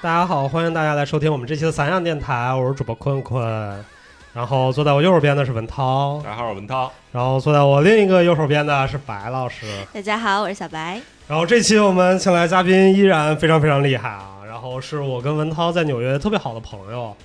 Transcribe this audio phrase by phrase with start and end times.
[0.00, 3.84] 大家好，欢迎大家来收听我们这期的散养电台，我是主播坤坤。
[4.32, 6.92] 然后坐在我右手边的是文涛，大家好，我是文涛。
[7.10, 9.66] 然后坐在我另一个右手边的是白老师。
[9.92, 11.00] 大家好，我是小白。
[11.26, 14.36] 然后这期我们请来嘉宾依然非常非常厉害啊！
[14.46, 17.16] 然后是我跟文涛在纽约特别好的朋友，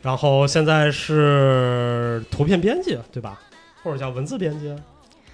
[0.00, 3.40] 然后现在是图片编辑对吧？
[3.82, 4.72] 或者叫文字编辑，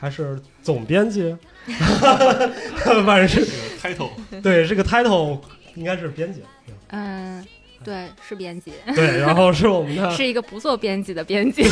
[0.01, 1.37] 还是总编辑？
[3.05, 3.45] 反正是
[3.83, 4.09] title，
[4.43, 5.39] 对，这个 title
[5.75, 6.43] 应该是编辑。
[6.89, 7.45] 嗯，
[7.85, 8.73] 对，是编辑。
[8.95, 11.63] 对，然后是我们的，是一个不做编辑的编辑。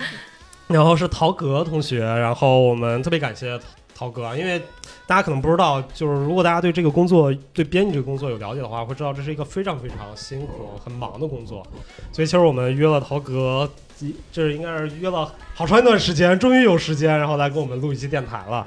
[0.68, 3.58] 然后是陶格同学，然后我们特别感谢
[3.94, 4.60] 陶哥，因为
[5.06, 11.66] 大家可能不知道，就是如果大家对这个工作、对编辑这个工作有了解的话，会知道这是一个非常非常辛苦、很忙的工作。
[12.12, 13.70] 所以其实我们约了陶格，
[14.30, 18.66] 这应该是约了好长一段时间，终于有时间，然后来给我们录一期电台了，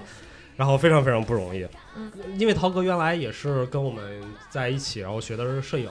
[0.55, 1.63] 然后非常非常不容易。
[1.95, 5.89] 嗯，因为涛哥原来也是跟我们在一起，然后学的是摄影。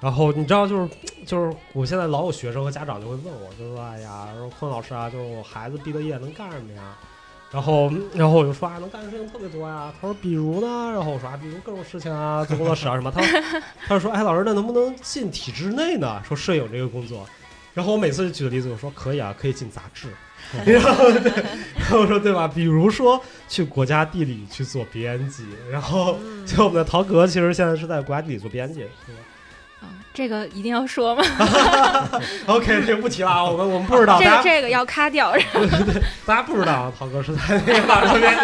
[0.00, 0.90] 然后你知道，就是
[1.26, 6.96] 就是我现在老有学生和家长就会问我，就说：“哎呀，说坤老师啊，就是我孩子毕了业能干什么呀？”
[7.52, 13.20] 然后然后我就说：“啊，能干的事情特别多呀。”他说：“比如呢？”然后我说：“啊，比如各种事情啊，做工作室啊什么。”他：
[13.86, 16.22] “他就说：‘哎，老师，那能不能进体制内呢？
[16.24, 17.26] 说摄影这个工作。’
[17.74, 20.08] 然后我每次举的例子，我说：‘可以啊，可以进杂志。’
[20.66, 21.32] 然后对，
[21.78, 22.48] 然后我说对吧？
[22.52, 29.20] 比如说去国家地理去做编辑，然后就我们的陶格其实现在是在国家地理做编辑，对吧？”
[30.12, 31.22] 这个一定要说吗？
[32.46, 34.18] OK，这个不提了啊，我们我们不知道。
[34.18, 35.32] 这个这个要卡掉。
[35.54, 38.36] 对对，大家不知道，陶哥是在那个马上面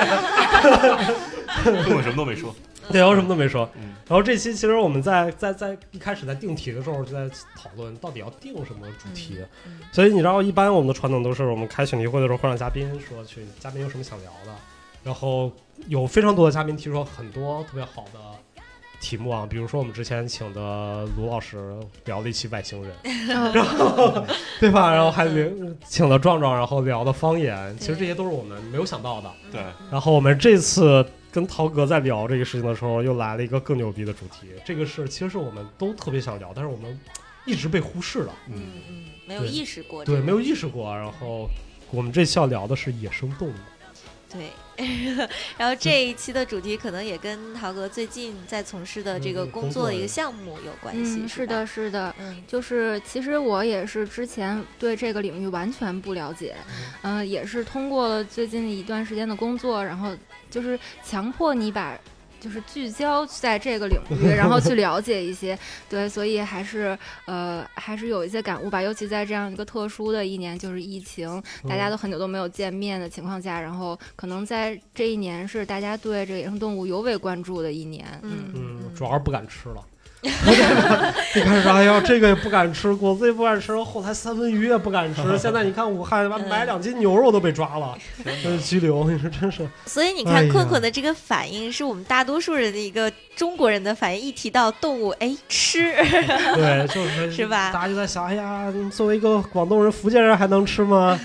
[1.84, 2.54] 跟我什么都没说。
[2.92, 3.68] 对，我什么都没说。
[4.08, 9.38] 然后这期其实我们在在在一开始在定题的时候就在讨论到底要定什么主题。
[9.92, 14.52] 所以你知道，一般我们的传统都是我们开选题会的时候会让嘉宾说去，嘉宾有什么想聊的，
[15.02, 15.50] 然后
[15.88, 18.20] 有非常多的嘉宾提出很多特别好的。
[18.98, 22.96] 题目啊，比如说我们之前请的卢老师聊了一期外星人，
[23.52, 24.24] 然后
[24.58, 24.90] 对吧？
[24.90, 25.28] 然后还
[25.86, 29.30] 请了壮壮，然后聊的方言，其实这些都是我们没有想到的。
[29.52, 29.60] 对。
[29.90, 31.04] 然后我们这次
[31.36, 34.48] 跟陶哥在聊这个事情的时候，又来了一个更牛逼的主题。
[34.64, 36.98] 这个是其实是我们都特别想聊，但是我们
[37.44, 38.34] 一直被忽视了。
[38.48, 38.54] 嗯
[38.88, 40.02] 嗯，没有意识过。
[40.02, 40.96] 对，没有意识过。
[40.96, 41.46] 然后
[41.90, 43.54] 我们这期要聊的是野生动物。
[44.32, 44.46] 对。
[45.58, 51.26] 然后这一期的主题可能也跟陶哥最近在从事的这个工作的一个项目有关系。
[51.26, 56.54] 是的，是的，嗯，就是其实我也是之前对这个领域完全不了解，
[57.02, 60.14] 嗯，也是通过了最近一段时间的工作，然后
[60.50, 61.98] 就是强迫你把。
[62.46, 65.58] 就是聚焦在这个领域，然后去了解一些，
[65.88, 68.80] 对，所以还是呃，还是有一些感悟吧。
[68.80, 78.06] 尤其在这样一个特殊的一年，就是疫情，大家都很久都没有见面的情况下，然后可能在这一年是大家对这个野生动物尤为关注的一年。
[78.22, 79.84] 嗯嗯，主要是不敢吃了。
[81.34, 85.22] 一开始哎呀，这个也不敢吃，果子也不敢吃，后来三文鱼也不敢吃。
[85.38, 87.96] 现在你看武汉，买两斤牛肉都被抓了，
[88.62, 89.08] 拘留。
[89.10, 89.66] 你说真是。
[89.86, 94.26] 所以你看，困困的这个反应是我们大多数人的一个中国人的反应。
[94.26, 95.94] 一提到动物，哎，吃。
[96.54, 97.70] 对，就是是吧？
[97.72, 101.18] 大家就在想，哎呀，作为一个广东人、福建人还能吃吗？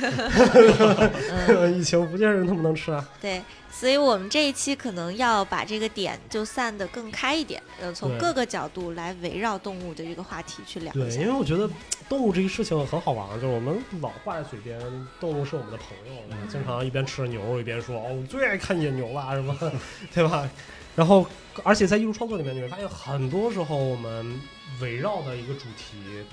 [1.75, 3.03] 疫情，福建人能不能吃啊？
[3.22, 3.41] 对。
[3.81, 10.94] 所以我们这一期可能要把这个点就散得更开一点，呃，从各个角度来围绕动物的这个话题去聊。
[10.94, 11.68] 对，因为我觉得
[12.08, 14.80] 动物这个事情很好玩，就是我们老挂在嘴边，
[15.19, 19.58] 动物是我们的朋友，经常一边吃着牛肉一边说：“哦，我最爱看野牛了，什么，
[20.13, 20.48] 对吧？”
[20.96, 21.25] 然后，
[21.63, 24.40] 而且在艺术创作里面，你会发现很多时候我们
[24.80, 26.24] 围绕的一个主题，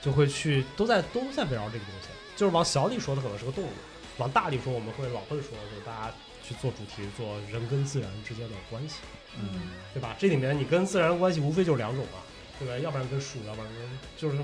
[0.00, 2.08] 就会去都在都在围绕这个东西。
[2.34, 3.68] 就是往小里说，的可能是个动物；
[4.16, 6.14] 往大里说，我们会老会说，就是大家。
[6.46, 8.96] 去做主题，做人跟自然之间的关系，
[9.40, 9.48] 嗯，
[9.94, 10.14] 对吧？
[10.18, 12.20] 这里面你跟自然关系无非就是两种嘛，
[12.58, 12.78] 对吧？
[12.78, 14.38] 要不然跟树，要不然跟就是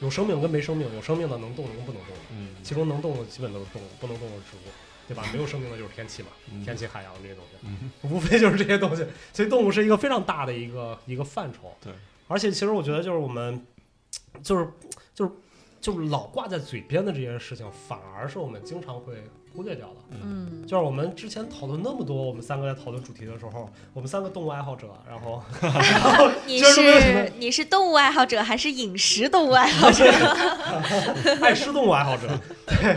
[0.00, 4.70] 有生命跟没生命，有生命的能动的跟不能动的，嗯，其中能动的基本都是动物，不能动的植物，
[5.08, 5.24] 对吧？
[5.32, 6.28] 没有生命的就是天气嘛，
[6.62, 7.66] 天气、海洋这些东西，
[8.06, 9.06] 无非就是这些东西。
[9.32, 11.92] 所以动物是一个非常大的一个一个范畴，对。
[12.28, 13.64] 而且其实我觉得就是我们
[14.42, 14.68] 就是
[15.14, 15.30] 就是
[15.80, 19.24] 就是老挂在嘴边的这件事情，反而是我们经常会。
[19.56, 25.42] 忽略掉了，嗯，就是我们之前讨论那么多，我们三个在讨论主题的时候，我们三个动物爱好者，然后，
[26.46, 30.04] 你是你是动物爱好者还是饮食动物爱好者？
[31.40, 32.28] 爱吃动物爱好者，
[32.66, 32.96] 对，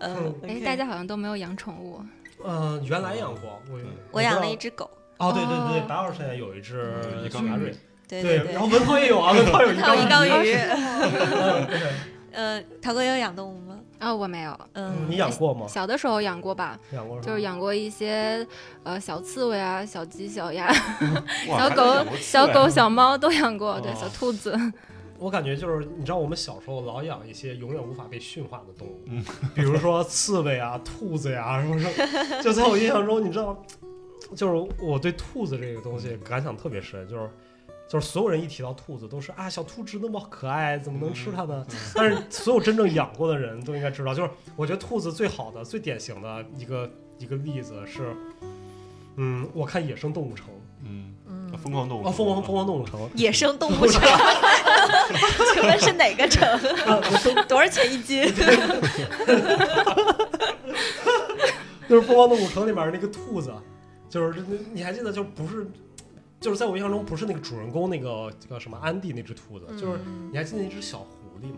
[0.00, 2.00] 嗯，哎，大家好像都没有养宠物，
[2.44, 3.78] 嗯，原来养过，我
[4.10, 6.92] 我养了一只狗，哦，对对对，白老师现在有一只
[7.24, 7.72] 一缸牙瑞，
[8.08, 11.92] 对对，然后文涛也有啊， 文涛有一缸鱼，对，
[12.32, 13.69] 呃，涛哥有养动物吗？
[14.00, 15.66] 啊，我没有，嗯，你养过吗？
[15.68, 18.44] 小的时候养过吧，养过就是养过一些
[18.82, 20.66] 呃小刺猬啊、小鸡、 小鸭、
[21.48, 24.58] 哇小狗小狗、小猫都养过，对，哦小兔子。
[25.20, 29.22] 我感觉就是，你知道我们小时候老养一些永远无法被驯化的动物，嗯
[29.54, 32.42] 比如说刺猬啊、兔子呀、什么什么。
[32.42, 33.62] 就在我印象中，你知道，
[34.34, 37.30] 就是我对兔子这个东西感想特别深，就是
[37.90, 41.66] 就是所有人一提到兔子，都是啊小兔子那么可爱，怎么能吃它呢？
[41.92, 46.88] 但是所有真正养过的人都应该知道，就是我觉得兔子最好的、最典型的一个
[47.18, 48.14] 一个例子是，
[49.16, 50.46] 嗯，我看《野生动物城》
[50.84, 54.00] 嗯，嗯，疯狂动物哦，疯狂疯狂动物城，野生动物城，
[55.52, 56.48] 请问是哪个城？
[57.48, 58.22] 多少钱一斤？
[61.88, 63.52] 就是《疯狂动物城》里面那个兔子，
[64.08, 65.66] 就是那你还记得，就不是，
[66.40, 71.56] 就是在我印象中不是那个主人公那个叫什么安迪那只兔子，就是嗯你还记得那只小狐狸吗？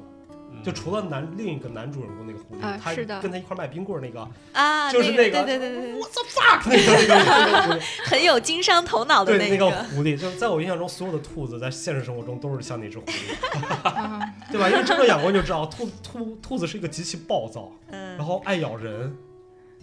[0.54, 9.70] 嗯就除了男另一个男主人公那个狐狸，他跟他一块卖冰棍儿那个，啊，就是那那个对对对对对，我操 fuck 那个那个狐狸， 很有经商头脑的那个。
[9.70, 13.34] 狐狸，就是在我印象中，所有的兔子在现实生活中都是像那只狐狸，
[13.88, 14.20] 啊
[14.52, 14.68] 对吧？
[14.68, 19.16] 因为真正养过你就知道，兔兔兔子是一个极其暴躁，嗯然，后爱咬人，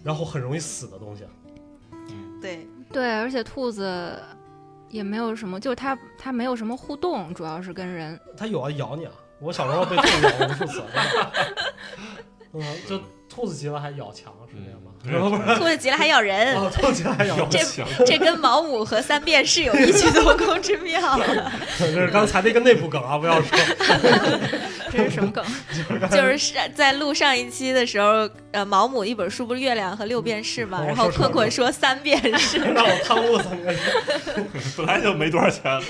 [0.04, 1.24] 然后很容易死的东西。
[2.40, 4.18] 对，对，而且兔子
[4.90, 8.18] 也没有什么，就是它它没有什么互动，主要是跟人。
[8.36, 9.12] 它有啊，咬你啊！
[9.40, 10.82] 我小时候被兔子咬过无数次，
[12.52, 13.00] 嗯，就
[13.32, 14.90] 兔子急了还咬墙，是这样吗？
[15.02, 21.00] 嗯，兔子急了还咬人，哦，兔子急了还咬要人，强，这跟毛姆和三变是有异曲同工之妙。
[21.78, 23.58] 这是刚才的一个内部梗啊，不要说。
[24.92, 25.44] 这是什么梗？
[26.10, 30.80] 就是上在录上一期的时候，呃，毛姆一本书不是《月亮和六便士》吗？
[30.82, 33.78] 哦然后困困说三便士， 让我贪污了三个月。
[34.76, 35.80] 本来就没多少钱，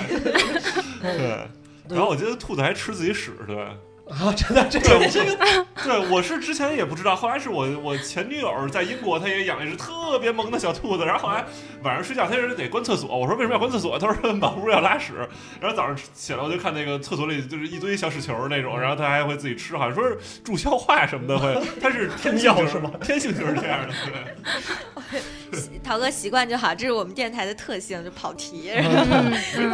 [1.00, 1.48] 对。
[1.88, 3.56] 然后我记得兔子还吃自己屎，对。
[4.18, 5.36] 啊，真的，这，个我这个，
[5.84, 11.44] 对，我是之前也不知道，后来是我我前女友在英国，她也养了一只特别萌的小兔子，然后后来
[11.84, 13.96] 晚上睡觉，她就是得关厕所，我说为什么要关厕所？
[13.98, 15.12] 她说满屋要拉屎，
[15.60, 22.90] 然后早上起来我就看那个厕所里就是一堆小屎球那种，然后她还会自己吃，好像说是助消化什么的会，她是天性是吗？
[23.02, 23.94] 天性就是这样的，
[25.10, 25.20] 对。
[25.82, 28.70] 陶哥习惯就好，这是我们电台的特性，就跑题。
[28.72, 29.70] 嗯嗯，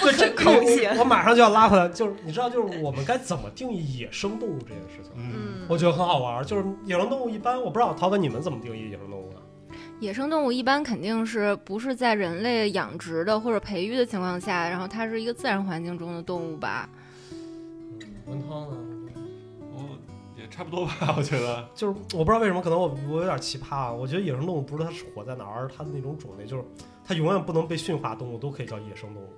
[0.00, 5.12] 对这空性我马上就要拉回来，就是你知道，就是我们该怎么定义野生动物这件事情？
[5.16, 9.36] 嗯，嗯，我觉得很好玩儿，就是野生动物一般，我不知道陶哥你们怎么定义野生动物的？
[10.00, 16.88] 野生动物一般肯定是不是在人类养殖的或者培育的情况下，然后它是一个自然环境中的动物吧？
[18.26, 18.76] 文涛呢？
[19.72, 19.88] 我
[20.36, 21.66] 也差不多吧， 我觉得。
[21.74, 23.92] 就是我不知道为什么，可能我我有点奇葩啊。
[23.92, 26.64] 我觉得野生动物不是它是活在哪儿，而是它的那种种类，就是
[27.04, 29.28] 它永远不能被驯化动物都可以叫野生动物。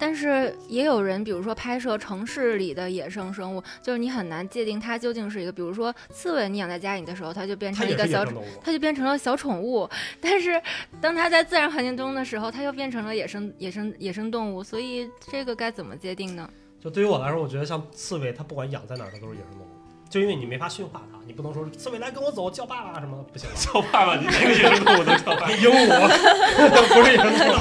[0.00, 8.24] 但是也有人，比如说拍摄城市里的野生生物，就是你很难界定它究竟是一个，比如说刺猬，你养在家里的时候，它就变成一个小。
[8.62, 9.88] 它就变成了小宠物，
[10.20, 10.60] 但是
[11.00, 16.48] 当它在自然环境中的时候，它又变成了野生野生野生动物，所以这个该怎么界定呢？
[16.80, 19.70] 就对于我来说，我觉得像刺猬，它不管养在哪儿，它都是野生动物。
[20.08, 23.48] 就因为你没法驯化它，你不能说刺猬来跟我走，叫爸爸什么的，不行。
[23.54, 25.50] 叫爸爸，你哪个野生动物都叫爸爸。
[25.52, 25.86] 鹦鹉
[26.92, 27.60] 不是野生动物，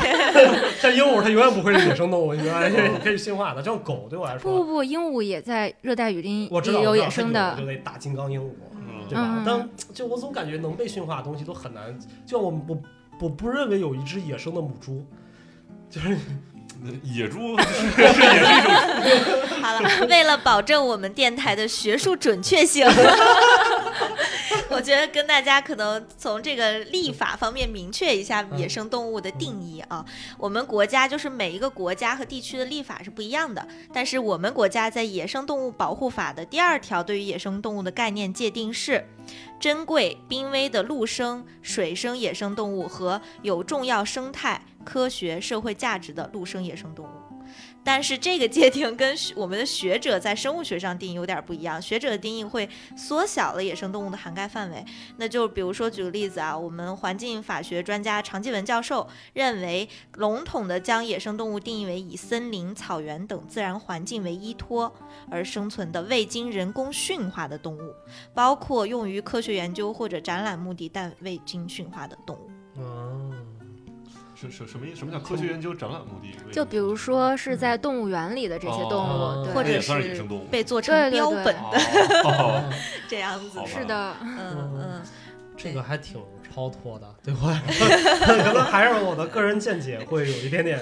[0.82, 2.68] 像鹦鹉它永远不会是野生动物，你知道吗？
[2.68, 3.62] 你可以驯化它。
[3.62, 9.44] 就像狗对我来说，不不不，鹦鹉也在热带雨林我知道里有我知道它野生的就，那大金刚鹦鹉，嗯对吧嗯？
[9.46, 12.82] 但就我总感觉能被驯化的东西都很难，就像我我
[13.22, 15.06] 我不认为有一只野生的母猪，
[15.92, 16.18] 就是
[17.04, 17.64] 野猪 是
[17.96, 22.88] 是也是一种，好了，为了保证我们电台的学术准确性，
[24.80, 30.06] 我觉得跟大家可能从这个立法方面明确一下野生动物的定义啊。
[30.38, 39.06] 我们国家就是每一个国家和地区的立法是不一样的，但是我们国家在《野生动物保护法》的第二条对于野生动物的概念界定是。
[39.60, 47.29] 珍贵、濒危的陆生、水生野生动物和有重要生态、科学、社会价值的陆生野生动物。
[47.84, 54.86] 但是这个界定跟我们的学者在生物学上定义有点不一样，学者的定义会缩小了野生动物的涵盖范围。
[55.18, 64.94] 那就比如说举个例子啊，我们环境法学专家常继文教授认为，笼统的将野生动物定义为以森林、草原等自然环境为依托
[65.32, 67.94] 而生存的未经人工驯化的动物，
[68.34, 72.50] 包括用于科学研究或者展览目的但未经驯化的动物。
[72.78, 73.49] 嗯，
[74.40, 76.34] 什什什么意什么叫科学研究展览目的？
[76.52, 80.46] 就比如说是在动物园里的这些动物，或者也算是是野生动物。
[80.46, 81.80] 被做成标本的
[82.24, 82.70] 哦，
[83.10, 85.02] 这样子是的，嗯嗯，
[85.58, 87.88] 这个还挺超脱的， 对我来说，
[88.26, 90.80] 可能还是我的个人见解会有一点点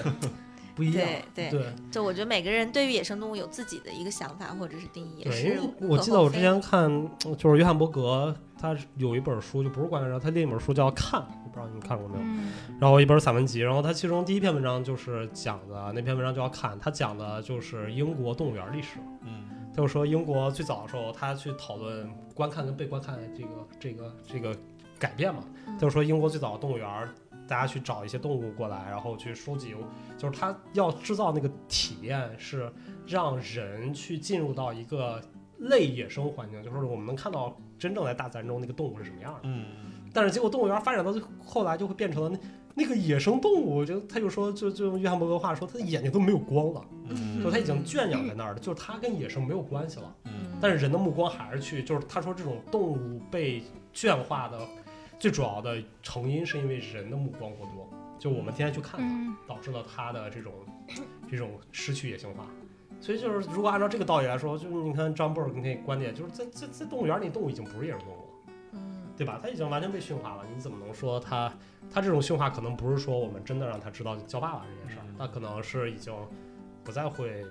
[0.76, 1.04] 不一样。
[1.34, 6.88] 对对对就我觉得每个人对于野生动物有自己的一个想法或者是定义，也对，因是为我记得我之前看，
[7.36, 12.22] 就是约翰伯格，他有一本书，就不是关于他另一本书叫《看》，我不知道你们看过没有。
[12.22, 18.98] 嗯然后一本散文集，然后他其中第一篇文章就是讲的那篇文章就要看，他讲的就是英国动物园历史。
[19.22, 23.48] 嗯他就说英国最早的时候，他去讨论观看跟被观看的这个
[23.78, 24.56] 这个这个
[24.98, 25.44] 改变嘛。
[25.66, 27.08] 嗯他就说英国最早的动物园儿，
[27.46, 29.74] 大家去找一些动物过来，然后去收集，
[30.16, 32.72] 就是他要制造那个体验是
[33.06, 35.20] 让人去进入到一个
[35.58, 39.40] 类野生环境，就是我们能看到真正在大自然中那个动物是什么样的。
[39.44, 39.64] 嗯
[40.12, 42.38] 但是结果动物园发展到最后来就会变成了那
[42.74, 50.14] 那个野生动物，就他就说就就用约翰伯格话说，他的眼睛都没有光了，嗯就他已经圈养在那儿了，就是他跟野生没有关系了。
[50.24, 54.58] 嗯但是人的目光还是去，就是他说这种动物被圈化的
[55.18, 60.52] 最主要的成因是因为人的目光过多，就我们天天去看它，嗯导致了它的这种
[61.30, 62.46] 这种失去野性化。
[63.00, 68.24] 所以就是如果按照这个道理来说，就是你看张 Berg 那观点，就是在在在动物园里，动物已经不是野生动物了。
[68.72, 69.40] 嗯对吧？
[69.42, 71.52] 它已经完全被驯化了，你怎么能说它
[71.92, 76.14] 它这种驯化可能不是说我们真的让它知道叫爸爸这件事儿嗯，它可能是已经
[76.84, 77.44] 不再会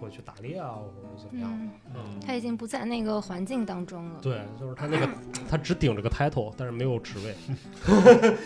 [0.00, 1.50] 会去打猎啊，或者怎么样。
[1.52, 4.20] 嗯，嗯他已经不在那个环境当中了。
[4.20, 5.08] 对，就是他那个
[5.48, 7.34] 他只顶着个 title，但是没有职位。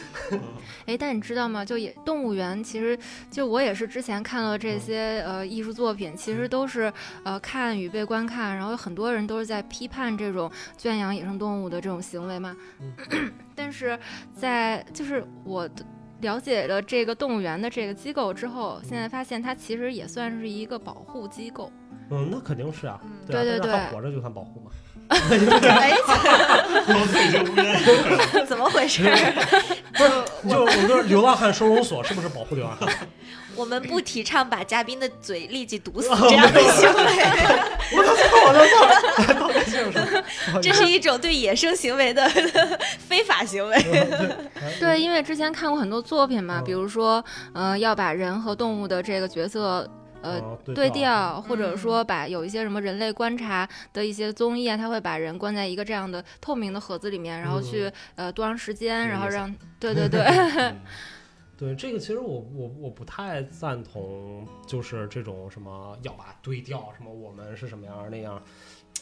[0.86, 1.64] 哎，但你知道吗？
[1.64, 2.98] 就也动物园，其实
[3.30, 6.92] 就我也是之前看了嗯这些呃艺术作品，其实都是
[7.24, 12.56] 呃看与被观看，然后有很多人都是在批判这种圈养野生动物的这种行为嘛。
[12.80, 12.92] 嗯
[13.54, 13.98] 但是
[14.34, 15.84] 在就是我的
[16.20, 21.70] 了解了这个动物园的这个机构之后，现在发现它其实也算是一个保护机构。
[22.10, 24.70] 嗯，那肯定是啊，嗯对啊，对对活着就算保护嘛。
[25.08, 25.90] 哎。
[28.46, 29.02] 怎么回事？
[29.92, 30.10] 不是，
[30.48, 32.88] 就我们说流浪汉收容所是不是保护流浪汉？
[33.56, 37.04] 我们不提倡把嘉宾的嘴立即堵死 这样的行为，
[37.96, 42.28] 我都错，我都错，道歉是吧这是一种对野生行为的
[43.08, 43.76] 非法行为。
[44.78, 46.64] 对，因为之前看过很多作品嘛，嗯。
[46.64, 49.88] 比如说呃要把人和动物的这个角色。
[50.22, 60.76] 呃，哦对对调调，或者嗯说把有一些什么人类观察的一些综艺啊，他会把人关在一个这样的透明的盒子里面，然后去呃多长时间，然后让对对对，嗯
[61.56, 68.42] 对这个，其实我我我不太赞同，就是这种什么要把对调，什么我们是什么样那样。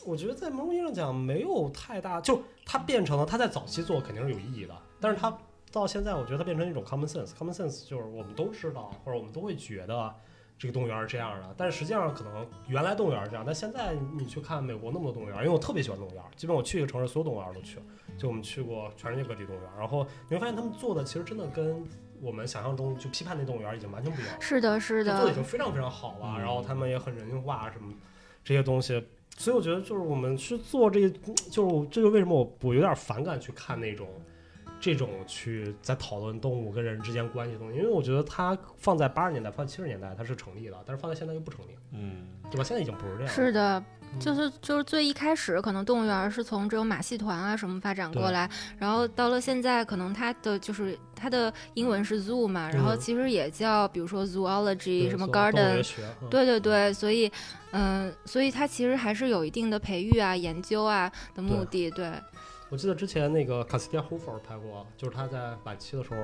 [0.06, 5.37] 我觉得在某种意义上讲，没有太大，就它变成了它在早期做肯定是有意义的，但是它
[5.73, 7.30] 到现在，我觉得它变成一种 common sense。
[7.30, 10.14] common sense 就是我们都知道，或者我们都会觉得
[10.56, 17.82] 这个动物园是这样的，但实际上可能原来动物园是这样，但现在你去看美国那么多动物园，因为我特别喜欢动物园，基本我去一个城市，所有动物园都去了，
[18.16, 21.82] 就我们去过全世界各地动物园，然后你会发现他们做的其实真的跟
[22.21, 24.40] 我们想象中就批判那动物园已经完全不一样了。
[24.40, 25.16] 是的，是的。
[25.16, 26.40] 做的已，经非常非常好了，嗯。
[26.40, 27.92] 然后他们也很人性化什么
[28.42, 29.02] 这些东西，
[29.37, 31.11] 所以我觉得就是我们去做这个，
[31.50, 34.09] 就是这就为什么我我有点反感去看那种
[34.80, 42.26] 这种去在讨论动物跟人之间关系的东西，因为我觉得它放在八十年代、放在七十年代它是成立的，但是放在现在又不成立，嗯。
[42.50, 42.62] 对吧？
[42.62, 43.28] 现在已经不是这样了。
[43.28, 52.99] 是的，嗯就是就是最一开始可能动物园是从这种马戏团啊什么发展过来，然后到了现在可能它的就是它的英文是 zoo 嘛，然后嗯。
[52.99, 55.85] 其实也叫比如说 zoology 什么 garden
[56.30, 57.30] 对对对，所以，
[57.73, 62.12] 嗯、所以它其实还是有一定的培育啊、研究啊的目的，对，
[62.71, 66.16] 我记得之前那个卡斯蒂亚·胡佛拍过，就是他在晚期的时候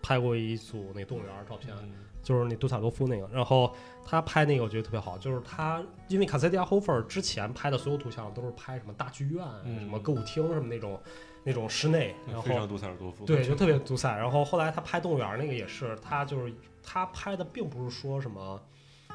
[0.00, 1.74] 拍过一组那动物园照片，
[2.22, 3.74] 就是那杜萨多夫那个，然后
[4.04, 11.00] 他拍那个我觉得特别好，就是他因为卡塞蒂亚·霍弗尔之前拍的所有图像都是拍什么大剧院、嗯什么歌舞厅什么那种
[11.44, 13.24] 那种室内，然后非常杜塞尔多夫。
[13.24, 14.16] 对就特别杜塞。
[14.16, 18.60] 然后后来他拍动物园那个也是，他就是他拍的并不是说什么。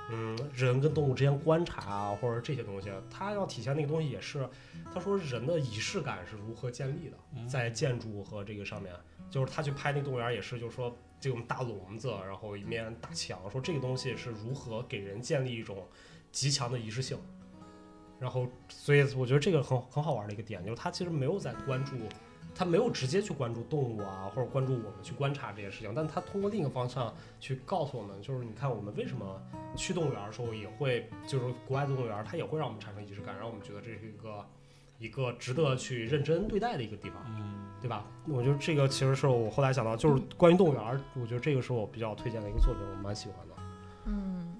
[0.09, 4.47] 嗯，人跟动物之间观察啊，或者这些东西，他要体现那个东西也是，
[4.93, 8.93] 他说人的仪式感是如何建立的，嗯在建筑和这个上面，
[9.29, 15.85] 就是他去拍那动物园也是，就是说这种大笼子，然后一面大墙，说这个东西是如何给人建立一种
[16.31, 17.17] 极强的仪式性。
[18.19, 21.93] 然后，所以我觉得这个很很好玩的一个点，就是他其实没有在关注，
[22.55, 29.39] 他没有直接去关注动物啊，或者关注我们去观察这件事情，但他通过另一个方向去告诉我们，就是你看我们为什么
[29.75, 34.43] 去动物园的时候也会，就是国外的动物园，它也会让我们产生仪式感，让我们觉得这是一个
[34.99, 37.17] 一个值得去认真对待的一个地方。
[37.27, 38.03] 嗯对吧？
[38.27, 43.53] 我觉得这个其实是我后来想到，就是关于动物园儿，我觉得这个是我比较推荐的一个作品，我蛮喜欢的。
[44.05, 44.55] 嗯，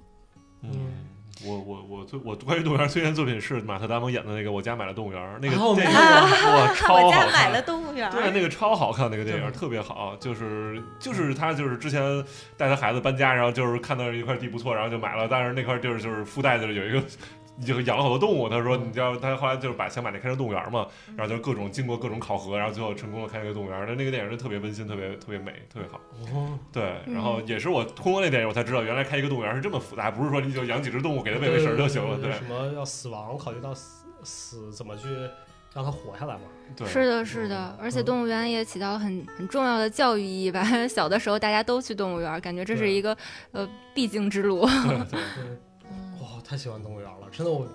[0.62, 0.70] 嗯，
[1.44, 12.24] 我我我最我关于动物园推荐作品是马特·达蒙演的那个《我家买了动物园》那哦个电影，啊哇， 超好我家买看了动物园儿，对，那个超好看，那个电影特别好，就是就是他就是之前
[12.56, 17.04] 带他孩子搬家，然后就是看到一块地不错，然后就买了，但是那块地儿就是附带的有一个。
[17.66, 23.86] 就养了好多动物，他说，你知道，他后来就是把想把那开成动物园嘛，然后就各种经过各种考核，然后最后成功的开了个动物园。
[23.88, 26.00] 那那个电影是特别温馨，特别特别美，特别好。
[26.34, 32.18] 哦，对，然后也是我通过那电影我才知道，原来开一个动物园是这么复杂，不是说你就养几只动物给它喂喂食就行了。
[32.18, 35.08] 对什么要死亡，考虑到死死怎么去
[35.74, 36.42] 让它活下来嘛。
[36.76, 40.88] 对，是的，是的，而且嗯动物园也起到了很很重要的教育意义吧。
[40.88, 43.16] 小的时候大家都去动物园，感觉这是一个
[43.52, 44.66] 呃必经之路。
[44.66, 45.58] 对对，对，
[46.28, 47.68] 嗯哇，太喜欢动物园了，真的我。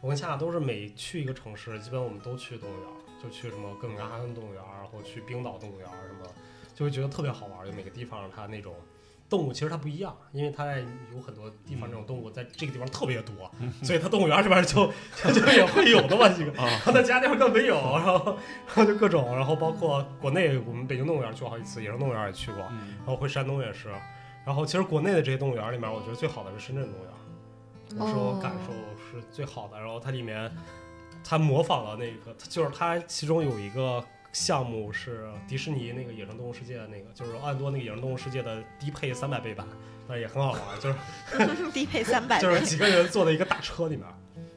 [0.00, 2.82] 我跟夏夏都是每去一个城市，基本我们都去动物园，
[3.22, 6.28] 就去什么哥本哈根动物园，然后去冰岛动物园什么，
[6.74, 7.64] 就会觉得特别好玩。
[7.64, 8.74] 就每个地方它那种
[9.28, 13.48] 动物其实它不一样，因为它在有很多地方这种动物在这个地方特别多，
[13.84, 14.92] 所以它动物园里边 就
[15.32, 23.88] 就也会有的嘛几个，啊然后在其他地方更没有，然后然后就各种，然后包括国内我们北京动物园去过好几次，野生动物园也去过，嗯然后回山东也是，
[24.44, 27.12] 然后其实国内的这些动物园里面，我觉得最好的是深圳动物园。
[27.98, 29.78] 我说我感受是最好的。
[29.78, 30.50] 然后它里面，
[31.24, 39.66] 它模仿了那个，就是它其中有一个项目是迪士尼那个野生动物世界的那个，就是奥兰多那个野生动物世界的低配三百倍版，
[40.08, 44.06] 但也很好玩，就是低配三百， 就是几个人坐在一个大车里面，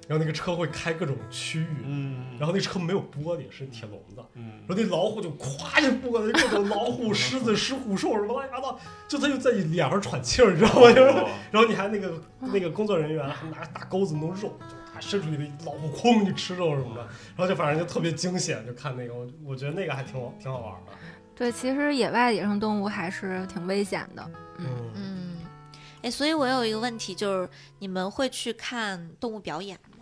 [0.07, 4.23] 然后那个车会开各种区域，嗯，然后那车没有玻璃，是铁笼子。
[4.33, 10.91] 嗯然后那老虎就咵就过来，各种老虎、狮子、狮虎兽什么乱七八糟，就它就在你脸上喘气儿，你知道吗？
[10.91, 17.01] 就是哦 然后你还那个那个工作人员还拿着大钩子弄肉，就他伸出去的老虎哐就吃肉什么的，
[17.35, 20.91] 然后就反正就特别惊险，就看那个，我我觉得那个还挺好挺好玩的。
[21.35, 24.31] 对，其实野外野生动物还是挺危险的。
[24.57, 25.37] 嗯，嗯，嗯，
[26.01, 29.94] 哎，所以我有一个问题，就是你们会去看动物表演吗？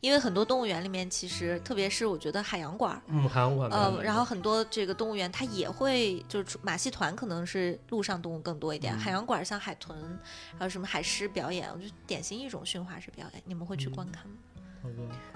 [0.00, 9.96] 因为很多动物园里面，其实特别是我觉得海洋馆儿，嗯，海洋馆呃，然后很多这个动物园它也会，就是马戏团可能是陆上动物更多一点，嗯海洋馆像海豚，
[10.58, 14.32] 还有什么海狮表演，我觉得典型一种驯化式表演，你们会去嗯观看吗？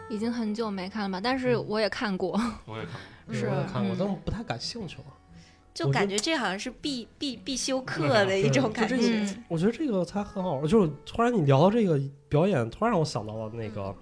[0.09, 1.21] 已经很久没看了吧？
[1.23, 2.33] 但是我也看过。
[2.65, 2.93] 我也看
[3.27, 3.35] 过。
[3.35, 5.05] 是 我也看过，嗯但我不太感兴趣了。
[5.75, 8.97] 就感觉这好像是必必必修课的一种感觉。
[9.49, 13.95] 我觉得这个才很好玩，就是突然你聊到这个表演，突然让我想到了那个，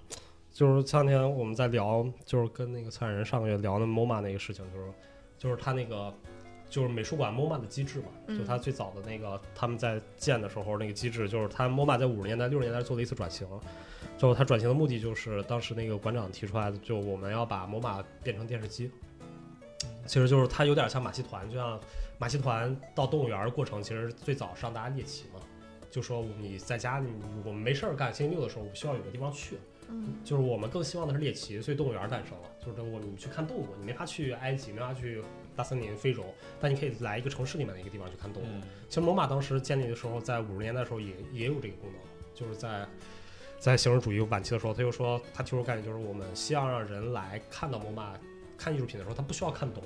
[0.62, 4.92] 就是前两天我们在聊，就是跟那个策展人上个月聊的 MoMA 那个事情，就是
[5.36, 6.14] 就是他那个
[6.70, 13.44] 就是美术馆 MoMA 的机制嘛，嗯就他最早的那个他们在建的时候那个机制，就是他 MoMA 在五十年代六十年代做了一次转型，
[14.16, 18.88] 之后他转型的目的就是当时那个馆长提出来的，就我们要把 MoMA 变成电视机。
[20.06, 21.80] 其实就是它有点像马戏团，就像
[22.18, 25.40] 马戏团到动物园的过程，其实最早是让大家猎奇嘛，
[25.90, 27.10] 就说你在家你
[27.44, 29.58] 我们没事儿干，星期六的时候，我们需要有个地方去，
[29.92, 32.48] 嗯就是我们更希望的是猎奇，所以动物园诞生了。
[32.58, 35.22] 就是等我你去看动物，你没法去埃及，没法去
[35.56, 36.24] 大森林、非洲，
[36.60, 38.46] 但你可以来一个城市里面的一个地方去看动物。
[38.46, 42.00] 嗯其实罗马当时建立的时候，在五十年代的时候也也有这个功能，
[42.34, 42.86] 就是在
[43.58, 48.12] 在形式主义晚期的时候，他就说他提出概念就是我们希望让人来看到 MoMA
[48.56, 49.82] 看艺术品的时候，他不需要看懂，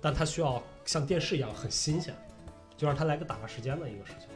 [0.00, 2.14] 但他需要像电视一样很新鲜，
[2.76, 4.28] 就让他来个打发时间的一个事情。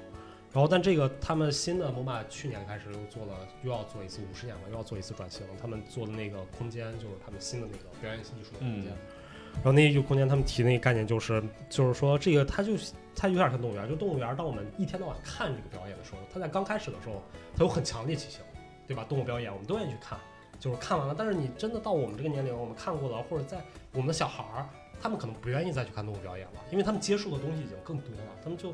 [0.54, 5.42] 然后，但这个他们新的 MoMA 去年开始又做了，又要做一次五十年了，又要做一次转型。
[5.60, 8.92] 他们做的那个空间就是他们新的那个表演艺术的空间。
[9.54, 12.74] 然后那个空间，他们提那个概念就是，就是说这个它就
[13.16, 17.20] 它有点像动物园，就动物园，当我们一天到晚看这个表演的时候，它在刚开始的时候，
[17.56, 18.40] 它有很强烈气性，
[18.86, 19.04] 对吧？
[19.08, 20.16] 动物表演我们都愿意去看，
[20.60, 23.58] 就是看完了，但是你真的到我们这个年龄，我们看过了，或者在
[23.92, 24.68] 我们的小孩儿，
[25.00, 28.72] 他们可能不愿意再去看动物表演了，因为他们接触的东西已经更多了，他们就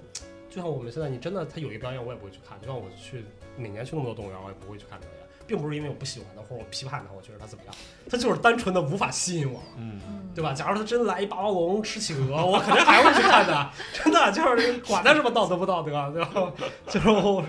[0.50, 3.24] 就像我们现在，你真的他有一个表演，我也不会去看，就像我去
[3.56, 7.74] 每年去那么多动物园，我也不会去看表演，并不是因为我不喜欢他或者我批判他，我觉得他怎么样，
[8.10, 9.62] 他就是单纯的无法吸引我。
[9.78, 10.52] 嗯嗯对吧？
[10.52, 16.52] 假如他真来一霸王龙吃企鹅，我肯定还会去看的，真的就是管他什么道德不道德，对吧？
[16.88, 17.44] 就是我，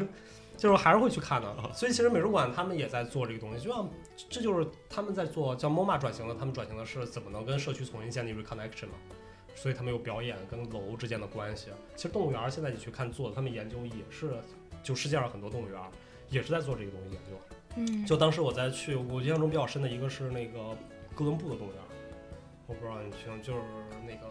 [0.58, 1.56] 就是还是会去看的。
[1.74, 3.88] 所以其实美术馆他们也在做这个东西，就像
[4.30, 8.94] 这就是他们在做叫 MoMA 转型的，他们转型的是怎么能跟社区重新建立 reconnection 嘛？
[9.56, 11.68] 所以他们有表演跟楼之间的关系。
[11.96, 14.34] 其实动物园现在你去看做的，他们研究也是，
[14.84, 15.80] 就世界上很多动物园
[16.30, 17.40] 也是在做这个东西研究。
[17.76, 20.76] 嗯，就当时我在去，我印象中比较深的一个是那个
[21.16, 21.80] 哥伦布的动物园，
[22.68, 23.62] 我不知道你去，就是
[24.06, 24.28] 那个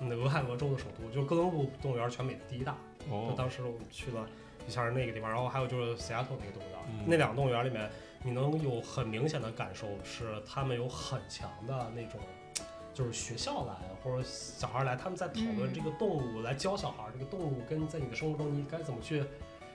[0.00, 2.76] 那俄亥俄州的首都，就是哥伦布动物园全美第一大。
[2.98, 4.26] 就哦，当时我们去了
[4.66, 7.90] 一下那个地方，然后还有就是西雅图那个动物园，嗯那两个动物园里面，
[8.22, 12.20] 你能有很明显的感受是他们有很强的那种。
[13.00, 19.24] 就是学校来或者小孩来，他们在讨论嗯这个动物，来教小孩这个动物跟在你的生活中你该怎么去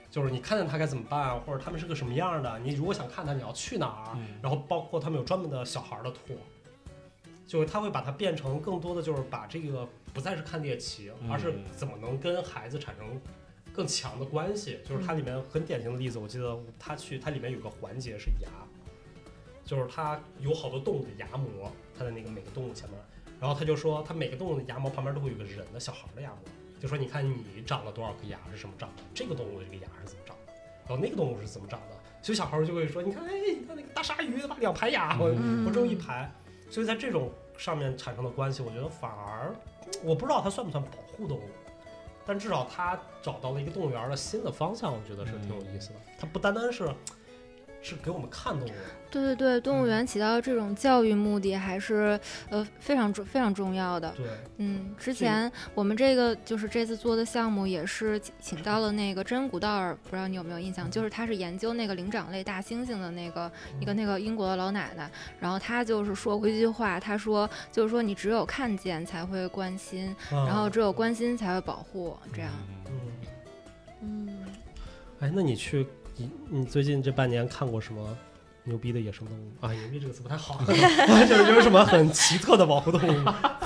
[0.08, 2.56] 就是你看见它该怎么办啊，或者它们是个什么样的？
[2.60, 4.12] 你如果想看它，你要去哪儿？
[4.14, 6.38] 嗯然后包括他们有专门的小孩儿的图，
[7.48, 13.20] 就是他会把它变成更多的就是把这个不再是看猎奇，嗯而是怎么能跟孩子产生
[13.72, 14.78] 更强的关系。
[14.88, 18.48] 就是它里面很典型的例子，我记得他去它里面有个环节是牙，
[19.64, 22.98] 就是它有好多动物的牙模，它的那个每个动物前面，
[23.40, 26.36] 然后他就说他每个动物的牙模旁边都会有个人的小孩儿的牙模，
[26.80, 30.52] 就说你看你长了多少颗牙是什么长的，这个动物的这个牙是怎么长的，
[30.86, 31.96] 然后那个动物是怎么长的。
[32.22, 36.28] 所以小孩儿就会说：“你看，哎，你看那个大鲨鱼，它两排牙，我嗯我只有一排。”
[36.68, 39.54] 所以在这种上面产生的关系，我觉得反而
[40.02, 41.48] 我不知道它算不算保护动物，
[42.24, 45.94] 但至少他找到了一个动物园的新的方向，我觉得是挺有意思的。
[46.18, 46.92] 它不单单是
[47.86, 48.72] 是给我们看动物，
[49.12, 52.18] 对对对，动物园起到这种教育目的还是
[52.50, 54.12] 呃非常重非常重要的。
[54.16, 60.90] 对，嗯，之前我们这个就是这次做的项目也是请请到了那个真古道尔，不知道你有没有印象？
[60.90, 72.50] 就是他是研究那个灵长类大猩猩的那个一个那个英国的老奶奶，然后她就是说过一句话，她说就是说你只有看见才会关心，然后只有关心才会保护，这样。
[72.88, 74.46] 嗯，嗯，
[75.20, 78.16] 哎，那你去你你最近这半年看过什么
[78.64, 79.70] 牛逼的野生动物啊？
[79.72, 83.28] 牛逼这个词不太好， 就是有什么很奇特的保护动物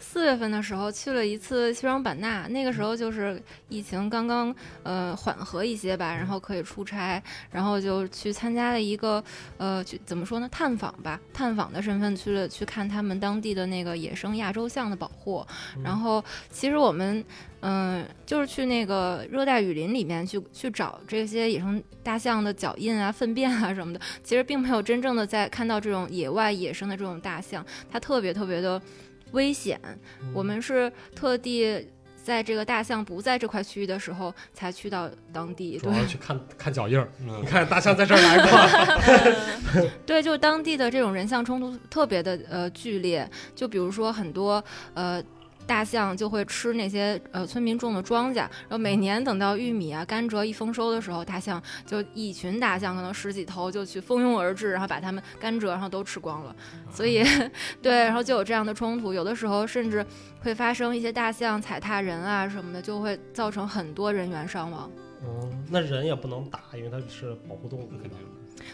[0.00, 9.22] 四月份的时候去了一次西双版纳，那个时候就是疫情刚刚呃缓和一些吧，然后可以出差，然后就去参加了一个
[9.58, 15.46] 呃去怎么说呢探访吧，探访的身份去了去看他们当地的那个野生亚洲象的保护，
[15.84, 17.24] 然后其实我们。
[17.62, 28.80] 嗯，就是去那个热带雨林里面去去找这些野生大象的脚印啊、粪便啊什么的，其实并没有真正的在看到这种野外野生的这种大象，它特别特别的
[29.32, 29.78] 危险。
[30.32, 31.86] 我们是特地
[32.22, 37.06] 在这个大象不在这块区域的时候才去到当地，对主要去看看脚印儿。
[37.20, 45.22] 嗯你看大象在这儿来过 对，就当地的这种人象冲突特别的呃剧烈，就比如说很多呃。
[45.70, 56.56] 大象就会吃那些呃村民种的庄稼，然后每年等到玉米啊、甘蔗一丰收的时候，大象就一群大象，可能十几头就去蜂拥而至，然后把它们甘蔗然后都吃光了。
[56.90, 57.22] 所以，
[57.80, 60.04] 对，然后就有这样的冲突，有的时候甚至
[60.42, 64.90] 会发生一些大象踩踏人啊什么的，就会造成很多人员伤亡。
[65.22, 68.10] 嗯，那人也不能打，因为它是保护动物，肯定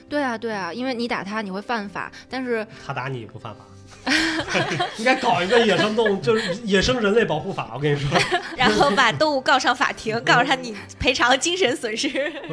[0.08, 3.66] 对啊，对啊，因为你打它你会犯法，但是他打你不犯法。
[4.98, 7.72] 应该搞一个野生动物，就是野生人类保护法。
[7.74, 8.08] 我跟你说，
[8.56, 12.08] 然后把动物告上法庭，告诉他你赔偿精神损失。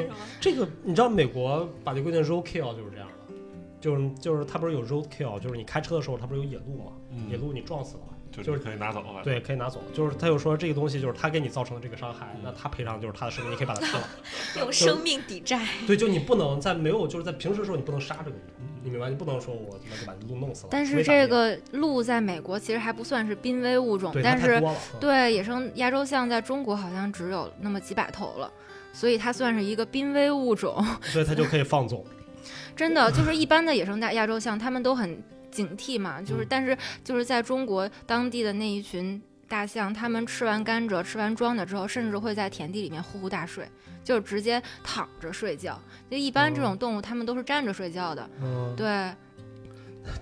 [0.41, 3.33] 这个你知道美国法律规定 road kill 就是这样的，
[3.79, 6.91] 就是就是他不是有 road kill，就是你开车的时候他不是有野鹿吗？
[7.11, 8.03] 嗯野鹿你撞死了，
[8.41, 9.21] 就是可以拿走了。
[9.23, 9.83] 对，可以拿走。
[9.93, 14.09] 就是他又说这个东西就是他给你造成的这个伤害，那他赔偿就是他的生命，你可以把它吃了。
[14.59, 15.67] 用生命抵债。
[15.85, 18.37] 对，就你不能在没有就是在平时的时候你不能杀这个鹿，
[18.83, 19.09] 你明白？
[19.09, 20.69] 你不能说我他妈就把鹿弄死了。
[20.71, 24.61] 但是这个鹿在美国其实还不算是濒危物种，但是
[24.99, 28.51] 对野生亚洲象在中国好像只有那么几百头了，
[28.93, 30.83] 所以它算是一个濒危物种。
[31.03, 32.03] 所以它就可以放纵。
[32.75, 35.21] 真的就是一般的野生大亚洲象，它们都很
[35.53, 43.69] 警惕嘛，就是嗯但是就是在中国当地的那一群大象，它们吃完甘蔗、吃完庄稼之后，甚至会在田地里面呼呼大睡，
[44.03, 45.79] 就是直接躺着睡觉。
[46.09, 48.27] 就一般这种动物，它们都是站着睡觉的。
[48.41, 49.13] 嗯，对，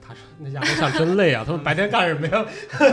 [0.02, 2.46] 他说那家伙像真累啊，他们白天干什么呀？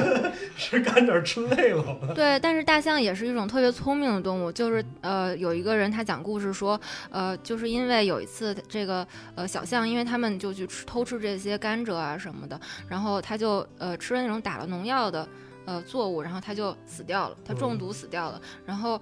[0.56, 1.84] 吃干点吃累了。
[2.14, 4.50] 对，但是大象也是一种特别聪明的动物。
[4.50, 15.28] 就是呃，有一个人他讲故事说，呃，就是因为有一次这个呃小象，因为他们就去吃偷吃这些甘蔗啊什么的，然后他就呃吃了那种打了农药的
[15.66, 18.40] 呃作物，然后他就死掉了，他中毒死掉了。
[18.66, 19.00] 然后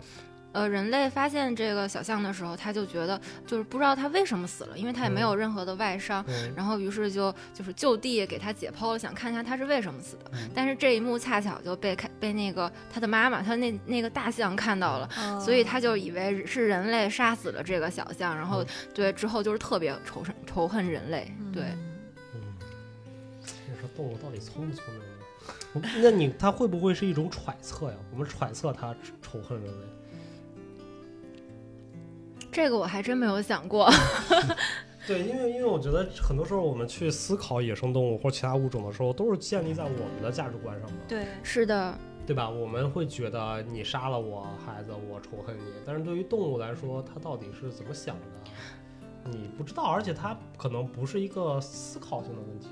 [0.57, 6.25] 呃人类发现这个小象的时候，他就觉得就是不知道他为什么死了，因为他也没有任何的外伤。
[6.29, 10.31] 嗯然后于是就就是就地给他解剖了，想看一下他是为什么死的。
[10.33, 21.31] 嗯但是这一幕恰巧就被看被那个他的妈妈，他那那个大象看到了，所以他就以为是人类杀死了这个小象，然后嗯对之后就是特别仇恨仇恨人类。
[21.53, 21.64] 对，
[22.35, 22.40] 嗯，
[23.69, 25.03] 你说动物到底聪不聪明？
[26.03, 27.97] 那你它会不会是一种揣测呀？
[28.11, 29.87] 我们揣测它仇恨人类。
[32.57, 33.87] 这个我还真没有想过。
[35.07, 41.95] 对，因为因为我觉得很多时候我们去思考野生动物或其他物种的时候，都是建立在我们的价值观上的，对，是的，
[42.27, 42.49] 对吧？
[42.49, 45.71] 我们会觉得你杀了我孩子，我仇恨你。
[45.85, 49.31] 但是对于动物来说，它到底是怎么想的？
[49.31, 52.69] 你不知道，而且它可能不是一个思考性的问题。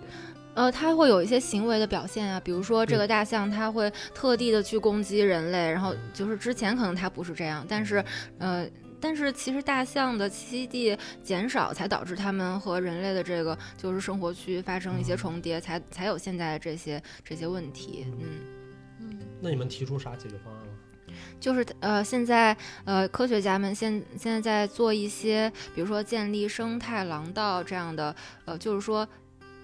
[0.54, 8.02] 呃，它会有一些行为的表现啊，比如说这个大象，它会特地的去攻击人类，然后就是之前可能它不是这样，但是
[8.38, 8.66] 呃。
[9.04, 18.06] 但是其实大象的栖息地减少，才导致它们和人类的这个就是生活区发生一些重叠，才才有现在的这些这些问题。
[18.18, 18.40] 嗯，
[19.00, 20.68] 嗯那你们提出啥解决方案了？
[21.38, 29.06] 就是呃，现在呃，科学家们现现在在做一些，比如说建立生态廊道这样的，呃，就是说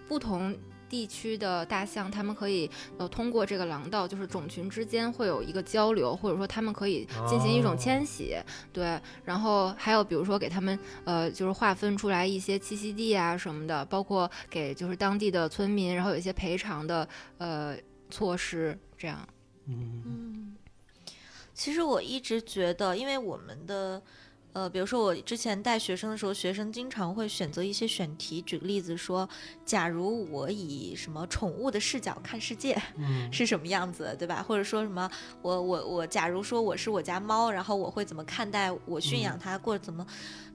[0.07, 0.55] 不同。
[0.91, 8.37] 地区的大象，它们可以呃通过这个廊道，就是种群之间会有一个交流，或者说它们可以进行一种哦迁徙，
[8.73, 9.01] 对。
[9.25, 17.77] 然后还有比如说给它们呃就是划分出来一些栖息地啊什么的，包括给就是当地的村民，然后有一些赔偿的呃
[18.11, 19.27] 措施，这样。
[19.67, 20.57] 嗯嗯，
[21.55, 24.03] 其实我一直觉得，因为我们的。
[24.53, 28.43] 呃，比如说我之前带学生的时候，学生经常会选择一些选题。
[28.43, 29.29] 举个例子说，
[29.65, 34.43] 假如我以什么宠物的视角看世界，嗯是什么样子，对吧？
[34.43, 35.09] 或者说什么，
[35.41, 40.05] 我我我，假如说我是我家猫，然后我会怎么看待我驯养它，或者怎么？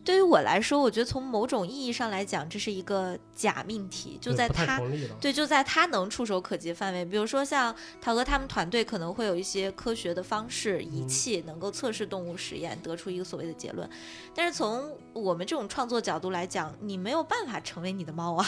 [0.05, 5.15] 对于我来说，我觉得从某种意义上来讲，这是一个假命题，就在不太它成立了。
[5.19, 13.89] 对，就在他能触手可及范围，比如说像陶哥他们团队可能会有一些科学的方式、仪嗯器，能够测试动物实验，得出一个所谓的结论。
[14.35, 18.45] 但是从我们这种创作角度来讲，你没有办法成为你的猫啊，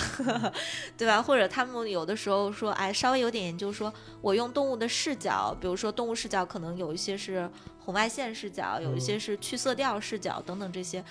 [0.95, 1.19] 对吧？
[1.19, 3.91] 或者他们有的时候说，哎，稍微有点研究说，
[4.21, 7.49] 我用动物的视角，比如说动物视角可能有一些是
[7.87, 11.01] 红外线视角，有一些嗯是去色调视角等等这些。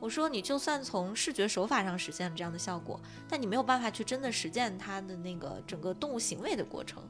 [0.00, 7.00] 我说你就算从视觉手法上实现了这样的效果，但你没有办法去真的实践它的那个整个动物行为的过程，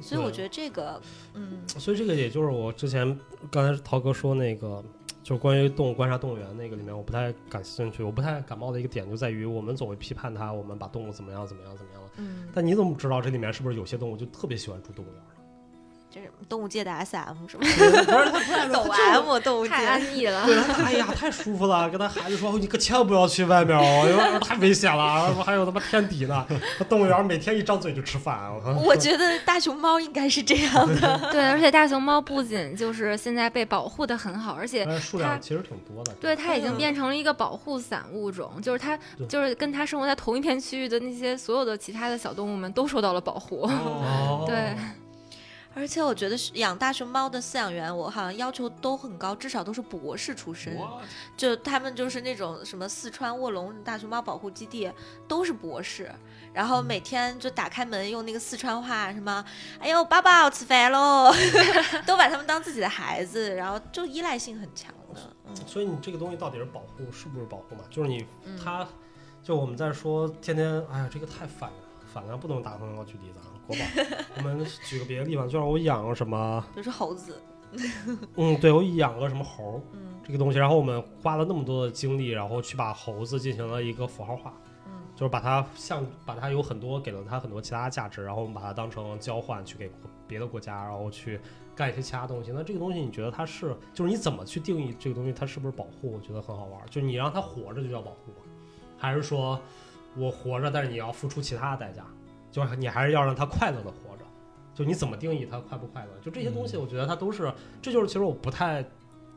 [0.00, 1.00] 所以我觉得这个，
[1.34, 3.16] 嗯所以这个也就是我之前
[3.52, 4.84] 刚才陶哥说那个，
[5.22, 12.10] 就是关于动物观察动物园那个里面，我不太感兴趣，我不太感冒的一个点就在于我们总会批判它，我们把动物怎么样怎么样怎么样了。
[12.16, 15.31] 嗯，但你怎么知道这里面是不是有些动物就特别喜欢住动物园呢？
[16.12, 17.62] 这是动物界的 SM 是吧？
[17.62, 20.44] 不是他不 是抖它 M 动物界，太安逸了。
[20.44, 21.88] 对他，哎呀，太舒服了！
[21.88, 25.34] 跟他孩子说，你可千万不要去外面哦，因为太危险了。
[25.42, 26.46] 还有他妈天敌呢，
[26.88, 28.38] 动物园每天一张嘴就吃饭。
[28.84, 31.18] 我觉得大熊猫应该是这样的。
[31.32, 36.12] 对，而且大熊猫不仅就是现在被保护的很好，而且数量其实挺多的。
[36.20, 38.98] 对它已经嗯变成了一个保护伞物种，就是它
[39.28, 43.62] 就是跟它生活在同一片区域的那些所有的其他的小动物们都受到了保护。
[43.62, 44.76] 哦， 对，
[45.74, 50.76] 而且我觉得是养大熊猫的饲养员，我好像要求都很高，至少都是博士出身。
[50.76, 51.00] 我
[51.36, 54.92] 就他们就是那种什么四川卧龙大熊猫保护基地，
[55.26, 56.12] 都是博士，
[56.52, 59.44] 然后每天就打开门用那个四川话什么，
[59.78, 61.32] 哎呦宝宝吃饭喽
[62.06, 67.82] 都把他们当自己的孩子，然后就依赖性很强的，嗯所以你这个东西到底是保护是不是保护嘛？
[67.90, 68.86] 就是你嗯，他，
[69.42, 71.76] 就我们在说天天，哎呀，这个太反了，
[72.12, 73.51] 反了，不能打广告举例子啊。
[73.66, 73.82] 国宝，
[74.36, 77.40] 我们举个别的例方，就让我养个什么，比如说猴子，
[78.36, 79.80] 嗯，对我养个什么猴
[80.24, 84.52] 这个东西，然后我们花了那么多的精力，然后去把猴子进行了一个符号化。
[84.86, 89.88] 嗯就是把它像把它有很多给了它很多其他价值，然后我们把它当成交换去给
[90.26, 91.38] 别的国家，然后去
[91.76, 92.50] 干一些其他东西。
[92.50, 96.10] 那这个东西你觉得它是就是你怎么去定义这个东西它是不是保护？
[96.12, 98.38] 我觉得很好玩儿，就是你让它活着就叫保护吗？
[98.96, 99.60] 还是说
[100.16, 102.04] 我活着，但是你要付出其他的代价？
[102.52, 104.24] 就是你还是要让它快乐的活着？
[104.72, 106.10] 就你怎么定义它快不快乐？
[106.20, 108.84] 就这些东西，我觉得它都是，这就是其实我不太。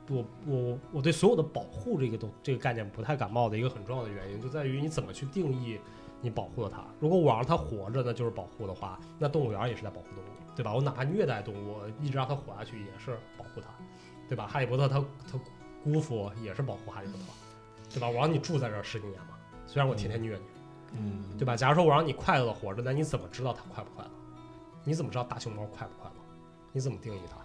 [0.07, 5.79] 我我我对所有的保护这个东这个概念不太感冒的一个很重要的原因，就在于你怎么去定义
[6.21, 6.85] 你保护了它。
[6.99, 10.75] 如果我让它活着，那就是保护的话，那动物园也是在保护动物，对吧？
[10.75, 13.67] 我哪怕虐待动物，一直让它活下去也是保护它，
[14.29, 14.45] 对吧？
[14.45, 14.99] 哈利波特他
[15.31, 15.39] 他
[15.83, 17.25] 姑父也是保护哈利波特，
[17.95, 18.07] 对吧？
[18.07, 20.54] 我让你住在这儿十几年嘛，虽然我天天虐你，嗯，
[21.37, 21.55] 对吧？
[21.55, 24.11] 假如说我让你快乐的活着，那你怎么知道它快不快乐？
[24.83, 26.21] 你怎么知道大熊猫快不快乐？
[26.71, 27.37] 你怎么定义它？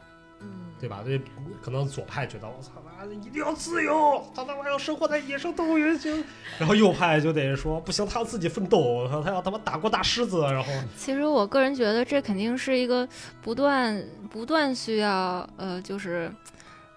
[0.43, 1.03] 嗯，对吧？
[1.05, 1.21] 对，
[1.61, 6.25] 可能左派觉得我操妈的一定要自由，他他妈要生活在野生动物园行，
[6.59, 13.07] 然后右派就得说不行，他要自己奋斗，他他要他妈打过大狮子，然后 其实我个人觉得这肯定是一个
[13.43, 16.33] 不断不断需要呃，就是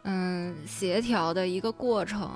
[0.03, 2.29] 嗯协调的一个过程。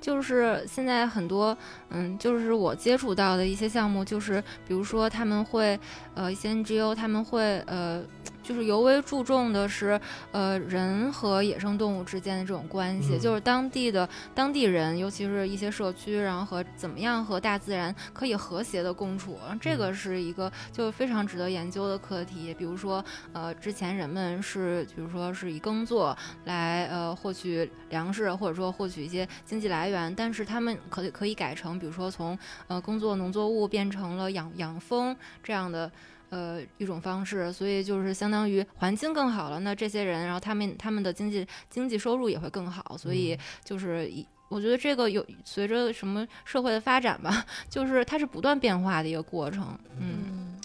[0.00, 1.56] 就是现在很多
[1.90, 5.78] 嗯，就是我接触到的一些项目，就是比如说他们会
[6.14, 8.02] 呃一些 NGO 他们会呃。
[8.48, 10.00] 就是尤为注重的是，
[10.32, 22.54] 呃，人和野生动物之间的这种关系，嗯就是当地的当地人，尤其是一些社区，然后和怎么样和大自然可以和谐的共处，这个是一个就非常值得研究的课题。
[22.54, 35.92] 比如说，呃，之前人们是，比如说是以耕作来呃获取粮食，或者说获取一些经济来源，但是他们可以可以改成，比如说从呃耕作农作物变成了养养蜂这样的。
[36.30, 49.78] 呃，一种方式，所以就是相当于环境更好了，那这些人，然后他们他们的经济经济收入也会更好，所以就是一我觉得这个有随着什么社会的发展吧， 就是它是不断变化的一个过程。
[49.98, 50.60] 嗯嗯，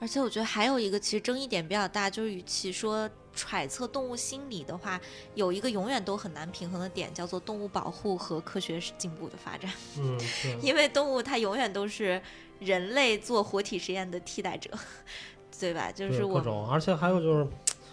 [0.00, 5.00] 而且我觉得还有一个其实争议点比较大，就是与其说揣测动物心理的话，
[5.34, 9.70] 有一个永远都很难平衡的点，叫做动物保护和科学进步的发展。
[9.98, 10.18] 嗯，
[10.60, 12.20] 因为动物它永远都是
[12.60, 14.70] 人类做活体实验的替代者，
[15.60, 15.90] 对吧？
[15.92, 17.48] 就是我各种，而且还有就是，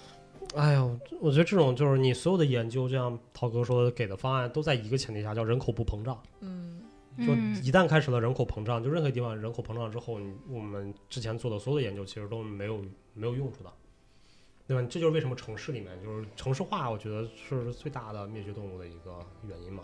[0.56, 6.22] 哎呦，我觉得这种就是你所有的研究，就像涛哥说的，给的方案都在一个前提下，叫人口不膨胀。
[6.42, 6.82] 嗯
[7.18, 13.72] 就嗯一旦开始了人口膨胀，就任何地方人口膨胀之后，你我们之前做的所有的研究其实都没有没有用处的，
[14.68, 14.86] 对吧？
[14.90, 19.82] 这就是为什么城市里面就是城市化，我觉得是最大的灭绝动物的一个原因嘛。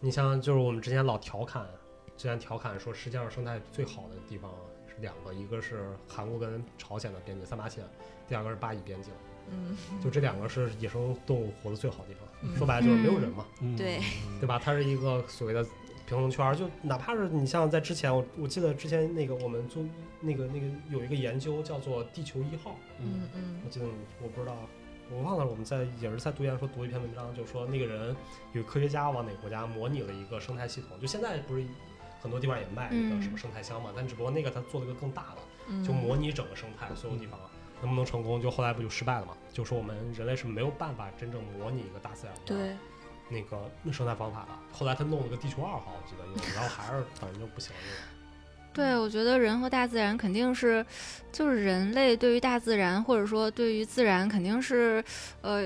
[0.00, 1.66] 你像就是我们之前老调侃，
[2.18, 4.52] 之前调侃说世界上生态最好的地方
[4.88, 7.84] 是两个，一个是韩国跟朝鲜的边境三八线，
[8.26, 9.14] 第二个是巴以边境，
[9.48, 12.28] 嗯，就这两个是野生动物活得最好的地方。
[12.42, 13.46] 嗯说白了就是没有人嘛。
[13.60, 14.00] 嗯对，
[14.40, 14.58] 对吧？
[14.58, 15.64] 它是一个所谓的
[16.08, 19.80] 平衡圈儿，就哪怕是你像在之前，我我记得之前那个我们做
[20.20, 23.86] 那个那个有一个研究叫做地球一号，嗯嗯我记得
[24.20, 24.56] 我不知道，
[25.12, 28.16] 我忘了我们在也是在读研的时候读一篇文章，就说那个人
[28.54, 31.64] 有科学家往哪个国家模拟了一个生态系统，就现在不是
[32.20, 37.38] 很多地方也卖那个什么生态箱嘛，但只不过那个他做了一个更大的，嗯，就模拟整个生态所有地方。
[37.80, 38.42] 能不能成功？
[38.42, 39.36] 就后来不就失败了嘛？
[39.52, 42.76] 就说我们人类是没有办法真正模拟一个大自然的对，
[43.28, 44.48] 那个生态方法的。
[44.72, 47.82] 后来他弄了个地球二号，我记得用，然后还是反正就不行了。
[48.72, 50.84] 对，我觉得人和大自然肯定是，
[51.30, 55.04] 就是人类对于大自然或者说对于自然肯定是，
[55.40, 55.62] 呃，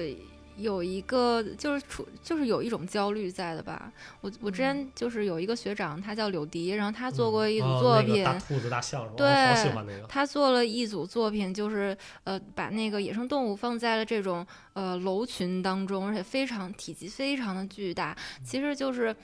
[0.56, 3.92] 有一个就是处就是有一种焦虑在的吧。
[4.20, 9.08] 我我之前就是有一个学长，他叫柳迪，然后他做过一组哦作品，那个大兔子、大象？
[9.16, 10.06] 对我好喜欢那个。
[10.06, 19.14] 他做了一组作品，就是呃把那个野生动物放在了这种呃楼群当中，而且非常体积非常的巨大，其实就是。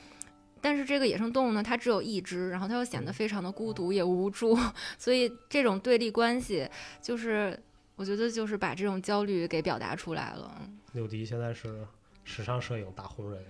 [0.60, 4.58] 但是这个野生动物呢，它只有一只，然后它又显得非常的孤独也无助，
[4.98, 6.68] 所以这种对立关系，
[7.00, 7.56] 就是
[7.98, 10.56] 我觉得就是把这种焦虑给表达出来了。
[10.92, 11.84] 柳迪现在是
[12.22, 13.42] 时尚摄影大红人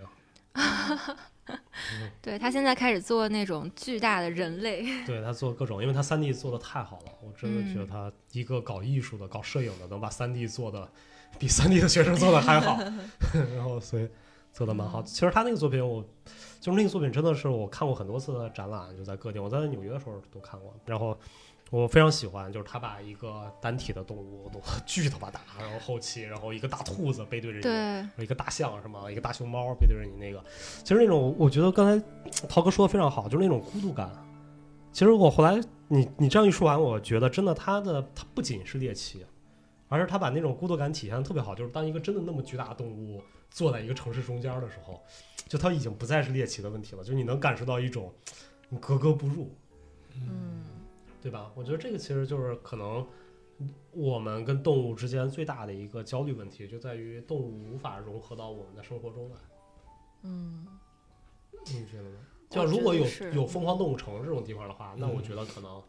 [0.54, 1.16] 啊，
[2.22, 10.90] 对他现在开始做那种巨大的人类， 对他做各种，因为他三 D 做的太好了，我真的觉得嗯他一个搞艺术的、搞摄影的，能把三 D 做的
[11.38, 12.78] 比三 D 的学生做的还好，
[13.54, 14.08] 然后所以
[14.52, 15.02] 做的蛮好。
[15.02, 16.02] 其实他那个作品我，
[16.58, 21.18] 就是那个作品真的是我看过很多次的展览，就在各地，我在纽约的时候都看过，然后。
[21.70, 29.10] 我非常喜欢，就是他把一个单体的动物都 巨他妈大，然后后期，然后一个大兔子背对着你，对，一个大象什么？
[29.10, 30.42] 一个大熊猫背对着你那个，
[30.82, 32.06] 其实那种我觉得刚才
[32.48, 34.10] 涛哥说的非常好，就是那种孤独感。
[34.92, 39.24] 其实我后来你你这样一说完，我觉得真的他的他不仅是猎奇，
[39.88, 41.54] 而是他把那种孤独感体现的特别好。
[41.54, 45.00] 就是当一个真的那么巨大的动物坐在一个城市中间的时候，
[45.46, 48.10] 就它已经不再是猎奇的问题了，就是你能感受到一种
[48.70, 49.54] 你格格不入，
[50.14, 50.64] 嗯
[51.20, 51.50] 对吧？
[51.54, 53.06] 我觉得这个其实就是可能
[53.92, 59.36] 我们跟动物之间最大的一个焦虑问题，就在于动物无法融合到我们的生活中来。
[60.22, 60.66] 嗯
[61.66, 62.18] 你觉得呢？
[62.50, 63.04] 我就如果有
[63.34, 65.82] 有疯狂动物城这种地方的话，那我觉得可能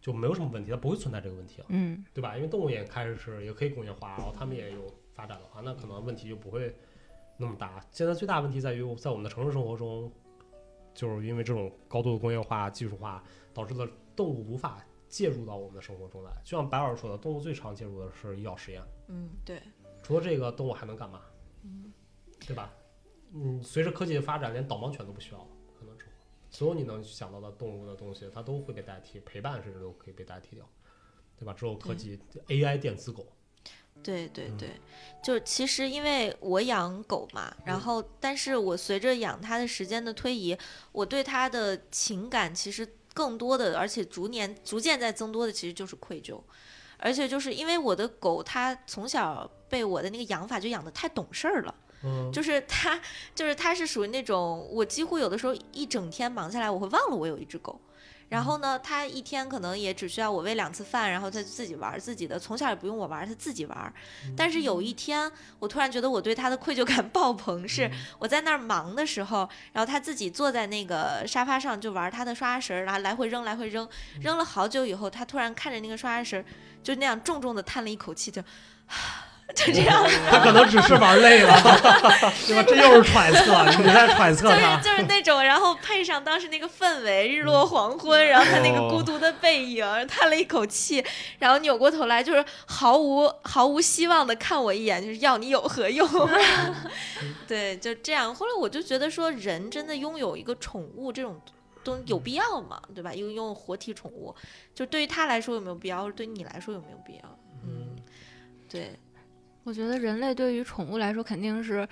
[0.00, 2.36] 就没有什么问题，它不会存在这个问题了，嗯对吧？
[2.36, 6.74] 因为动物也开始是也可以工业化，然后它们也有发展的话，那可能问题就不会
[7.36, 7.84] 那么大。
[7.90, 10.12] 现在最大问题在于在我们的城市生活中，
[10.92, 13.22] 就是因为这种高度的工业化、技术化，
[13.54, 16.30] 导致了动物无法介入到我们的生活中来。
[16.44, 18.82] 就像白老师说的，动物最常介入的是医药实验。
[19.08, 19.62] 嗯，对，
[20.02, 21.20] 除了这个，动物还能干嘛？
[21.62, 21.92] 嗯
[22.46, 22.72] 对吧？
[23.32, 25.48] 嗯，随着科技的发展，连导盲犬都不需要了，
[25.78, 26.12] 可能之后，
[26.50, 30.68] 所有你能想到的动物的东西，它都会被代替，陪伴甚至都可以被代替掉，
[31.38, 31.52] 对吧？
[31.52, 33.26] 之后科技 AI 电子狗，
[33.96, 34.70] 嗯对对对，
[35.22, 40.56] 就是其实因为我养狗嘛，然嗯后但是我随着养它的时间的推移，
[40.92, 46.38] 我对它的情感其实更多的，而且逐年逐渐在增多的，其实就是愧疚。
[46.98, 53.00] 而且就是因为我的狗，它从小被我的那个养法就养的太懂事儿了，嗯，就是 它，
[53.34, 57.80] 就是它是属于那种我几乎有的时候一整天忙下来，我会忘了我有一只狗。
[58.34, 63.92] 然后呢，他一天可能也只需要我喂两次饭，然后他就自己玩儿自己的，从小也不用我玩儿，它自己玩儿。
[64.36, 64.92] 但是有一。
[65.04, 73.86] 天，我突然觉得我对他的愧疚感 爆棚，是我在那儿忙的时候，然后他自己坐在那个沙发上就玩他的刷牙绳儿，然后来回扔来回扔，
[74.22, 76.44] 扔了好久以后，他突然看着那个刷牙绳儿，
[76.82, 78.40] 就那样重重的叹了一口气，就，
[79.54, 81.52] 就这样， 他可能只是玩累了，
[82.46, 82.62] 对吧？
[82.66, 84.76] 这又是揣测，你在揣测就是他。
[84.78, 91.04] 就是那种，然后配上当时那个氛围，日落黄昏，然后他那个孤独的背影，叹了一口气，
[91.38, 96.08] 然后扭过头来，就是毫无毫无希望的看我一眼，就是要你有何用？
[97.46, 98.34] 对，就这样。
[98.34, 101.40] 后来我就觉得说，人真的拥有一个宠物这种
[101.84, 102.80] 东有必要吗？
[102.94, 103.14] 对吧？
[103.14, 104.34] 拥拥有活体宠物，
[104.74, 107.38] 就对于他来说有没有必要，或者对你来说有没有必要？
[107.62, 107.94] 嗯，
[108.68, 108.98] 对，
[109.64, 111.86] 我觉得人类对于宠物来说肯定是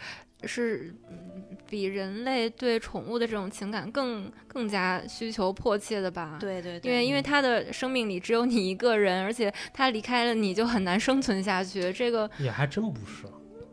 [0.45, 6.37] 是嗯比人类对宠物的这种情感更更加需求迫切的吧。。
[6.39, 11.93] 对对对，因为因为它的生命里只有你一个人，而且它离开了你就很难生存下去。
[11.93, 13.27] 这个也还真不是。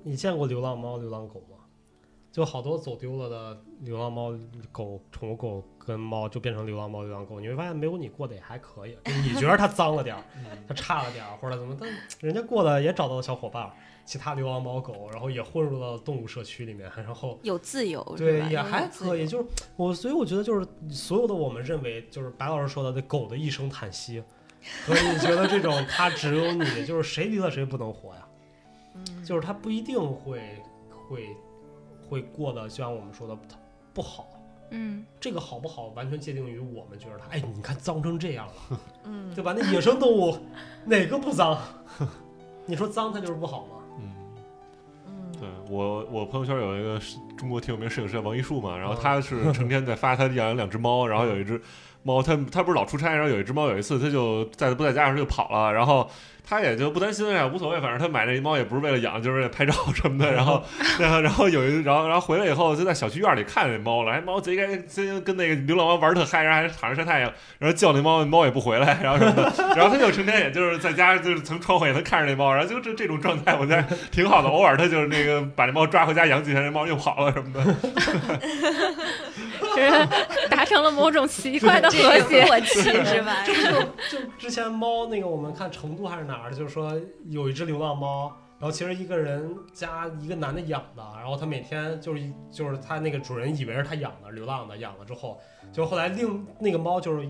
[0.04, 1.58] 你见过流浪猫、流浪狗吗？
[2.32, 4.32] 就好多走丢了的流浪猫、
[4.72, 8.96] 狗、宠物狗跟猫就变成流浪猫、流浪狗，你会发现没有你过得也还可以。
[9.04, 10.24] 就你觉得它脏了点儿，
[10.68, 13.68] 它差了点儿，或者怎么，但人家过得也找到了小伙伴，
[14.06, 19.28] 其他流浪猫狗，然后也混入到动物社区里面，然后有自由，对也还可以。
[19.28, 24.24] 就是我，所以我觉得就是所有的我们认为就是白老师说的那狗的一声叹息，
[24.86, 28.28] 和你觉得这种它只有你，就是谁离了谁不能活呀。
[28.94, 30.62] 嗯，就是它不一定会
[31.08, 31.28] 会
[32.08, 33.36] 会过得就像我们说的
[33.92, 34.29] 不好。
[34.72, 39.54] 嗯，这个好不好，完全界定于我们觉得它，哎，你看脏成这样了， 嗯，对吧？
[39.58, 40.38] 那野生动物
[40.86, 41.58] 哪个不脏？
[42.66, 43.76] 你说脏它就是不好吗？
[44.00, 44.12] 嗯，
[45.08, 47.00] 嗯对我我朋友圈有一个
[47.38, 51.62] 中国挺有名摄影师叫王一树嘛，然后嗯他是成天在发他养了两只猫，然后有一只
[52.04, 56.10] 猫，他他不是老出差，然后有一只猫有一次他就在不在家的时候就跑了，然后。
[56.50, 60.32] 他也就不担心呀，无所谓，反正他买那猫也不是为了养，就是为了拍照什么的。
[60.34, 60.64] 然后，
[61.00, 69.54] 然后，然后有一，然后，然后回来以后就在小区院里看那猫了，哎，猫贼该贼跟那个流浪猫玩儿特嗨，然后还躺着晒太阳，然后叫那猫，猫也不回来，然后什么的。
[69.76, 74.50] 然后他就成天也就是在家就是从窗户也能看着那猫，然后就这这种状态，我觉得挺好的。
[74.50, 77.64] 偶尔他就是那个把那猫抓回家养几天，那猫又跑了什么的。
[79.76, 80.08] 就 是
[80.50, 82.42] 达成了某种奇怪的和谐。
[82.42, 83.36] 个默契是吧？
[83.46, 95.40] 就就之前猫那个，我们看成都还是哪儿，就是说有一只流浪猫，然后其实一个人家一个男的养的，然后他每天就是就是他那个主人以为是他养的流浪的，养了之后，
[95.72, 97.30] 就后来另那个猫就是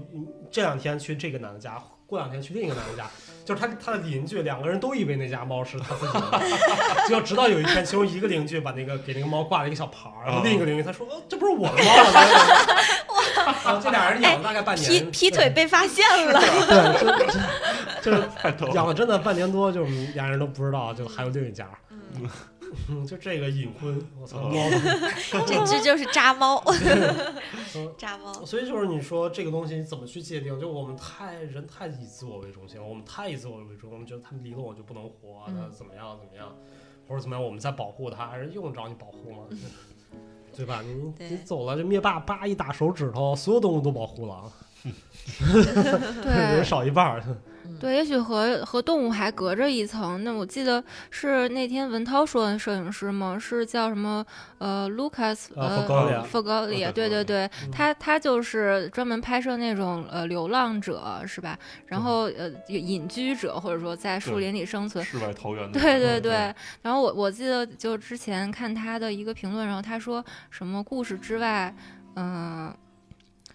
[0.51, 3.09] 这两天去这个男的家，过两天去另一个男的家，
[3.45, 6.41] 就是他他的邻居两个人都以为那家猫是他自己的，
[7.07, 12.21] 结果直到有一天，其中一个邻居把那个给那个猫挂了一个小牌儿，然后另一个邻居他说、哦、这不是我的猫吗？
[13.65, 16.99] 然后这俩人养了大概半劈年，劈腿被发现了，对，
[18.01, 22.29] 就就就是养了真的半年多，就是俩人都不知道，就还有另一家，嗯
[22.89, 24.49] 嗯， 就这个隐婚，我操，
[25.45, 26.61] 这 这就是渣猫，
[27.75, 28.33] 嗯渣猫。
[28.45, 30.59] 所以就是你说这个东西你怎么去界定？
[30.59, 36.55] 就我们太人太以自我为中心了，我们太以自我为中心，我们觉得他们离了我就不能活，嗯那怎么样怎么样，
[37.07, 39.43] 或者怎么样，我们在保护他，还是用得着你保护吗？
[40.55, 40.81] 对吧？
[40.81, 44.51] 你你走了，这灭霸叭一打手指头，所有动物都保护了，
[45.39, 47.23] 人对少一半儿。
[47.79, 50.23] 对，也许和和动物还隔着一层。
[50.23, 53.37] 那我记得是那天文涛说的摄影师吗？
[53.39, 54.25] 是叫什么？
[54.57, 61.57] 呃，Lucas 啊呃里，对对对，嗯他他就是专门拍摄那种呃流浪者是吧？
[61.85, 65.03] 然后呃隐居者或者说在树林里生存。
[65.05, 65.79] 世外桃源的。
[65.79, 71.73] 对对嗯对，然后我我记得就之前看他的一个评论，然后他说什么故事之外，
[72.15, 72.73] 嗯、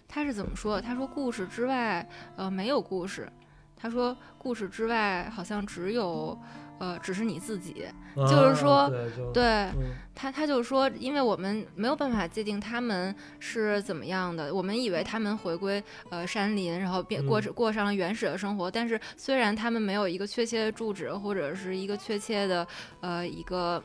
[0.07, 0.81] 他是怎么说？
[0.81, 3.31] 他说故事之外，呃，没有故事。
[3.75, 6.37] 他说故事之外好像只有，
[6.79, 7.85] 呃，只是你自己。
[8.15, 8.91] 就是说啊
[9.33, 9.69] 对，
[10.15, 22.65] 他，他就说，因为我们没有办法界定他们是怎么样的，我们以为他们回归呃山林，然后变过嗯过上了原始的生活，但是虽然他们没有一个确切的住址或者是一个确切的
[23.01, 23.83] 呃一个。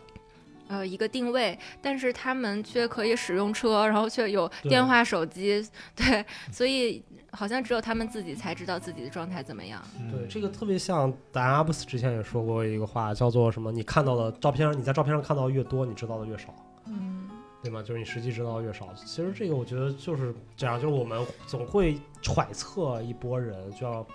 [0.71, 5.61] 呃，一个定位，但是他们却可以使用车，然后却有电话、手机，
[5.97, 7.03] 对，所以
[7.33, 9.83] 好像只有他们自己才知道自己的状态怎么样。
[9.99, 13.73] 嗯对，这个特别像达阿布斯之前也说过一个话，叫做什么？
[13.73, 16.55] 你看到的照片，你在照片上看到的越多，你知道的越少，
[16.87, 17.29] 嗯
[17.65, 17.83] 对吗？
[17.83, 18.95] 就是你实际知道的越少。
[18.95, 24.07] 其实这个我觉得就是这样，就是我们总会揣测一波人，就要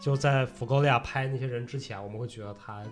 [0.00, 2.82] 就在福高利亚拍那些人之前，我们会觉得他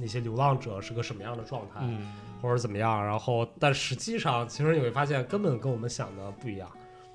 [0.00, 3.04] 那些流浪者是个什么样的状态，嗯，或者怎么样。
[3.04, 6.70] 然后，但实际上，其实你会发现根本跟我们想的不一样。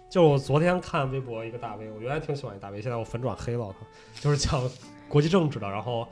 [0.09, 3.73] 就我昨天看微博一个大 V，我原来挺喜欢一大 V，现在我粉转黑了，
[4.21, 4.61] 就是讲
[5.09, 5.67] 国际政治的。
[5.67, 6.07] 然后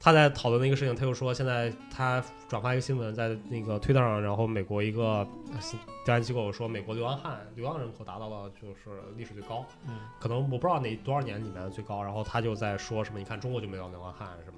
[0.00, 5.58] 他在讨论那个事情，他又说现在他转发一个新闻在那个推特上，然后美国一个呃
[6.04, 12.02] 调研机构说美国流浪汉流浪人口达到了就是历史最高，嗯，可能我不知道哪多少年里面的最高。
[12.02, 14.57] 然后他就在说什么，你看中国就没有流浪汉什么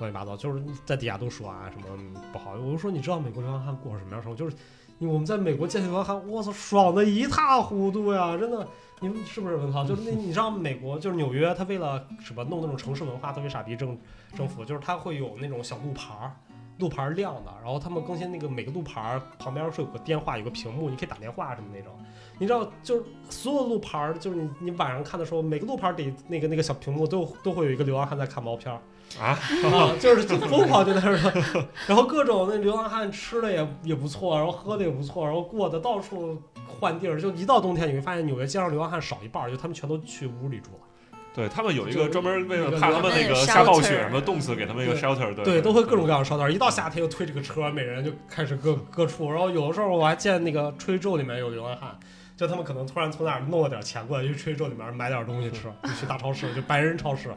[0.00, 2.52] 乱七八糟，就是在底下都说啊什么不好。
[2.54, 4.36] 我就说你知道美国流浪汉过什么样生活？
[4.36, 4.56] 就是
[4.98, 8.36] 我们在美国见流浪汉，我操，爽的一塌糊涂呀！
[8.36, 8.66] 真的，
[9.00, 9.84] 你们是不是文涛？
[9.84, 13.96] 就是那 你知道美国就是纽约，他为了什么弄那种城市文化特别傻逼政
[14.34, 16.32] 政府，就是他会有那种小路牌儿。
[16.78, 21.92] 路牌儿亮的，然后他们更新那个每个路牌儿旁边是有个电话，有个屏幕，你可以打电话什么那种。
[22.38, 28.80] 你知道，就是所有路牌儿，就是你你晚上看的时候，每个路牌儿底那个那个小屏幕都都会有一个流浪汉在看毛片儿
[29.18, 40.86] 啊啊，就是就疯狂就在那儿，然后各种那流浪汉吃的也也不错，然后喝的也不错，然后过的到处换地儿，就一到冬天你会发现纽约街上流浪汉少一半，就他们全都去屋里住了。
[41.32, 46.50] 对他们有一个专门为了怕他们那个下暴雪什么冻死，给他们一个 shelter，对对，都会各种各样的 shelter。
[46.50, 49.30] 一到夏天又推这个车，每人就开始各各处。
[49.30, 51.96] 然后有的时候我还见那个吹咒里面有流浪汉，
[52.36, 57.28] 就他们可能突然从哪儿弄了点钱过来，就去吹咒里面买点东西吃， 就去大超市，就白人超市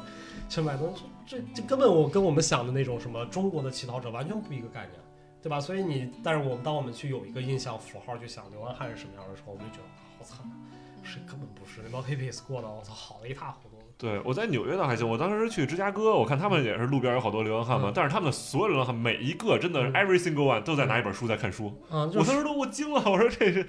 [0.49, 1.03] 去买东西。
[1.26, 4.91] 这这根本我跟我们想的那种什么中国的乞讨者完全不一个概念，
[5.41, 5.59] 对吧？
[5.59, 10.39] 所以你，但是我们当我们去有一个印象符号去想流浪汉是什么样的时候，我们就觉得好惨，
[11.03, 13.76] 是根本不是那帮 hippies 过的，我操，好的一塌糊涂。
[13.95, 15.07] 对，我在纽约倒还行。
[15.07, 21.74] 我当时去芝加哥，我看他们也是路边有好多流浪汉嘛，嗯但是他们的所有流浪汉每一个真的嗯 every single one 都在拿一本书在看书。
[21.89, 23.65] 嗯，就我当时都我惊了，我说这是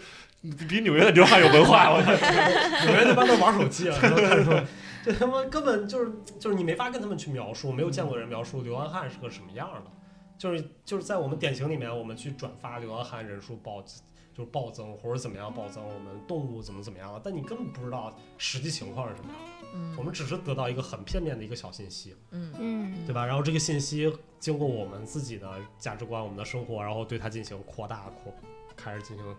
[0.69, 2.11] 比纽约的流浪汉有文化，我操！
[2.87, 4.65] 纽约那帮都玩手机啊， 都在看出来？
[5.05, 9.91] 这他妈根本就是就是你没法跟他们去描述，没有见过人描述流浪汉是个什么样的。
[10.39, 19.69] 就是就是在我们典型里面，我们去转发流浪汉人数暴就是暴增或者怎么样暴增，我们动物怎么怎么样了，但你根本不知道实际情况是什么样的。
[19.77, 23.25] 嗯我们只是得到一个很片面的一个小信息，嗯嗯，对吧？
[23.27, 28.33] 然后这个信息经过我们自己的价值观、我们的生活，然后对它进行扩大、扩，
[28.77, 29.37] 开始进行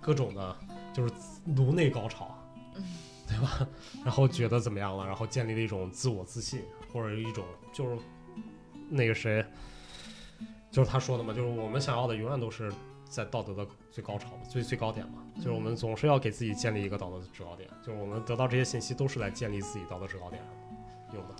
[0.00, 0.56] 各种的，
[0.92, 1.12] 就是
[1.56, 2.36] 颅内高潮，
[2.76, 2.84] 嗯
[3.26, 3.66] 对吧？
[4.04, 5.06] 然后觉得怎么样了？
[5.06, 6.62] 然后建立了一种自我自信，
[6.92, 7.98] 或者一种就是
[8.88, 9.44] 那个谁，
[10.70, 12.72] 就是他说的嘛，就是我们想要的永远都是
[13.04, 21.34] 在道德的最高潮、最最高点嘛，就是我们总是要给自己建立一个道德的制高点，就是我们得到这些信息都是来建立自己道德制高点上，有的。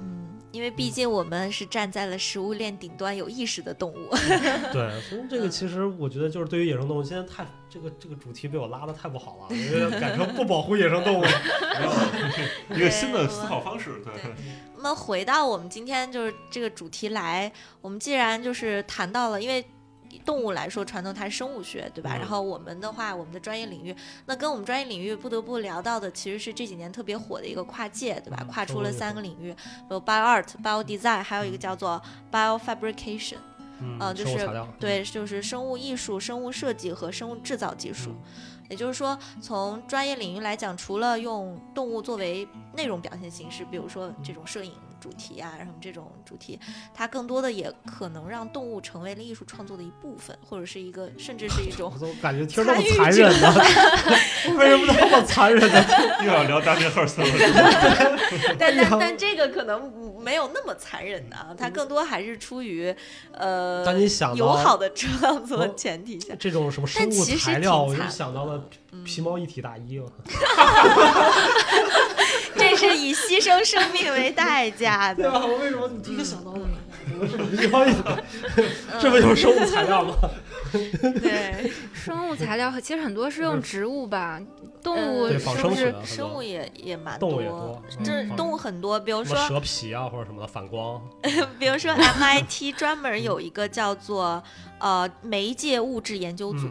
[0.00, 4.08] 嗯，因为毕竟我们是站在了食物链顶端有意识的动物。
[4.72, 11.24] 对，所以这个其实我觉得就是对于野生动物，现在太这个这个主题被我拉的太不好了，我觉得改成不保护野生动物。
[12.74, 14.12] 一个新的思考方式，对。
[14.14, 14.34] 对
[14.76, 19.64] 那么回到我们今天就是这个主题来，我们既然就是谈到了，因为
[20.24, 22.14] 动物来说，传统它是生物学，对吧？
[22.16, 23.94] 嗯然后我们的话，我们的专业领域，
[24.26, 28.38] 那跟我们专业领域不得不聊到的，其实是这几年特别火的一个跨界，对吧？
[28.40, 29.54] 嗯跨出了三个领域，
[29.90, 32.00] 有 bio art、bio design，还有一个叫做
[32.30, 33.36] bio fabrication，
[33.80, 34.48] 嗯呃就是。
[34.78, 38.14] 对，就是生物艺术、生物设计和生物制造技术。
[38.68, 46.58] 也就是说，从专业领域来讲，除了用动物作为内容表现形式，比如说这种摄影主题啊，然后这种主题，
[46.94, 53.54] 它更多的也可能让动物成为了艺术创作的一部分，或者是一个，甚至是一种 我感觉听着那么残忍呢？
[54.58, 55.84] 为什么那么残忍呢？
[56.24, 57.26] 又要聊 Damien Hirst 了，
[58.58, 62.94] 但但但这个可能没有那么残忍的啊，它更多还是出于
[63.32, 69.98] 呃当你想友好的创作哦前提下，这种什么生物但其实材料，我就想到了嗯皮毛一体大衣。
[69.98, 70.32] 我这
[72.78, 75.24] 是以牺牲生命为代价的。
[75.24, 75.44] 对吧？
[75.46, 77.98] 我为什么第一个想到的嗯怎么是皮毛一体？
[79.00, 80.14] 这不就是生物材料吗？
[81.22, 84.38] 对，生物材料其实很多是用植物吧，
[84.82, 85.94] 动物是不是？
[86.04, 91.00] 生物也也蛮动物也多，这嗯动物很多，比如说，蛇皮啊，或者什么的反光。
[91.58, 94.42] 比如说 MIT 专门有一个叫做
[94.78, 96.68] 呃媒介物质研究组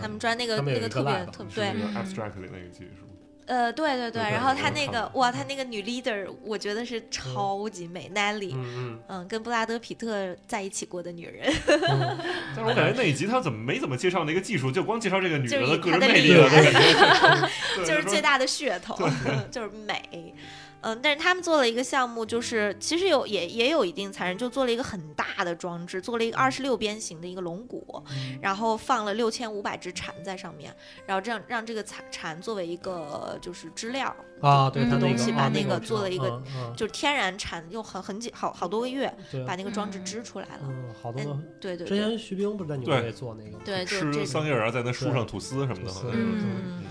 [0.00, 3.11] 他们专那个那个特别特对是那，个嗯 abstract 里那个技术。
[3.46, 16.28] 呃对对对，然后他那个哇，他那个女 leader 我觉得是超级美，Nelly，嗯嗯，跟布拉德皮特在一起过的女人， 但是我感觉那一集他怎么没怎么介绍那个技术，就光介绍这个女人的个人魅力
[17.84, 18.96] 就是最大的噱头，
[19.50, 20.34] 就是美。
[20.82, 28.02] 嗯，但是他们做了一个项目，就是其实有也也有一定残忍，就做了一个很大的装置，做了一个二十六边形的一个龙骨，
[28.40, 30.74] 然后放了六千五百只蝉在上面，
[31.06, 36.42] 然后这样让这个蝉蝉作为一个就是织料，啊，对嗯他那东西把那个做了一个
[36.76, 39.12] 就是天然蝉，用很很几好好多个月
[39.46, 40.62] 把那个装置嗯织出来了。
[40.64, 41.22] 嗯，好多。
[41.60, 43.62] 对对对之前徐冰不是在纽对约做那个吗？
[43.64, 45.92] 对，吃桑叶儿，然后在那树上吐丝什么的。
[46.12, 46.82] 嗯。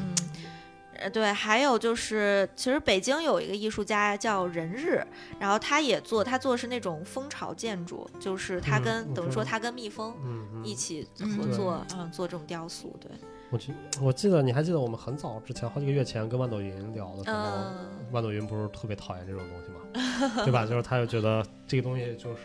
[1.01, 5.05] 呃，对，还有就是，其实北京有一个艺术家叫任日，
[5.39, 10.65] 然后他也做，他做的是那种蜂巢建筑，就是他嗯跟、等于说他跟蜜蜂嗯嗯。
[10.65, 11.37] 一起嗯。
[11.37, 13.09] 合作，嗯，做这种雕塑，对，
[13.49, 20.65] 我记我记得你还记得我们很早之前好几个月前跟万朵云聊的时候，嗯，豌豆云不是特别讨厌这种东西嘛， 对吧？
[20.65, 22.43] 就是他就觉得这个东西就是，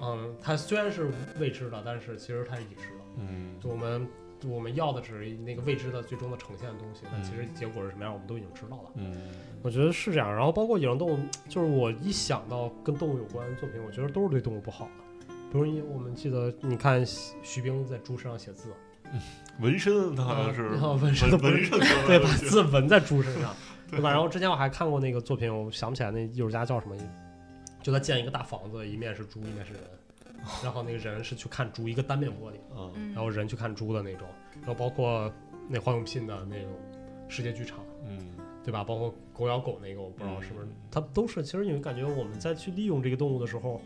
[0.00, 3.04] 嗯，它虽然是未知的，但是其实它是已知的。
[3.16, 3.58] 嗯。
[3.60, 4.06] 就我们
[4.46, 8.90] 我们要的只是那个未知的最终的呈现的东西，但其实结果是什么样，我们都已经知道了。
[8.96, 9.14] 嗯
[9.62, 10.34] 我觉得是这样。
[10.34, 11.18] 然后包括野生动物，
[11.48, 15.34] 就是我一想到跟动物有关的作品，我觉得都是对动物不好的。
[15.50, 17.04] 比如你我们记得，你看
[17.42, 18.68] 徐冰在猪身上写字，
[19.60, 23.54] 纹身，他好像是纹身的纹身对，把字纹在猪身上，
[23.90, 24.10] 对吧？
[24.10, 26.96] 然后之前我还看过那个作品，我想不起来那艺术家叫什么，
[27.80, 29.82] 就他建一个大房子，一面是猪，一面是人，
[30.62, 34.28] 然后那个人是去看猪，一个单面玻璃，嗯嗯然后人去看猪的那种，
[34.60, 35.32] 然后包括
[35.68, 36.70] 那黄永聘的那种
[37.28, 38.18] 世界剧场，嗯
[38.64, 38.82] 对吧？
[38.82, 41.42] 包括狗咬狗那个，我不知道是不是嗯，它都是。
[41.42, 43.78] 其实你会感觉我们在去利用这个动物的时候，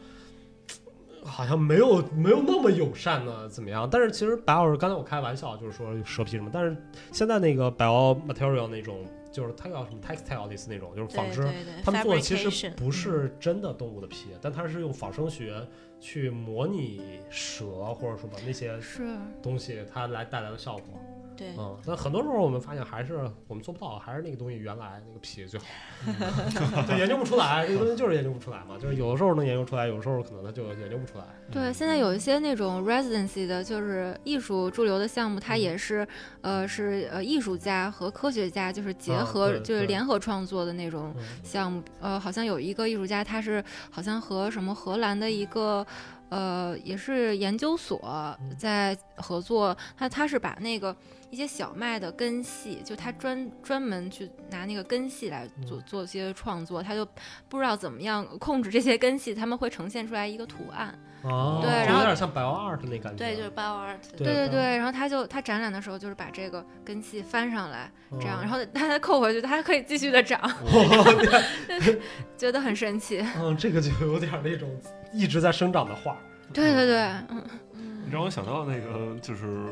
[1.25, 3.89] 好像没有没有那么友善呢，怎么样？
[3.91, 6.77] 但是其实白老师刚才我开玩笑就是说蛇皮什么，但是
[7.13, 11.43] 现在那个 bio material 那种，就是它叫什么 textile 类似那种，就是纺织。
[11.83, 15.61] 他们做的其实不是真的动物的皮，但它是用仿生学
[16.01, 19.07] 去模拟蛇或者说把那些是
[19.43, 21.01] 东西它来带来的效果。
[21.39, 25.67] 对，嗯，但很多时候我们发现还是我们做不到，还是那个东西原来那个皮最好。
[26.87, 28.77] 对，研究不出来，这个东西就是研究不出来嘛。
[28.77, 31.25] 就是有的时候能研究出来，有的时候可能它就研究不出来。
[31.51, 36.07] 对，现在有一些那种 residency 的，就是艺术驻留的项目，它嗯也是，
[36.41, 41.83] 呃，是呃艺术家和科学家就是结啊合，就是联合创作的那种嗯项目。
[42.01, 45.87] 呃，好像有一个艺术家，他是好像和什么荷兰的一个。
[46.31, 47.99] 呃，也是研究所
[48.39, 50.95] 嗯在合作，他他是把那个
[51.31, 57.07] 一些小麦的根系，就他专专门去拿那个根系来做嗯做一些创作，他就
[57.49, 60.99] 不知道怎么样控制这些根系，他们会呈现出来一个图案。
[61.23, 63.19] 哦，对然后有点像 bio art 那感觉。
[63.19, 70.41] 对，就是 bio art，对对对对，然后他就他展览的时候就是把这个根系翻上来，这样，嗯然后他再扣回去，它还可以继续的长，
[72.39, 73.21] 觉得很神奇。
[73.37, 74.71] 嗯，这个就有点那种
[75.13, 76.17] 一直在生长的画。
[76.53, 76.99] 对对对，
[77.31, 79.67] 嗯，嗯你让我想到那个就是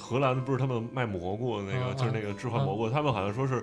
[0.00, 3.62] 荷兰不是他们卖蘑菇那个，啊就是那个置换蘑菇，他们好像说是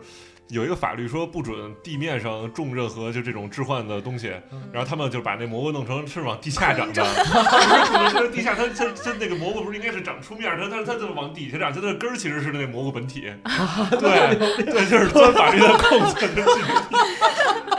[0.50, 4.32] 有一个法律说不准地面上种任何就这种置换的东西，
[4.72, 13.22] 然后他们就把那蘑菇弄成是往地下长的，不 是就是地下它它它那个蘑菇不是应该是长出面儿，它它它就往底下长，它的根儿其实是那蘑菇本体，
[14.00, 16.16] 对对，就是钻法律的空子。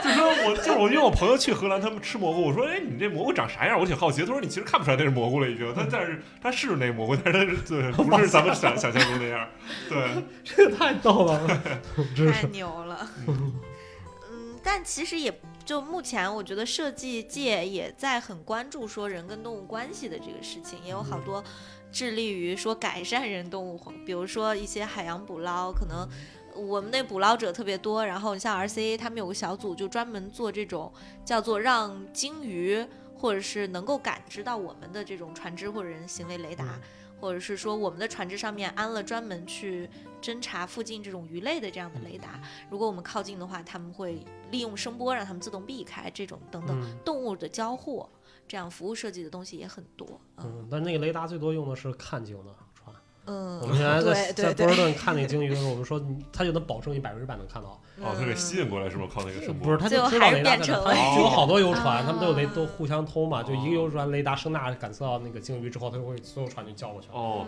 [0.01, 3.79] 就说我就是我，因为我朋友去荷兰，他们吃蘑菇，我说，哎，你这蘑菇长啥样？
[3.79, 4.21] 我挺好奇。
[4.21, 5.73] 他说，你其实看不出来那是蘑菇了，已经。
[5.73, 9.47] 他但是他是那蘑菇，但是它是对， 不是咱们想想象中那样。
[9.89, 10.07] 对，
[10.43, 11.61] 这个太逗了，
[12.15, 12.47] 真太是。
[12.59, 13.09] 牛了。
[14.31, 15.33] 嗯，但其实也
[15.65, 21.43] 就目前，我觉得设计界也在很关注说人跟动物关系的这个事情，也有好多
[21.91, 26.07] 致力于说改善人动物，比如说一些海洋捕捞，可能。
[26.55, 30.91] 我们那捕捞者特别多，然后像 RCA 他们有个小组就专门做这种
[31.23, 32.85] 叫做让鲸鱼
[33.15, 36.81] 或者是能够感知到我们的这种船只或者人行为雷达，嗯
[37.19, 39.89] 或者是说我们的船只上面安了专门去
[40.21, 42.39] 侦查附近这种鱼类的这样的雷达。
[42.69, 48.07] 如果我们靠近的话，他们会利用声波让他们自动避开这种等等嗯动物的交互，
[48.47, 50.07] 这样服务设计的东西也很多。
[50.37, 52.68] 嗯嗯，但那个雷达最多用的是看景的船。
[53.29, 57.79] 嗯，我们原来在在波士顿看那个鲸鱼的时候，我们说你它就能保证你百分之百能看到。
[58.01, 59.07] 哦，他给吸引过来是吗？
[59.13, 59.67] 靠那个声波。
[59.67, 60.63] 不是，他就知道雷达在哪。
[60.63, 67.13] 变成了就有好多游船，他们都有雷啊都互相通嘛，就一个哦游船雷达声呐感测到那个鲸鱼之后，它就会所有船就叫过去了。
[67.13, 67.45] 哦，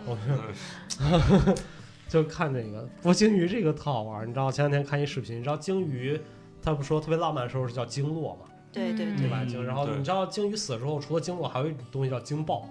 [2.08, 6.20] 就看这个，不过鲸鱼这个特好玩，你知道前两天看一视频，你知道鲸鱼，
[6.62, 9.40] 他不说特别浪漫的时候是叫鲸落嘛，对对对对吧？
[9.44, 12.68] 嗯鲸，然后你知道鲸鱼死了之后，除了鲸落，还有一种东西叫鲸爆，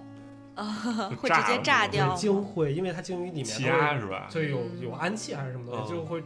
[0.65, 2.13] 啊， 会直接炸掉。
[2.15, 4.27] 鲸会，因为它鲸鱼里面气都压是吧？
[4.29, 6.23] 就有嗯有氨气还是什么东哦西，就会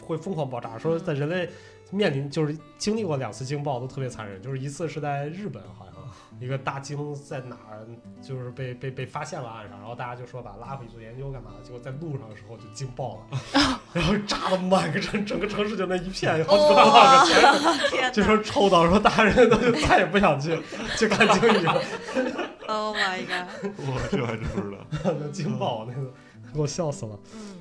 [0.00, 0.78] 会疯狂爆炸。
[0.78, 1.48] 说在人类
[1.90, 5.91] 面临就是经历过两次鲸爆都特别残忍，就是一次是在日本好像
[6.42, 7.86] 一个大鲸在哪儿
[8.20, 11.52] 就是被被被发现了岸上，然后大家就说把它拉回去做研究干嘛？
[11.62, 18.12] 结果在路上的时候就惊爆了， 然后炸了满个城，整个城市就那一片好几个哇个钱。
[18.12, 20.58] 就说 臭到说大人都就再也不想去
[20.98, 21.80] 去看鲸鱼了！
[22.66, 23.88] Oh my god！
[23.88, 24.78] 哇，这还真不知道。
[25.20, 26.12] 那鲸爆那个
[26.52, 27.18] 给我笑死了。
[27.34, 27.56] 嗯。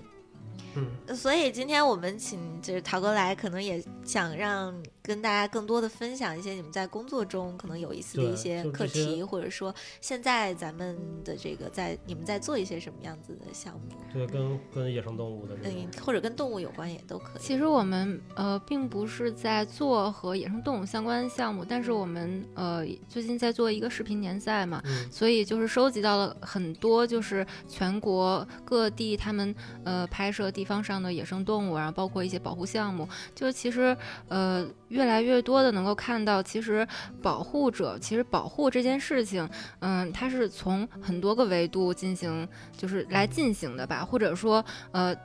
[0.73, 4.73] 嗯所以今天我们请就是陶哥来，可能也想让
[5.03, 13.81] 跟大家更多的分享一些你们在工作中可能有意思的一些课题，或者说现在咱们的这个在你们在做一些什么样子的项目，
[14.13, 17.41] 对，跟跟野生动物的嗯，或者跟动物有关也都可以。
[17.41, 33.95] 其实我们呃并不是在做和野生动物相关的项目，但是我们呃最近在做一个视频年赛嘛，嗯所以就是收集到了很多就是全国各地他们呃拍摄地方上的野生动物，然后包括一些保护项目，就是其实
[34.27, 36.87] 呃越来越多的能够看到，其实
[37.21, 45.15] 保护者其实保护这件事情，嗯、它是从很多个维度进行就是来进行的吧，或者说呃。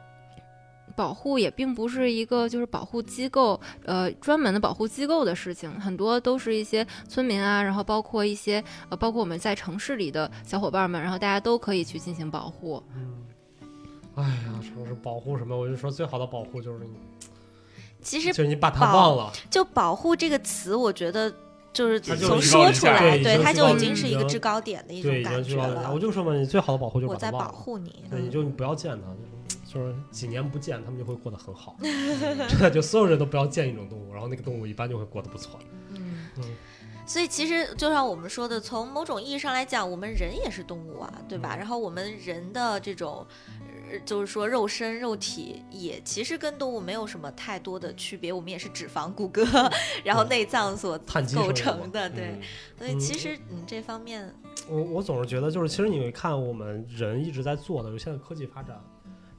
[0.95, 12.83] 保护也并不是一个就是保护机构，呃，专门的保护机构的事情，很多都是一些村民啊，然后包括一些呃，包括我们在城市里的小伙伴们，然后大家都可以去进行保护。
[12.95, 13.27] 嗯，
[14.15, 15.55] 哎呀，城市保护什么？
[15.55, 16.95] 我就说最好的保护就是你，
[18.07, 21.33] 其实就是你把它忘了，就保护这个词，我觉得
[21.73, 25.91] 就是从说出来，对已对，经居高它就已经是一个制高点的一种对，已感觉了。
[25.93, 25.99] 我。
[25.99, 27.33] 就说嘛，你最好的保护就是我在。
[27.33, 31.77] 保护你，对，你嗯就你不要见它，就是就是几年不见，他们就会过得很好。
[31.83, 35.59] 真的，就所有人都不要见一种动物，然后那个动物一般就会过得不错。
[35.91, 36.45] 嗯嗯
[37.05, 41.55] 所以其实就像我们说的，从某种意义上来讲，我们人也是动物啊，对吧？
[41.55, 43.25] 嗯然后我们人的这种，
[43.61, 43.67] 呃
[44.05, 49.73] 就是说肉身肉体也其实跟动物没有什么太多的区别，我们也是脂肪、骨骼，
[50.05, 50.99] 然后内脏所
[51.35, 52.27] 构成的，对。
[52.27, 52.41] 嗯
[52.79, 54.31] 所以其实嗯这方面，
[54.69, 58.79] 我我总是觉得，就是其实你会看我们人一直在做的，就现在科技发展，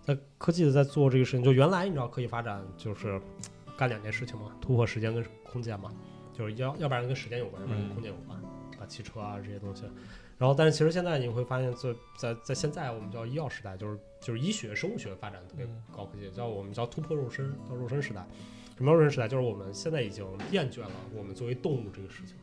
[0.03, 1.43] 在科技的在做这个事情。
[1.43, 3.21] 就原来你知道科技发展就是
[3.77, 5.91] 干两件事情嘛，突破时间跟空间嘛，
[6.33, 8.41] 就是要要不然跟时间有关，要不然跟嗯空间有关，
[8.71, 8.85] 对吧？
[8.87, 9.83] 汽车啊这些东西。
[10.37, 18.23] 然后，但是其实现在你会发现在，在在现在我们叫医药时代，就是就是医学生物学发展特别嗯高科技，叫我们叫突破肉身，叫肉身时代。
[18.77, 19.27] 什么叫肉身时代？
[19.27, 22.35] 就是我们现在已经厌倦了我们作为动物这个事情，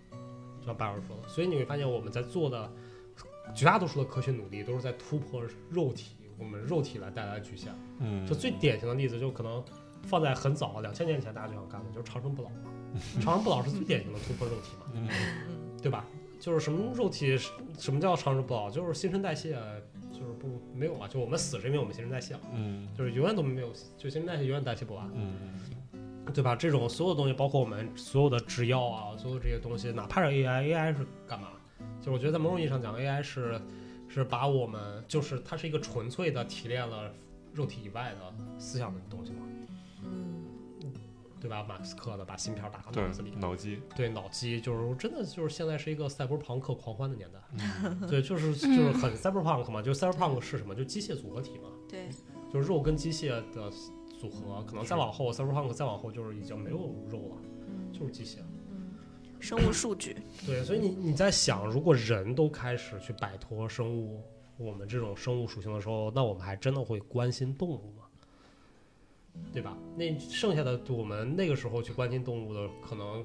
[0.59, 2.69] 就像白老师说的，所以你会发现我们在做的
[3.55, 5.41] 绝大多数的科学努力都是在突破
[5.71, 7.73] 肉体，我们肉体来带来的局限。
[8.01, 9.63] 嗯，就最典型的例子，就可能
[10.03, 12.57] 放在很早两千年前大家就想干的，就是长生不老嘛。
[13.23, 15.09] 长生不老是最典型的突破肉体嘛，
[15.81, 16.05] 对吧？
[16.45, 17.39] 就是什么肉体，
[17.79, 18.69] 什么叫长生不老？
[18.71, 19.55] 就是新陈代谢
[20.13, 25.11] 就是不没有嘛，就我们死是因为我们新陈代谢了，嗯就是永远都没有，就新陈代谢永远代谢不完。
[25.15, 25.59] 嗯
[26.35, 26.55] 对吧？
[26.55, 31.49] 这种所有东西，包括我们所有的制药啊，所有这些东西，哪怕是 AI，AI 是干嘛？
[31.99, 33.59] 就是我觉得在某种意义上讲，AI 是
[34.07, 37.11] 是把我们，就是它是一个纯粹的提炼了
[37.55, 39.44] 肉体以外的思想的东西嘛，嗯
[41.45, 41.63] 对吧？
[41.69, 47.39] 马斯克的把芯片打到脑子里，脑机，对脑机，就是真的就是现在是一个赛博朋克狂欢的年代，
[47.85, 50.75] 嗯 对，就是 就是很 cyberpunk 嘛，就 cyberpunk 是什么？
[50.75, 52.09] 就机械组合体嘛，对，
[52.51, 53.71] 就是肉跟机械的
[54.19, 56.79] 组合，可能再往后 cyberpunk 再往后就是已经没有
[57.11, 57.37] 肉了，
[57.69, 58.39] 嗯就是机械。
[58.71, 58.95] 嗯，
[59.39, 60.17] 生物数据，
[60.47, 64.23] 对，所以你你在想，如果人都开始去摆脱生物
[64.57, 68.04] 我们这种生物属性的时候，那我们还真的会关心动物吗？
[69.53, 69.77] 对吧？
[69.97, 73.25] 那剩下的我们那个时候去关心动物的，可能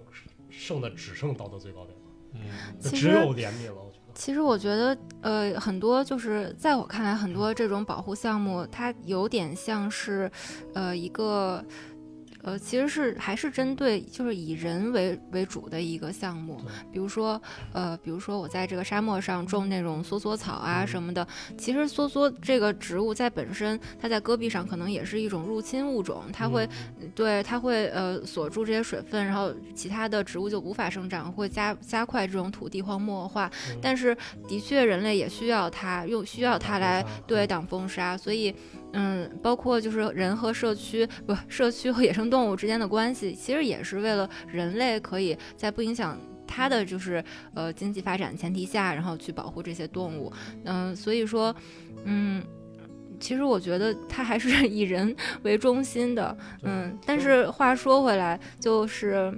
[0.50, 2.42] 剩的只剩道德最高点了，嗯
[2.80, 3.76] 就只有怜悯了。
[3.76, 10.30] 我觉得，其实我觉得，呃，很多就是在我看来，很多这种保护项目，它有点像是，
[10.74, 11.64] 呃，一个，
[12.50, 16.60] 呃，其实是还是针对就是以人为为主的一个项目。
[16.92, 17.40] 比如说，
[17.74, 21.28] 呃，比如说我在这个沙漠上种那种梭梭草啊嗯什么的，
[21.60, 26.68] 其实梭梭这个植物在本身，它在戈壁上可能也是一种入侵物种，它会
[27.00, 33.46] 嗯对，它会呃锁住这些水分，然后其他的植物就无法生长，会加加快这种土地荒漠化。
[33.70, 38.56] 嗯但是的确，人类也需要它，用需要它来对挡风沙，所以。
[38.94, 46.18] 嗯，包括就是人和社区不社区和野生动物之间的关系，其实也是为了人类可以在不影响
[46.48, 47.24] 它的就是
[47.54, 50.32] 呃经济发展前提下，然后去保护这些动物。
[50.64, 51.56] 嗯，所以说，
[52.06, 52.44] 嗯，
[53.20, 56.36] 其实我觉得它还是 以人为中心的。
[56.64, 59.32] 嗯，但是话说回来，就是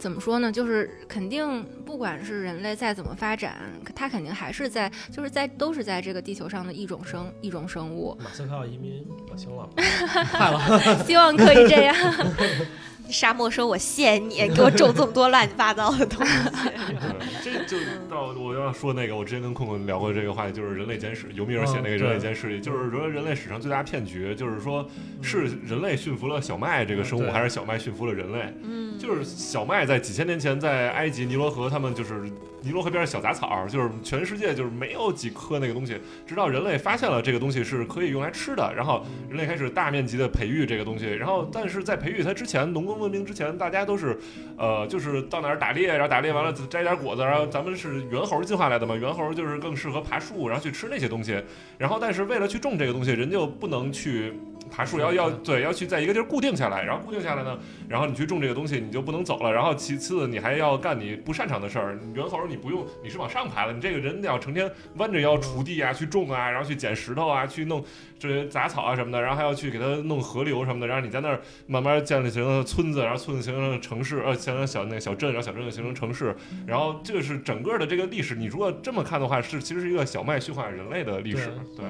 [0.00, 0.50] 怎么说呢？
[0.50, 3.56] 就是肯定，不管是人类再怎么发展，
[3.94, 8.18] 它肯定还是在，就是在都是在这个地球上的一种生一种生物。
[8.24, 9.68] 马斯克要移民火星了，
[10.32, 11.04] 快了。
[11.04, 11.94] 希望可以这样。
[13.10, 16.32] 沙漠说：“我谢你，给我种这么多乱七八糟的东西。
[16.48, 17.76] 对，这就
[18.08, 24.88] 到我要说那个，我之前跟困困聊过这个话题，就是《人类简史》，尤米尔写那个《人类简史》里，就是说人类史上最大骗局，就是说
[25.20, 32.30] 是人类驯服了小麦这个生物，对还是小麦驯服了人类？”嗯，就是小麦在几千年前在埃及尼罗河他们就是
[32.60, 44.18] 尼罗河边的小杂草，就是全世界就是没有几棵那个东西，直到人类发现了这个东西是可以用来吃的，然后人类开始大面积的培育这个东西，然后但是在培育它之前，农耕文明之前，大家都是，
[44.58, 51.42] 呃，就是到哪儿打猎，然后打猎完了摘点果子，然后咱们是猿猴进化来的嘛，猿猴就是更适合爬树，然后去吃那些东西，
[51.78, 54.34] 然后但是为了去种这个东西，人就不能去。
[54.70, 57.58] 爬树要要对要去在一个地儿固定下来，然后固定下来呢，
[57.88, 59.52] 然后你去种这个东西，你就不能走了。
[59.52, 61.98] 然后其次你还要干你不擅长的事儿。
[62.14, 67.84] 猿猴你不用，你是往上爬了，你这个人要成天弯着腰锄地啊，去种啊，然后去捡石头啊，去弄
[68.18, 76.34] 这些杂草啊什么的，然后还要去给它弄河流什么的，然后你在那儿慢慢建立形成村子，然后村子形成城市，呃，形成小那个小镇，然后小镇又形成城市，
[76.66, 78.34] 然后这个是整个的这个历史。
[78.34, 81.84] 你如果这么看的话，是其实是一个小麦驯化人类的历史，对，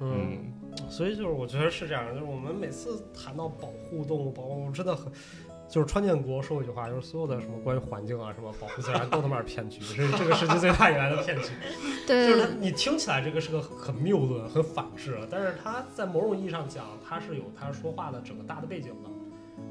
[0.00, 0.53] 嗯。
[0.88, 5.12] 所以就是我觉得是这样，就是我们每次谈到保护动物，保护真的很，
[5.68, 11.48] 就是川建国说过一句话，就是所有的什么关于环境啊，什么保护自然都他妈是骗局，这是这个世纪最大以来的骗局。
[12.06, 19.10] 对，就是你听起来这个是个很谬论、很反智，但是他在某种意义上讲，他是有他说话的整个大的背景的，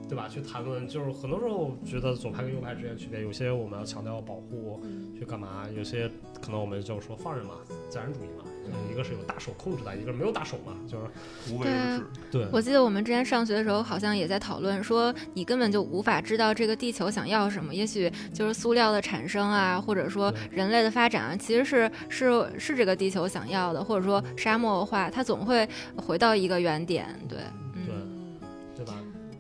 [0.09, 0.27] 对吧？
[0.27, 4.81] 去谈论就是很多时候觉得左派跟右派之间区别，有些我们要强调保护，
[5.17, 5.65] 去干嘛？
[5.75, 6.09] 有些
[6.41, 7.53] 可能我们就是说放任嘛，
[7.89, 8.42] 自然主义嘛。
[8.91, 12.05] 一个是有大手控制的，一个没有大手嘛，就是无为而治。
[12.31, 17.73] 对，我记得我们之前上学的时候，好像也在讨论说，你根本就无法知道这个地球想要什么。
[17.73, 27.07] 也许就是塑料的产生啊，或者说人类的发展，啊其实是是是这个地球想要的，或者说沙漠化，它总会回到一个原点。
[27.27, 27.39] 对，
[27.75, 28.37] 嗯，
[28.75, 28.93] 对吧？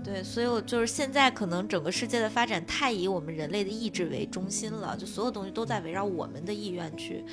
[0.03, 7.23] 对，所以我就是现在可能整个世界的发展太以我们人类的意志为中心了，就所有东西都在围绕我们的意愿去。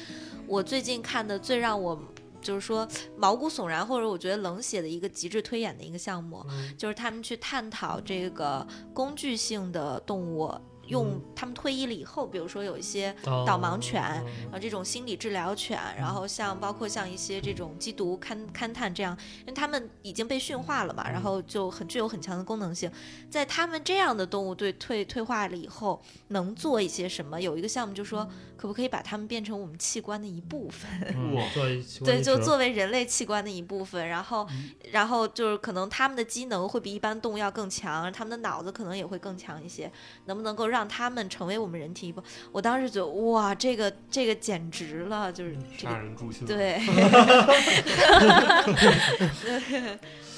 [0.50, 1.96] 我最近看的最让我
[2.42, 2.86] 就是说
[3.16, 6.44] 毛骨悚然，或者我觉得冷血的一个极致推演的一个项目，
[6.76, 10.52] 就是他们去探讨这个工具性的动物。
[10.86, 22.90] 用他们退役了以后，比如说有一些导盲犬，然后这种心理治疗犬，然后像包括像一些这种缉毒勘勘探这样，因为他们已经被驯化了嘛，然后就很具有很强的功能性。
[23.30, 27.40] 在他们这样的动物对退退化了以后，能做一些什么？
[27.40, 28.28] 有一个项目就说，
[28.60, 30.90] 可不可以把它们变成我们器官的一部分？
[32.04, 34.08] 对，就作为人类器官的一部分。
[34.08, 34.44] 然后，
[34.90, 39.88] 然后就是可能它们的机能会比一般动物要更强，它们的脑子可能也会更强一些。
[40.24, 40.80] 能不能够让？
[40.80, 46.46] 让他们成为我们人体一部分，我当时觉得哇，这个这个简直了，就是杀人诛心。
[46.48, 46.80] 对，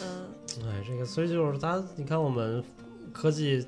[0.03, 0.35] 嗯，
[0.67, 2.61] 哎，这个所以就是咱，你看我们
[3.13, 3.65] 科技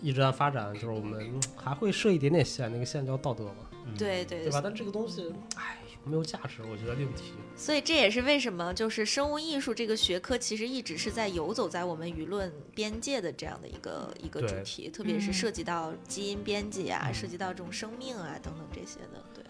[0.00, 4.60] 一直在发展，就是我们还会设一点点线，那个线叫道德嘛，对对，对吧？
[4.62, 5.78] 但这个东西，哎。
[6.04, 7.34] 没有价值，我觉得另提。
[7.54, 19.22] 所以这也是为什么，就是生物艺术这个学科其实一直是在游走在我们舆论边界的这样的一个一个主题，特别是涉及到基因编辑啊，涉及到这种生命啊等等这些的。
[19.34, 19.44] 对。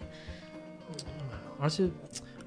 [1.57, 1.87] 而且，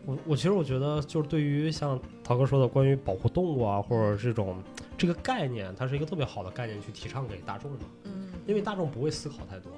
[0.05, 4.63] 我我其实我觉得，就是对于像陶哥说的关于保护动物啊，或者这种
[4.99, 7.85] 这个概念，它是一个特别好的概念去提倡给大众的。
[8.05, 8.29] 嗯。
[8.47, 9.73] 因为大众不会思考太多。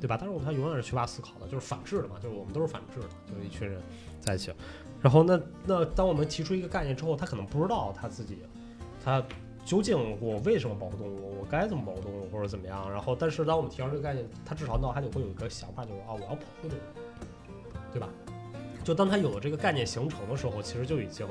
[0.00, 0.16] 对吧？
[0.18, 3.80] 但是我们他永远是缺乏思考的，就是反制的嘛，就是我们都是反制的，就是一群人
[4.20, 4.50] 在一起。
[5.00, 8.38] 然后那那当我们提出一个概念之后，他可能不知道他自己，
[9.04, 9.22] 他
[9.64, 12.90] 究竟我为什么保护动物，我该怎么保护动物或者怎么样。
[12.90, 16.82] 然后但是当我们提上这个概念，他至少脑海里会有一个想法，就是啊，我要保护动物，
[17.92, 18.08] 对吧？
[18.82, 21.26] 就当他有了这个概念形成的时候，其实就已经。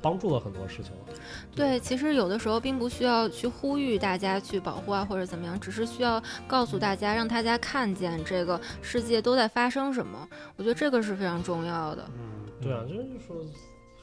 [0.00, 1.14] 帮助了很多事情了。
[1.54, 10.28] 对，其实有的时候并不需要去呼吁大家去保护啊，或者怎么样，只是需要告诉大家，让大家看见这个世界都在发生什么。
[10.56, 12.04] 我觉得这个是非常重要的。
[12.16, 13.36] 嗯，对啊，就是说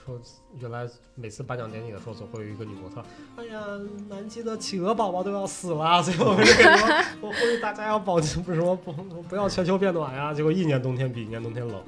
[0.05, 0.21] 说
[0.59, 3.03] 原来每次颁奖典礼的时候，总会有一个女模特，
[3.35, 3.61] 哎呀，
[4.07, 8.91] 南极的企鹅宝宝都要死了，最后这个我呼吁大家要保，不是说不
[9.23, 11.83] 不要全球变暖呀，结果一年冬天比一年冬天冷了。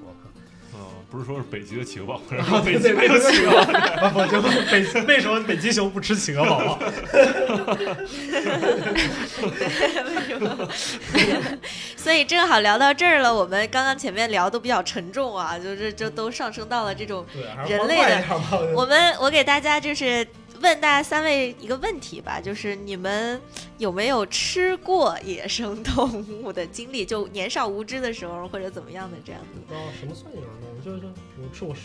[1.12, 3.52] 不是说是北极的企鹅宝， 然后北极没有企鹅，
[4.14, 4.40] 我就
[4.72, 6.80] 北为什么北极熊不吃企鹅宝宝？
[10.16, 10.70] 为什么？
[11.98, 13.34] 所以正好聊到这儿了。
[13.34, 17.26] 我们刚刚前面聊都比较沉重啊，就是就都上升到了这种
[17.68, 18.24] 人类的。
[18.76, 20.26] 我们我给大家就是。
[20.62, 23.40] 问大家三位一个问题吧，就是你们
[23.78, 27.06] 有没有吃过野生动物的经历？
[27.06, 29.74] 就年少无知的时候，或者怎么样的这样子？
[29.74, 30.82] 哦，什么算野生动物？
[30.84, 31.82] 就是我吃过蛇，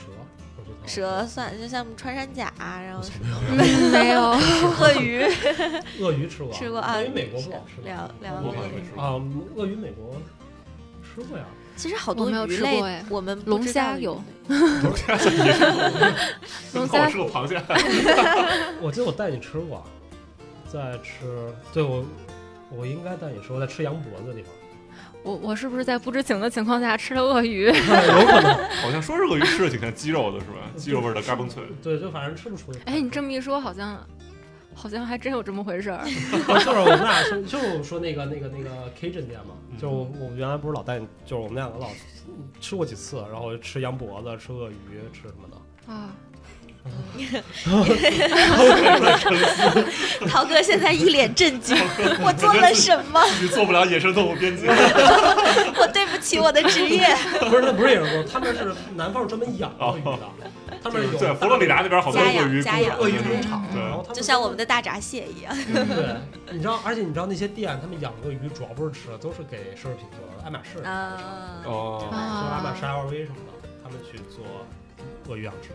[0.87, 3.03] 蛇算，就像穿山甲，然后
[3.93, 5.25] 没有鳄鱼，
[6.01, 6.95] 鳄鱼吃过，吃过啊。
[6.95, 8.51] 鳄鱼美国不好吃，两两个
[9.01, 9.21] 啊，
[9.57, 10.17] 鳄鱼美国
[11.03, 11.45] 吃过呀。
[11.77, 15.31] 其实好多鱼类，我 们龙虾有， 龙虾是
[16.75, 17.61] 龙虾吃过螃蟹。
[18.81, 19.85] 我记得我带你吃过，
[20.71, 22.05] 在吃，对我，
[22.71, 24.51] 我应该带你吃过，在吃羊脖子的地方。
[25.23, 27.65] 我我是不是在不知情的情况下吃了鳄鱼？
[27.65, 28.55] 有可能。
[28.83, 30.57] 好像说是鳄鱼吃的挺像鸡肉的，是吧？
[30.77, 31.63] 鸡肉味儿的嘎嘣脆。
[31.83, 32.79] 对，就反正吃不出来。
[32.85, 33.99] 哎，你这么一说，好像
[34.75, 36.05] 好像还真有这么回事儿。
[36.05, 38.71] 就是我们俩说，就是我说那个那个那个
[39.01, 41.89] Cajun 店嘛，嗯就我们原来不是老带你，就是我们两个老
[42.61, 45.93] 吃过几次，然后吃羊脖子、吃鳄鱼、吃什么的。
[45.93, 46.15] 啊，
[50.29, 51.75] 陶哥现在一脸震惊，
[52.23, 53.25] 我做了什么？
[53.41, 54.67] 你做不了野生动物编辑。
[54.69, 57.07] 我对不起我的职业。
[57.49, 60.19] 不是，那不是野生动物，他们是南方专门养鳄鱼的，
[60.83, 66.17] 他们有对，佛罗里达那边好多家鳄鱼，养家养鳄鱼农场，对然后他们就像我们的大闸蟹一样，对，
[66.53, 71.17] 你知道，而且你知道那些店，他们养鳄鱼主要不是吃的，都是给奢侈品做的，爱马仕，就是啊，
[71.65, 74.45] 哦，爱马仕、LV 什么的，他们去做
[75.29, 75.71] 鳄鱼养殖。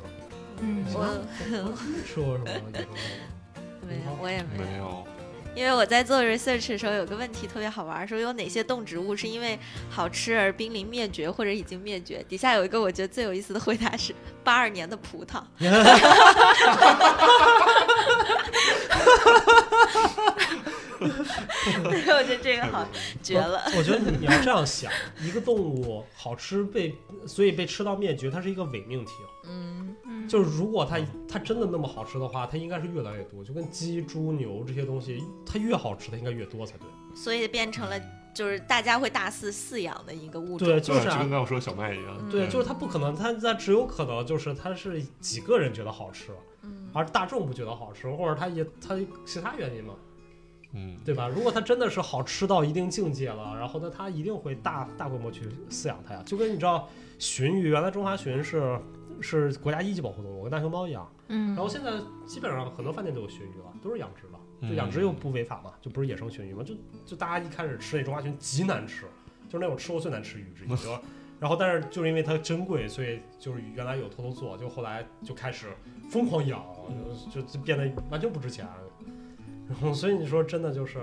[0.62, 1.24] 嗯，我
[2.05, 2.49] 说什么？
[3.88, 4.64] 没有，我也没有。
[4.66, 5.07] 没有，
[5.55, 9.57] 因为我在做 research 的时候，有个问题特别好玩，说有哪些动植物是因为
[9.89, 12.24] 好吃而濒临灭绝或者已经灭绝。
[12.30, 15.41] 底下有一个我觉得最有意思的回答是 八二年的葡萄。
[21.01, 22.86] 我觉得这个好
[23.24, 23.64] 绝了。
[23.78, 24.91] 我觉得你要这样想，
[25.22, 26.95] 一个动物好吃被，
[27.26, 29.12] 所以被吃到灭绝，它是一个伪命题。
[29.45, 29.78] 嗯，嗯
[30.30, 36.86] 就是如果它它真的那么好吃的话，它应该是越来越多，就跟鸡、猪、牛这些东西，它越好吃，它应该越多才对。
[37.15, 37.99] 所以变成了
[38.34, 40.67] 就是大家会大肆饲养的一个物种。
[40.67, 42.30] 对，就是啊就跟，刚我说的小麦一样。
[42.30, 49.95] 对，就是它不可能，它它只有可能就是它是几个人觉得好吃，嗯，而大众不觉得好吃，或者它也它其他原因嘛，
[50.73, 51.27] 嗯，对吧？
[51.27, 56.21] 如果它真的是好吃到一定境界了，然后呢，它一定会大大规模去饲养它呀。
[56.23, 58.80] 就跟你知道鲟鱼，原来中华鲟是
[59.22, 61.11] 是国家一级保护动物，跟大熊猫一样。
[61.28, 61.93] 嗯，然后现在
[62.26, 66.74] 基本上很多饭店都有鲟鱼了，都是养殖的，嗯就养殖又不违法嘛，就不是野生鲟鱼嘛，就
[67.05, 69.05] 就大家一开始吃那中华鲟极难吃，
[69.47, 70.70] 就是那种吃过最难吃鱼之一。
[70.78, 70.99] 就
[71.39, 75.67] 然后但是就是因为它珍贵，所以就是原来有偷偷做，就后来就开始
[76.11, 76.61] 疯狂养，
[77.34, 78.67] 就就变得完全不值钱。
[79.67, 80.99] 然 后所以你说真的就是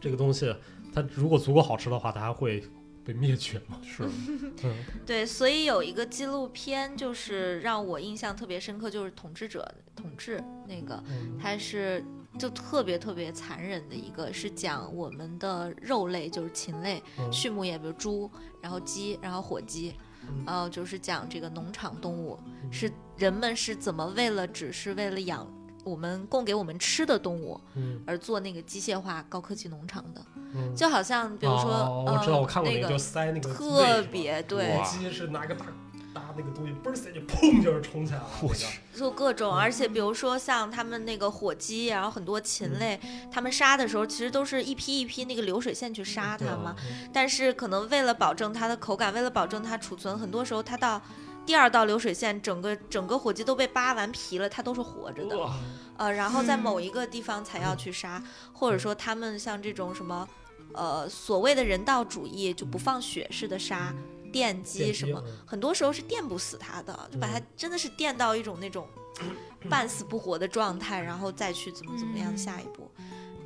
[0.00, 0.54] 这个东西，
[0.92, 2.62] 它如果足够好吃的话，它还会
[3.08, 3.80] 被灭绝吗？
[3.82, 4.02] 是，
[4.64, 4.74] 嗯。
[5.06, 11.38] 对，所以有一个纪录片，就是让我印象特别深刻，就是统治者统治那个，嗯。
[11.40, 12.04] 它是
[12.38, 17.32] 就特别特别残忍的一个，是讲我们的肉类，就是禽类、嗯。
[17.32, 18.30] 畜牧业，比如猪，
[18.60, 19.94] 然后鸡，然后火鸡，
[20.28, 20.44] 嗯。
[20.44, 22.70] 然后就是讲这个农场动物嗯。
[22.70, 25.50] 是人们是怎么为了只是为了养
[25.88, 30.20] 我们供给我们吃的动物嗯而做那个机械化高科技农场的，
[30.54, 35.66] 嗯，就好像比如说，哦我知道，呃我看过那个，就塞那个特别对火，鸡是拿个大
[36.14, 38.26] 大那个东西，嘣儿塞就砰就是冲起来了。
[38.42, 42.98] 我去做各种，而且比如说像他们那个火鸡，然后很多禽类，
[43.30, 46.74] 他们杀的时候其实都是一批一批那个流水线去杀它嘛。
[47.12, 51.00] 但是可能为了保证它的口感，为了保证它储存，很多时候它到
[51.48, 55.50] 第二道流水线，整个整个火鸡都被扒完皮了，它都是活着的。
[55.96, 58.22] 呃，然后在嗯某一个地方才要去杀，
[58.52, 60.28] 或者说他们像这种什么，
[60.74, 63.94] 呃，所谓的人道主义就不放血似的杀
[64.30, 68.86] 电击什么，嗯很多时候是电不死它的，就把它真的是电到一种那种
[69.70, 72.87] 半死不活的状态，然后再去怎么怎么样嗯下一步。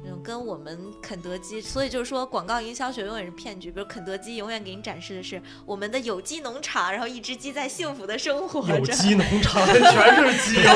[0.05, 3.70] 那种跟我们肯德基，所以就是说广告营销学永远是骗局。
[3.70, 8.84] 比如肯德基永远给你展示的是我们的有机农场，然后一只鸡在幸福的生活有。
[8.86, 10.74] 机农场那全是鸡啊，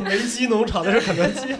[0.04, 1.54] 没鸡农场那是肯德基，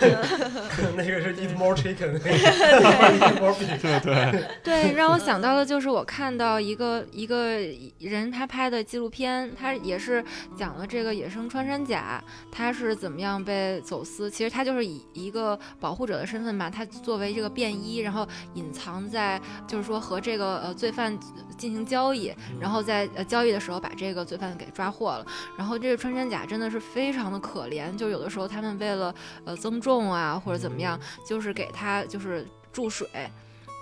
[0.96, 3.80] 那个是 Eat More Chicken，那个 Eat More Beef。
[3.80, 7.58] 对对， 对，让我想到的就是我看到一个一个
[7.98, 10.24] 人他拍的纪录片，他也是
[10.56, 14.30] 讲了这个野生穿山甲，它是怎么样被走私。
[14.30, 21.16] 其实它就是以一个保护者的身份吧，他作为这个便衣，然后隐藏在就是说和这个呃罪犯
[21.56, 25.26] 进行交易，然后在呃交易的时候把这个罪犯给抓获了。
[25.56, 33.08] 然后这个穿山甲真的是非常的可怜，就有的时候他们为了呃增重啊或者怎么样，就是给他就是注水。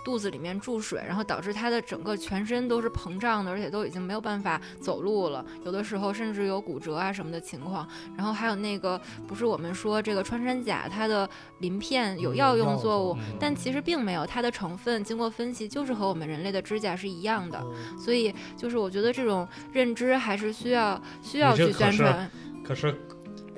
[0.07, 7.85] 肚子里面注水，然后导致它的整个全身都是膨胀的，而且都已经没有办法走路了，有的时候甚至有骨折啊什么的情况。
[8.17, 11.29] 然后还有那个，不是我们说这个穿山甲它的
[11.59, 17.61] 鳞片有药用作物，嗯但其实并没有，它的成分经过分析就是和我们人类的指甲是一样的。
[17.65, 22.31] 嗯所以就是我觉得这种认知还是需要需要去宣传。
[22.63, 22.95] 可是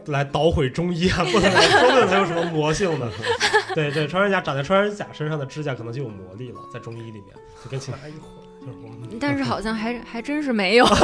[0.06, 3.06] 来捣毁中医啊，不能来说明它有什么魔性的。
[3.74, 8.22] 对对，穿山甲长在穿山甲身上的指甲可能就有魔力了，在中医里面就跟其他一混，
[8.60, 9.08] 就是我们。
[9.20, 10.86] 但是好像还还真是没有。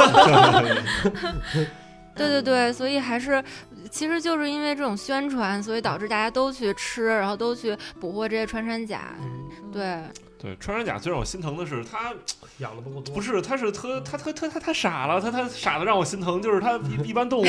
[2.15, 3.43] 对对对，所以还是，
[3.91, 9.13] 其实就是因为这种宣传，所以导致大家都去吃，然后都去捕获这些穿山甲。
[9.19, 10.01] 嗯对，
[10.45, 12.13] 对，穿山甲最让我心疼的是他
[12.59, 17.45] 养的不够多，不是，他是特他他他他他傻了，他他傻的让我心疼，就是他一 一般动物，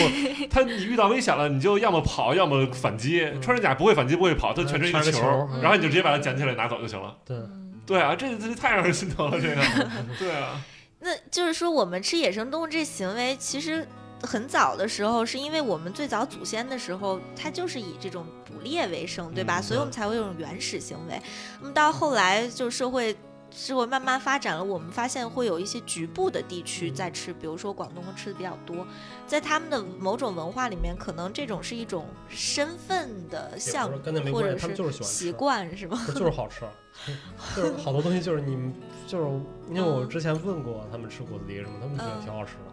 [0.49, 3.23] 他你遇到危险了，你就要么跑，要么反击。
[3.23, 5.21] 嗯穿山甲不会反击，不会跑，它全是一个球
[5.61, 7.15] 然后你就直接把它捡起来拿走就行了。
[7.27, 9.63] 对，嗯对啊，这这太让人心疼了，这个。
[10.19, 10.59] 对啊，
[11.01, 13.87] 那就是说，我们吃野生动物这行为，其实
[14.23, 19.61] 很早的时候，是因为我们最早祖先的时候，它就是以这种捕猎为生，对吧？
[19.61, 21.21] 嗯所以我们才会有这种原始行为。
[21.61, 23.17] 那么到后来，就社会。
[23.49, 28.85] 社会慢慢发展了，我们发现会有一些局部的地区在吃，比如说广东吃的比较多，
[29.27, 36.05] 在他们的某种文化里面，可能这种是一种身份的也象不是跟那没关系，他或者是习，惯，是吗？
[36.09, 36.62] 就是好吃，
[37.57, 38.75] 就是好多东西就是你们
[39.07, 39.25] 就是
[39.71, 42.73] 因为我之前问过他们吃果子狸什么，他们觉得嗯挺好吃的，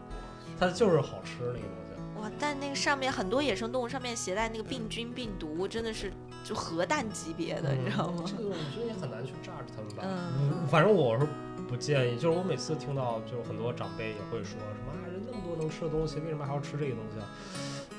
[0.65, 2.21] 它就是好吃那个东西。
[2.21, 6.11] 哇，但那个上面很多野生动物上面携带那个病菌病毒，真的是
[6.43, 8.23] 就核弹级别的，你知道吗？
[8.25, 10.03] 这个我觉得也很难去 judge 他们吧。
[10.05, 11.27] 嗯反正我是
[11.67, 17.27] 不建议，就是我每次听到，就是很多长辈也会说什么啊，人那么多能吃的东西，为什么还要吃这个东西啊？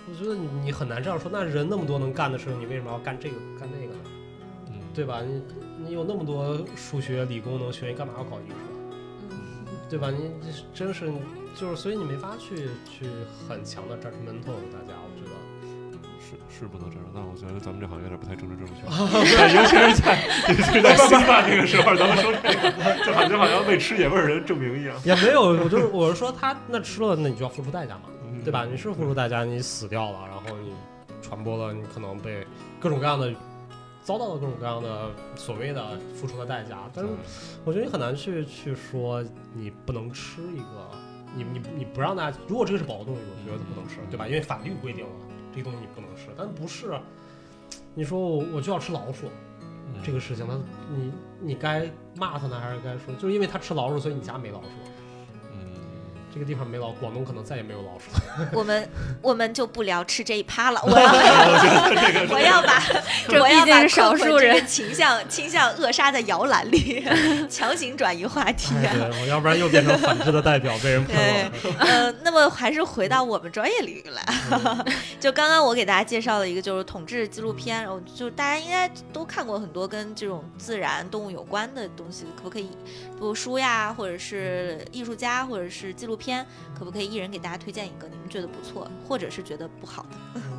[0.09, 1.31] 我觉得你你很难这样说。
[1.33, 4.01] 那人那么多能干的事情，你为什么要干这个干那个呢？
[4.69, 5.23] 嗯，对吧？
[5.23, 5.43] 你
[5.79, 8.55] 你有那么多数学、理工能学，你干嘛要搞艺术
[9.95, 10.11] 对吧？
[10.11, 10.29] 你
[10.75, 11.07] 这真是
[11.55, 12.57] 就是，所以你没法去
[12.91, 13.07] 去
[13.49, 15.31] 很强的 judgmental 大家，我觉得。
[16.19, 20.19] 是是不能这样，但我觉得咱们这行有点不太政治正确， 对，尤其是在
[20.49, 28.03] 尤其是在兴办那个时候，咱们说这个，就感觉好像为吃野味儿人证明一样， 也没有，我就是我是说他那吃了，那你就要付出代价嘛。
[28.27, 28.67] 嗯对吧？
[28.69, 30.73] 你是付出代价，你死掉了，然后你
[31.23, 32.47] 传播了，你可能被
[32.81, 33.33] 各种各样的
[34.05, 36.79] 遭到了各种各样的所谓的付出的代价。
[36.95, 37.11] 但是
[37.65, 40.89] 我觉得你很难去去说你不能吃一个，
[41.35, 44.29] 你你你不让大家，如果这个是保护动物，我觉得不能吃，对吧？
[44.29, 45.11] 因为法律规定了
[45.53, 46.97] 这个东西你不能吃，但不是。
[47.97, 49.29] 你说我我就要吃老鼠
[49.87, 50.59] 嗯这个事情，他
[50.91, 54.93] 你你该骂他呢，还是该说，就是因为他吃老鼠，所以你家没老鼠，嗯，
[56.35, 58.11] 这个地方没老，广东可能再也没有老鼠。
[58.53, 58.89] 我们
[59.23, 61.13] 我们就不聊吃这一趴了， 我要
[62.29, 62.83] 我要 把
[63.29, 67.07] 这我要把毕竟是少数人倾向倾向扼杀在摇篮里，
[67.49, 68.75] 强行转移话题。
[68.85, 71.77] 哎，对，我要不然又变成反制的代表，被人喷对了。
[71.79, 74.25] 呃，那么还是回到我们专业领域来。
[75.21, 86.24] 就刚刚我给大家介绍了一个就是统治纪录片，然后就大家应该都看过很多跟这种自然动物有关的东西，可不可以，比如书呀，或者是艺术家，或者是纪录片，
[86.79, 90.41] 可不可以一人给大家推荐一个你们觉得不错，或者是觉得不好的？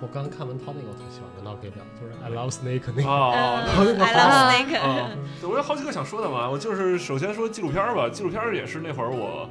[0.00, 3.08] 我刚刚看文涛那个，我特喜欢，文涛可以聊，就是 I love snake 那个。
[3.10, 3.32] 哦，
[3.78, 4.80] 嗯那个 I love snake。
[4.80, 5.10] 啊，
[5.40, 6.48] 对，我有好几个想说的嘛。
[6.48, 9.48] 我就是首先说纪录片吧，纪录片也是那会儿我。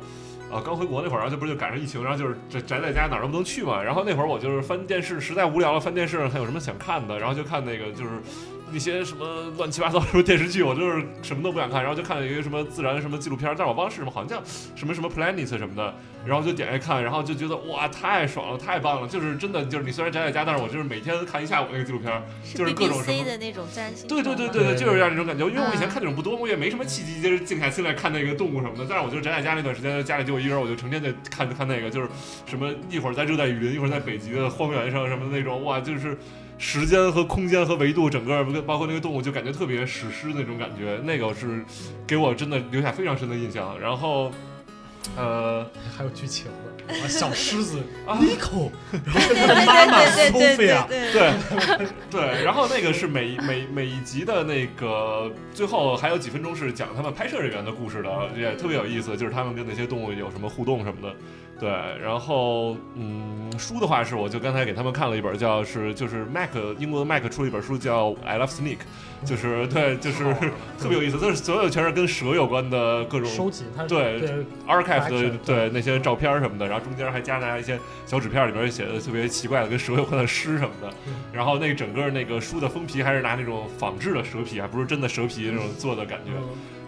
[0.51, 3.79] 啊，刚回国那会儿，然后就不是就赶上疫情，然后就是宅宅在家哪儿都不能去嘛。
[3.79, 8.19] 然后那会儿我就是翻电视，实在无聊了，翻电视上看有什么想看的，然后就看那个就是
[8.71, 14.43] 那些什么乱七八糟什么电视剧，我就是什么都不想看，然后就看了一个什么自然什么纪录片，但是我忘了是什么，好像叫
[14.75, 15.93] 什么什么 Planet 什么的，
[16.25, 22.21] 然后就点开看，然后就觉得哇太爽了，太棒了，就是真的就是你虽然宅在家，但是我就是每天看一下午那个纪录片
[22.55, 25.47] 就是各种什么的那种自然星对对对对对，就是这样一种感觉。
[25.47, 28.85] 因为我以前嗯看这种不多，我也没什么契机，就是静下心来看那个动物什么的。
[28.89, 32.09] 但是我就宅在家那段时间，家里就我一个人，我就成天在看看那个，就是
[32.45, 36.17] 什么一会儿在热带雨林，一会儿在北极的荒原上什么的那种，哇，就是
[36.59, 40.99] 时间和空间和维度，整个包括那个动物，就感觉特别史诗那种感觉。
[41.05, 41.63] 那个是
[42.05, 43.79] 给我真的留下非常深的印象。
[43.79, 44.29] 然后，
[45.15, 45.65] 呃，
[45.97, 48.69] 还有剧情呢，啊小狮子啊 Nico，
[49.05, 61.15] 然后跟他的妈妈对对对对 Sophia，对对对对，然后那个是每每每一集的那个最后还有几分钟是讲他们拍摄人员的故事的，也特别有意思，就是他们跟那些动物有什么互动什么的。
[61.59, 61.69] 对，
[62.01, 68.77] 然后嗯，书的话是我就刚才给他们看了一本叫是就是 Mac 英国的 Mac 出了一本书叫 I Love Snake，
[69.25, 70.23] 就是 对就是
[70.79, 81.13] 特别有意思，就是所有全是跟蛇有关的各种收集，他对对 archive 的对那些照片儿什么的，然后中间还夹杂一些小纸片儿，里边写的特别奇怪的跟蛇有关的诗什么的嗯。
[81.33, 86.31] 然后那整个那个书的封皮还是拿那种仿制的蛇皮，还不是真的蛇皮那种做的感觉。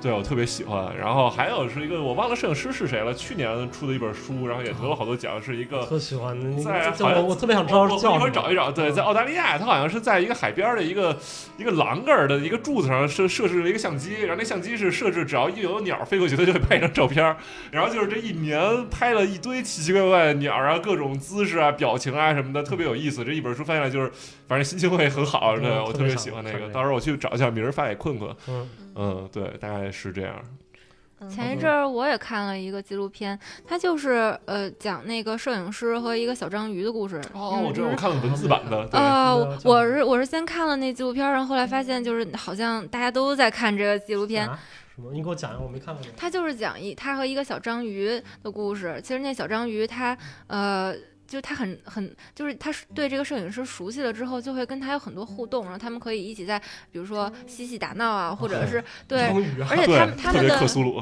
[0.01, 0.91] 嗯对我特别喜欢。
[0.97, 5.85] 然后还有是一个我忘了摄影师是谁了，去年出的一本书，然后也得了好多奖，是一个。
[5.85, 8.25] 特喜欢的在我我特别想知道叫什么。
[8.25, 11.17] 儿找一找，对，嗯在澳大利亚，它好像是在一个海边的一个
[11.57, 17.35] 一个栏杆的一个柱子上设设置了一个相机，然后那相机是设置只要一有鸟飞过去，它就会拍一张照片。
[17.69, 23.23] 然后就是这一年拍了一堆奇奇怪怪的鸟啊，各种姿势啊、表情啊什么的，特别有意思。
[23.23, 24.11] 这一本书翻下来就是，
[24.47, 25.55] 反正心情会很好。
[25.57, 28.33] 嗯对我特别喜欢那个到时候我去找一下名儿发给困困。
[28.47, 30.35] 嗯，嗯，对，大概是这样。
[30.43, 37.21] 嗯前一阵儿我也看了一个纪录片，它就是呃讲那个摄影师和一个小章鱼的故事。
[37.31, 44.59] 哦，嗯我知道，我看了文字版的，对，呃那，叫我是我是先看了那纪录片儿，然后后来发现就是好像大家都在看这个纪录片，啊
[44.95, 45.11] 什么？
[45.13, 46.15] 你给我讲一下，我没看过这个。
[46.17, 48.99] 它就是讲一他和一个小章鱼的故事。
[49.03, 50.95] 其实那小章鱼它呃。
[51.31, 56.59] 就他很很，就是他对这个摄影师熟悉了之后，就会跟他有很多互动，然后他们可以一起在，
[56.91, 59.27] 比如说嬉戏打闹啊，或者是对，
[59.69, 61.01] 而且他们对，特别他们的克苏鲁，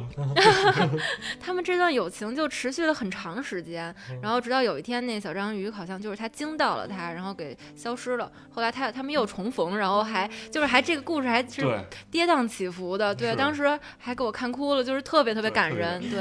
[1.42, 8.32] 他们这段友情就持续了很长时间，嗯然后直到有一天，那小章鱼好像就是他惊到了他，然后给消失了。
[8.52, 11.66] 后来他他们又重逢，然后还就是还这个故事还是
[12.12, 16.20] 跌宕起伏的，对，是当时还给我看哭了，就是特别特别对特别感人，对，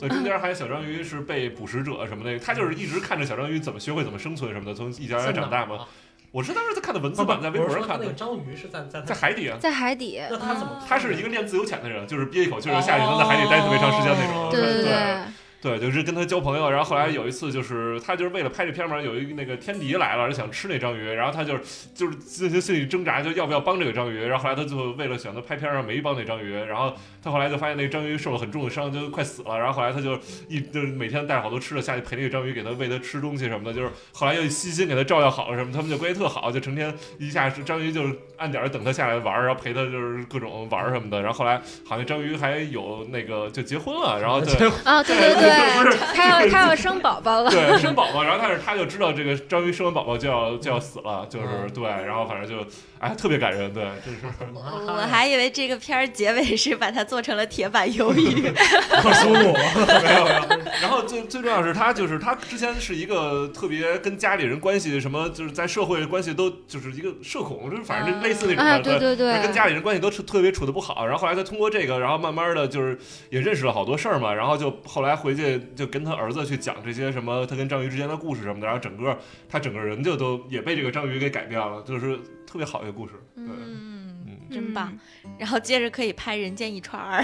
[0.00, 5.76] 对，中间还有小章鱼是被捕食者什么的，他就是一直看着小章鱼怎么学会怎么生存什么的，从一点点长大嘛。
[5.76, 5.88] 啊。
[6.30, 9.56] 我是当时在看的文字版，在微博上看的那个，章鱼是在在在海底啊。
[9.60, 14.50] 在海底，那他怎么他是一个练自由潜的人，就是憋一口气儿下去，能在海底待特别长时间那种。
[14.50, 14.92] 对对
[15.64, 21.62] 对，就是跟他交朋友，然后后来有一次就是他就是为了拍这片嘛，有一个那个天敌来了，想吃那章鱼，然后他就是
[21.94, 26.92] 就是进行心理挣扎，就要不要帮这个章鱼，然后后来他就为了选择拍片上没帮那章鱼，然后
[27.22, 30.18] 他后来就发现那个章鱼受了很重的伤，就快死了，然后后来他就
[30.48, 41.58] 一就是每天带着好多吃的下去陪那个章鱼，给他喂它吃东西什么的，就是后来又细心给他照料好了什么，他们就关系特好，就成天一下是章鱼就是按点儿等他下来玩儿，然后陪他就是各种玩儿什么的，然后后来
[41.88, 44.68] 好像章鱼还有那个就结婚了，然后对。
[44.84, 52.64] 啊，对对对不是他要他要生宝宝了，对，生宝宝，然后但是他就知道这个章鱼生完宝宝就要就要死了，就是对，然后反正就
[53.04, 54.18] 哎特别感人，对，这是
[54.54, 58.50] 我我还以为这个片儿结尾是把它做成了铁板鱿鱼，
[59.02, 59.52] 克苏鲁，
[60.02, 60.58] 没有没有。
[60.80, 72.98] 然后最最重要是他就是他之前是一个特别跟家里人关系什么，就是在社会关系都就是一个社恐，就是反正就类似那种啊，的，对对对，跟家里人关系都特特别处的不好，然后后来他通过这个，然后慢慢的就是
[73.30, 79.18] 也认识了好多事儿嘛，然后就后来回去就跟他儿子去讲这些什么他跟章鱼之间的故事什么的，然后整个
[79.48, 82.18] 他整个人就都也被这个章鱼给改变了，就是
[82.54, 83.14] 特别好一个故事。
[83.34, 84.96] 对，嗯，嗯，真棒。
[85.40, 87.20] 然后接着可以拍《人间一串儿》，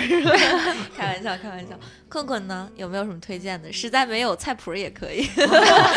[0.96, 1.78] 开玩笑，开玩笑。
[2.08, 3.72] 困困呢，有没有什么推荐的？
[3.72, 5.22] 实在没有菜谱也可以。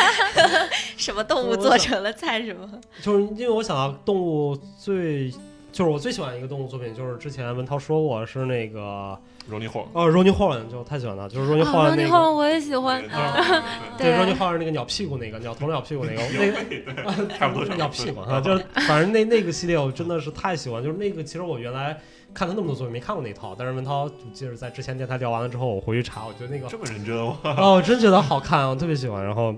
[0.97, 2.79] 什么动物做成了菜什么？
[3.01, 5.31] 就是因为我想到动物最，
[5.71, 9.87] 就是我最喜欢一个动物作品，就是之前文涛说过是那个容尼霍。
[9.93, 12.09] 哦，Ronnie Holland，就太喜欢他，就是 Ronnie 啊，Holland 那那个。
[12.09, 13.63] 后我也喜欢，啊
[13.97, 21.99] 对对 Ronnie Holland 那个鸟屁股那个鸟头鸟屁股那个那个对，差不多 鸟屁股啊，就是反正那那个系列我真的是太喜欢，就是那个其实我原来
[22.33, 27.37] 看他那么多作品没看过那套，但是文涛就记得在之前电台聊完了之后，我回去查，我觉得那个这么认真哇！
[27.57, 29.23] 哦，我真觉得好看，我特别喜欢。
[29.23, 29.53] 然后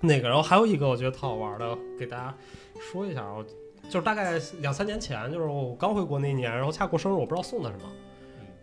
[0.00, 2.34] 那个，然后还有一个我觉得特好玩的，给大家
[2.80, 3.44] 说一下，我
[3.90, 7.82] 就是大概两三年前，就是我刚回国那一年，然后恰过生日，我不知道送他什么。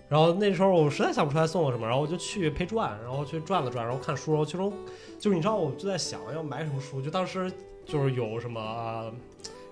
[0.08, 4.72] 然后那时候我实在想不出来送我什么，然后我就去陪转，然后去转了转，然后看书，然后其中
[5.20, 7.52] 就是你知道，我就在想要买什么书，就当时
[7.86, 8.60] 就是有什么。
[8.62, 9.14] 呃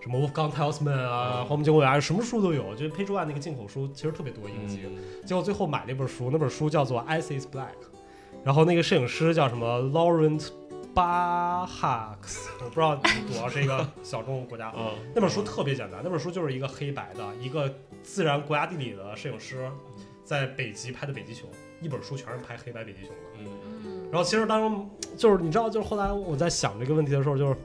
[0.03, 2.75] 什么 Wolfgang Telsman 啊，嗯黄埔经纬啊，什么书都有。
[2.75, 4.81] 就是配传那个进口书其实特别多，应季。
[4.85, 7.61] 嗯结果最后买了一本书，那本书叫做《Ice is Black》，
[8.43, 10.49] 然后那个摄影师叫什么 Laurent
[10.93, 14.73] Barhax，我不知道读啊，是一个小众国家。
[14.77, 19.71] 嗯，那本书特别简单，那本书就是一个黑白的一个自然国家地理的摄影师
[20.33, 21.47] 在北极拍的北极熊，
[21.79, 23.15] 一本书全是拍黑白北极熊的。
[23.39, 23.47] 嗯
[23.85, 27.55] 嗯然后其实当中就是你知道，就是后来我在想这个问题的时候，就是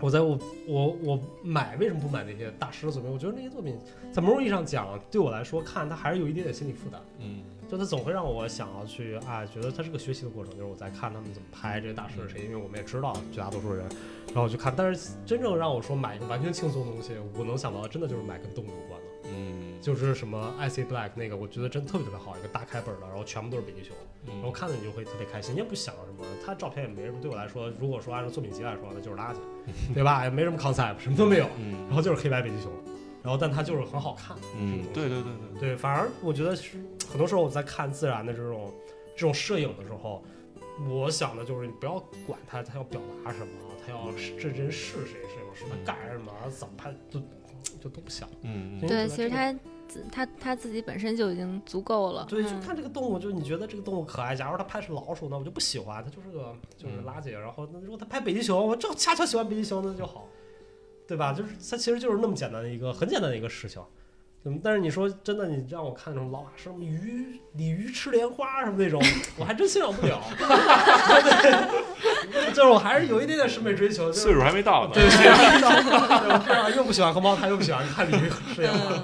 [0.00, 0.38] 我在我
[0.68, 3.10] 我我买为什么不买那些大师的作品？
[3.10, 3.76] 我觉得那些作品
[4.12, 7.00] 在某种意义上讲，对我来说看它还是有一点点心理负担。
[7.18, 13.84] 嗯就它总会让我想要去啊，觉得它是个学习的过程，就是我在看他们怎么拍这些大师是谁，因为我们也知道绝大多数人，
[14.28, 14.72] 然后我去看。
[14.76, 18.95] 但是真正让我说买一个完全轻松的东西，我能想到的真的就是买跟动物有关
[19.86, 23.94] 就是什么 I C Black 那个，我觉得真特别特别好，一个大开本的，然后全部都是北极熊，
[24.26, 29.36] 然后看着你就会特别开心，你也不想什么，他照片也没什么，对我来说，如果说按照作品集来说，那就是垃圾，
[29.94, 30.24] 对吧？
[30.24, 32.72] 也没什么 concept，什么都没有，嗯然后就是黑白北极熊，
[33.22, 38.74] 然后但它就是很好看，嗯，对对对对，对，反而我觉得是很多时候我在看自然的这种
[39.14, 40.20] 这种摄影的时候，
[40.90, 41.92] 我想的就是你不要
[42.26, 43.52] 管他，他要表达什么，
[43.86, 47.20] 他要是这人是谁，摄影师他干什么，怎么拍，都
[47.80, 48.28] 就都不想。
[48.42, 49.54] 嗯对对，其实他
[49.88, 54.34] 自他他自己本身就已经足够了，对，就嗯看这个动物，就是你觉得这个动物可爱。
[54.34, 57.30] 假如它拍是老鼠，那我就不喜欢，它就是个就是垃圾。
[57.30, 60.26] 然后那如果它拍北极熊，我正恰巧喜欢北极熊，那就好，
[61.06, 61.32] 对吧？
[61.32, 63.82] 就是它其实就是那么简单的一个很简单的一个事情。
[64.48, 69.02] 嗯，但是你说真的，你让我看那种老法师什么鱼鲤鱼吃莲花什么那种，
[69.36, 70.22] 我还真欣赏不了。
[72.30, 74.92] 对， 就是我还是有一点点审美追求，岁数还没到呢。
[74.94, 79.02] 对对对，对我又不喜欢喝茅台，又不喜欢看鲤鱼吃莲花。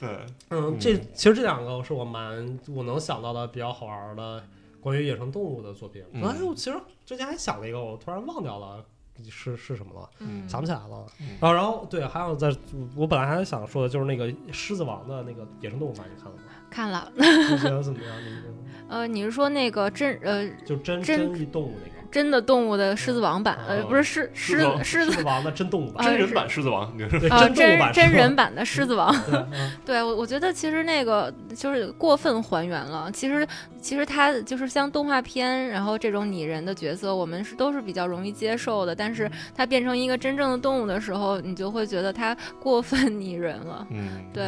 [0.00, 0.08] 对，
[0.50, 4.42] 嗯，这其实这两个是我蛮我能想到的比较好玩的
[4.80, 6.02] 关于野生动物的作品。
[6.12, 8.84] 嗯哎，我其实之前还想了一个，我突然忘掉了
[9.30, 11.06] 是是什么了，嗯想不起来了。
[11.20, 12.54] 嗯然后然后对，还有在
[12.96, 16.42] 我本来还想说的就是那个《狮子王》的那个野生动物版，你看了吗？
[16.70, 18.16] 看了，你觉得怎么样？
[18.20, 18.54] 你觉得
[18.88, 21.93] 呃，你是说那个真呃就真真真动物那个。
[22.14, 26.84] 真的动物的狮子王版，呃，哦不是狮狮狮子王狮子王的真动物版，啊真人版狮子王，
[27.28, 29.12] 啊，真真人版的狮子王。
[29.84, 33.10] 对，我，我觉得其实那个就是过分还原了。
[33.10, 33.44] 其实，
[33.80, 38.94] 其实它就是像动画片，然后这种拟人的角色，我们是都是比较容易接受的。
[38.94, 43.84] 但是它变成一个真正的动物的时候，你就会觉得它过分 拟人了。
[43.90, 44.44] 嗯，对，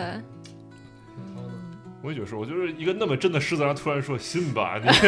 [2.07, 5.03] 我也觉得是，我就是一个那么真的狮子，然后突然说信吧， 你对，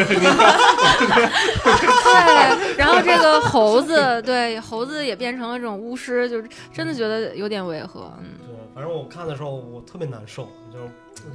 [2.75, 8.11] 然后这个猴子，对猴子也变成了这种巫师，就是真的觉得有点违和。
[8.19, 10.83] 嗯，对，反正我看的时候我特别难受，就是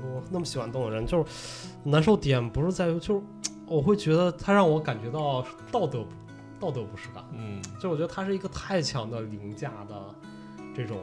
[0.02, 1.24] 我那么喜欢动物的人，就是
[1.82, 3.22] 难受点不是在于，就是
[3.66, 5.42] 我会觉得他让我感觉到
[5.72, 6.04] 道德
[6.60, 9.94] 道德不适感，嗯就我觉得他是一个太强的凌驾的
[10.76, 10.98] 这种。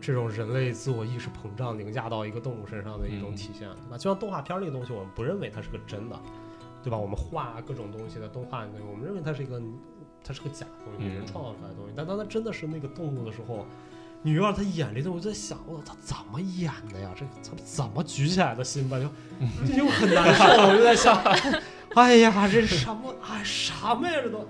[0.00, 3.98] 这种人类自我意识膨胀凌驾到一个动物身上的一种嗯体现，对吧？
[3.98, 6.18] 就像动画片儿那个东西，我们不认为它是个真的，
[6.82, 6.96] 对吧？
[6.96, 9.60] 我们画各种东西的动画，我们认为它是一个，
[10.24, 11.92] 它是个假的东西，嗯人创造出来的东西。
[11.96, 13.66] 但当它真的是那个动物的时候，
[14.22, 17.10] 你有点他演这个，我就在想，我操，他怎么演的呀？
[17.16, 18.98] 这他怎么举起来的心吧？
[18.98, 19.08] 就
[19.66, 21.16] 这 就很难受，我就在想，
[21.94, 23.14] 哎呀，这是什么？
[23.26, 24.20] 哎，什么呀？
[24.22, 24.46] 这都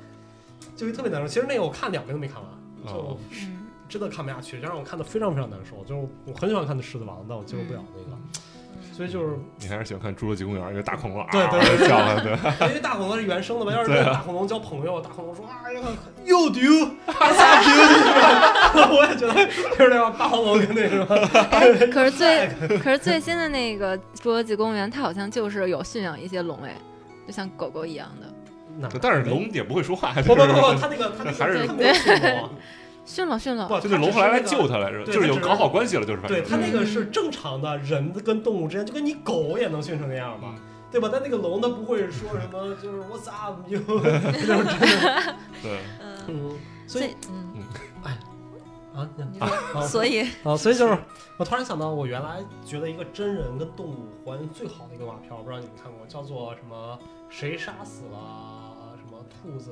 [0.77, 1.29] 就会特别难受。
[1.29, 2.51] 其实那个我看两遍都没看完，
[2.87, 3.60] 就哦嗯
[3.91, 5.85] 真的看不下去，就让我看的非常非常难受。
[5.85, 8.17] 就是我很喜欢看的《狮子王》，但我接受不了那个，
[8.97, 11.79] 所以就是你还是喜欢看《侏罗纪公园》一个大恐龙啊，对对对。
[11.79, 12.33] 对叫唤 对，
[12.69, 15.81] 因为大恐龙是原生的嘛，要是跟大恐龙交朋友，大恐龙说哎呀
[16.25, 17.65] ，you do，I love
[18.85, 19.47] you，我也觉得
[19.77, 21.17] 就是那种，大恐龙跟那什么，
[21.51, 22.49] 哎，可是最
[22.79, 26.75] 可是最新的那个《侏罗纪公园》，它好像就是有驯养一些龙，哎，
[27.27, 28.27] 就像狗狗一样的。
[28.79, 31.67] 那但是龙也不会说话，不不不不，他那个他那个还是
[33.17, 41.09] 他没有驯龙，驯了训了，不，就是龙后来来救他来着，就是有搞好关系了，就是对他那个是正常的人跟动物之间，就跟你狗也能训成那样嘛，嗯对吧？
[41.13, 44.11] 但那个龙它不会说什么，就是 What's up you，就是
[44.45, 47.63] 真的，对，嗯，嗯，所以嗯，
[49.39, 50.99] 啊啊所以啊，所以就是
[51.37, 56.99] 我突然想到，我原来觉得一个真人跟动物还原最好的一个动画片，我不知道你们看过，叫做什么？
[57.29, 59.71] 谁杀死了什么兔子？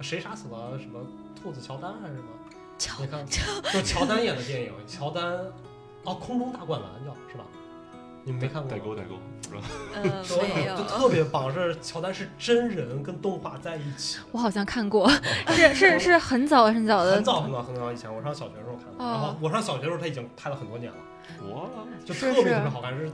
[0.00, 1.00] 谁杀死了什么
[1.40, 2.28] 兔子乔丹还是什么？
[2.78, 3.24] 乔你看，
[3.72, 5.24] 就乔丹演的电影，乔丹
[6.04, 7.44] 哦，空中大灌篮叫是吧？
[8.24, 8.70] 你们没看过？
[8.70, 9.14] 代沟代沟，
[9.48, 9.60] 是吧？
[9.94, 14.18] 呃 对没有就，特别棒，是乔丹是真人跟动画在一起。
[14.32, 15.08] 我好像看过，
[15.48, 20.98] 是是 是很早很早的很早很早很早以前，我上小学的时候看的，哦然后我上小学的时候他已经拍了很多年了。
[21.52, 21.68] 哇，
[22.04, 23.10] 就特别特别好看，是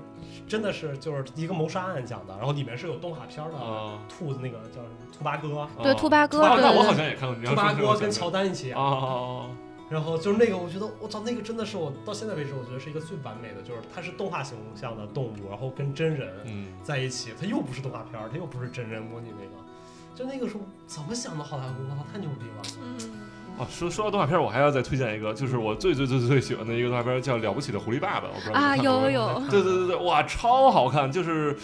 [0.49, 8.69] 真的是就是一个谋杀案讲的，然后里面是有动画片的啊，兔子那个叫什么兔八哥，对兔八哥啊那我好像也看过，兔八哥跟乔丹一起。
[8.69, 9.47] 演啊，啊
[9.89, 19.57] 然后就是那个我觉得我操那个真的是我到现在为止我觉得是一个最完美的，就是它是动画形象的动物，然后跟真人嗯，在一起，它又不是动画片儿，它又不是真人模拟那个，
[20.15, 22.99] 就那个时候怎么想的好莱坞，我操太牛逼了，嗯
[23.61, 31.55] 哦，说说到动画片，我还要再推荐一个，就是我最最最最喜欢的一个动画片，叫《了不起的狐狸爸爸》，我不知道啊，有 有有，对对对对，哇，超好看，就是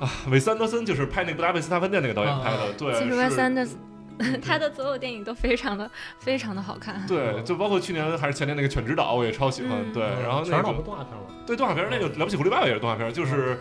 [0.00, 5.88] 啊，韦斯安德森就是拍那个布达佩斯大饭店那个导演拍的，对，其实是 Wes Anderson 他的所有电影都非常的
[6.18, 7.04] 非常的好看。
[7.06, 9.72] 对，就包括去年还是前年那个《犬之岛》，我也超喜欢。
[9.72, 13.60] 嗯对，然后那个婆动画片吗，对动画片那个《了不起狐狸爸爸》也是动画片，就是。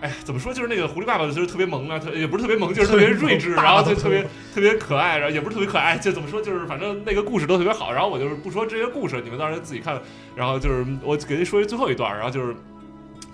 [0.00, 0.52] 哎，怎么说？
[0.52, 4.22] 就是那个狐狸爸爸，就是特别萌啊，特也不是特别萌，就是特别睿智，然后就特别
[4.54, 6.40] 特别可爱，然后也不是特别可爱，就怎么说？
[6.40, 7.92] 就是反正那个故事都特别好。
[7.92, 10.00] 然后我就是不说这些故事，你们到时候自己看。
[10.34, 12.54] 然后就是我给您说一最后一段，然后就是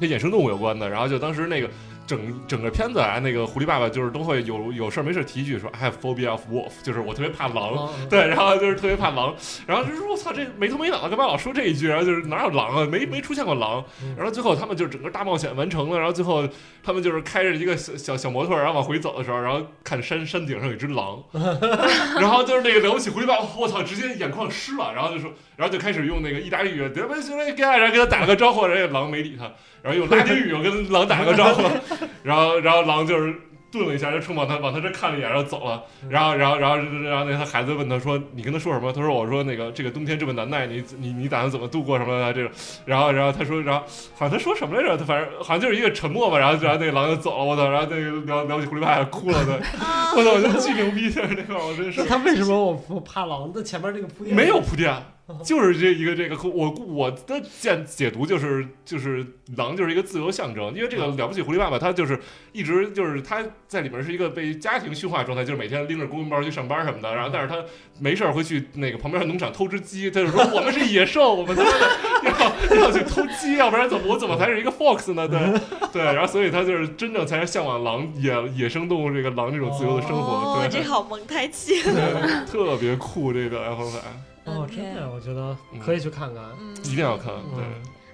[0.00, 0.88] 跟野生动物有关的。
[0.88, 1.70] 然后就当时那个
[2.06, 7.74] 整整个片子啊，那个狐狸爸爸就是都会有有事儿没事儿提一句说 I have phobia of wolf，就是我特别怕狼。
[7.74, 9.34] 啊对，然后就是特别怕狼，
[9.66, 11.88] 然后就说我操，这没头没脑的干嘛老说这一句？
[11.88, 12.86] 然后就是哪有狼啊？
[12.86, 13.84] 没没出现过狼。
[14.02, 16.48] 嗯然后最后他们就整个大冒险完成了，然后最后
[16.82, 21.22] 他们就是开着一个小小小摩托，然后往回走的时候，然后看山山顶上有一只狼，
[22.20, 29.52] 然后就是那个了不起狐狸爸爸，我操，直接眼眶湿了，然后就说，然后就开始用那个意大利语，然后跟他打了个招呼，然后狼没理他，
[29.86, 31.62] 然后用拉丁语我跟狼打了个招呼，
[32.24, 33.34] 然后然后狼就是。
[33.68, 35.82] 顿了一下，就冲往他往他这看了一眼，然后走了。
[36.08, 42.50] 然后，然后，然后，然后那个他孩子问他说：“你跟他说什么？”他说：“我说那个这个冬天这么难耐，你你你打算怎么度过什么的这种？”
[42.86, 43.84] 然后，然后他说，然后
[44.14, 44.96] 好像他说什么来着？
[44.96, 46.38] 他反正好像就是一个沉默吧。
[46.38, 47.44] 然后，然后那个狼就走了。
[47.44, 47.68] 我操！
[47.68, 49.54] 然后那个聊聊起狐狸爸爸哭了，对，
[50.16, 50.32] 我操！
[50.32, 53.50] 我觉得巨牛逼，就是那块儿，我真是那他为什么我不怕狼？
[53.52, 54.94] 那前面那个铺垫没有铺垫，
[55.44, 59.26] 就是这一个这个，我我的见解读就是就是
[59.56, 62.18] 狼就是一个自由象征，因为这个了不起狐狸爸爸他就是
[62.52, 67.56] 一直就是他在里面是一个被家庭驯化状态，就是每天拎着公文包去上班什么的，然后但是他
[67.98, 75.26] 没事儿会去那个旁边的农场偷只鸡，他就说我们是野兽，我们他妈的要要去偷鸡，要不然怎么我怎么才是一个 fox 呢？
[75.26, 75.60] 对
[75.92, 81.82] 对，然后所以他就是真正才是向往狼野野生动物这个狼这种自由的生活，哦，对这好蒙太奇。
[81.82, 83.98] 对，特别酷这个 F 海，
[84.46, 86.42] 哦，真的，我觉得可以去看看。
[86.60, 87.64] 嗯，一定要看，对。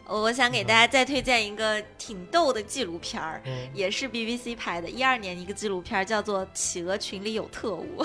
[0.09, 3.41] 我想给大家再推荐一个挺逗的纪录片儿。
[3.47, 8.05] 嗯，也是 BBC 拍的，一二年一个纪录片儿，叫做《企鹅群里有特务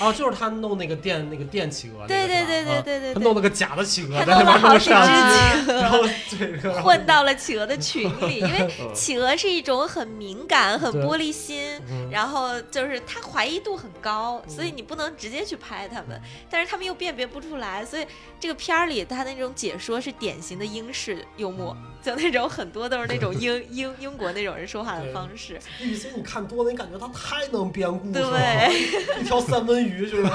[0.00, 18.06] 哦，就是他弄那个电那个电企鹅那个对对对对对对对他弄了个假的企鹅，他弄了好几弄个摄像只机，然后 混到了企鹅的群里，因为嗯企鹅是一种很敏感、很玻璃心，嗯然后就是它怀疑度很高，所以你不能直接去拍它们，但是他们又辨别不出来，所以
[18.40, 28.30] 这个片儿里它那种解说是典型的英式幽默， 就那种很多都是那种 英英英国那种人说话的方式，BBC 你看多了，你感觉他太能编故事了。
[28.30, 30.30] 对，一条三文鱼就是那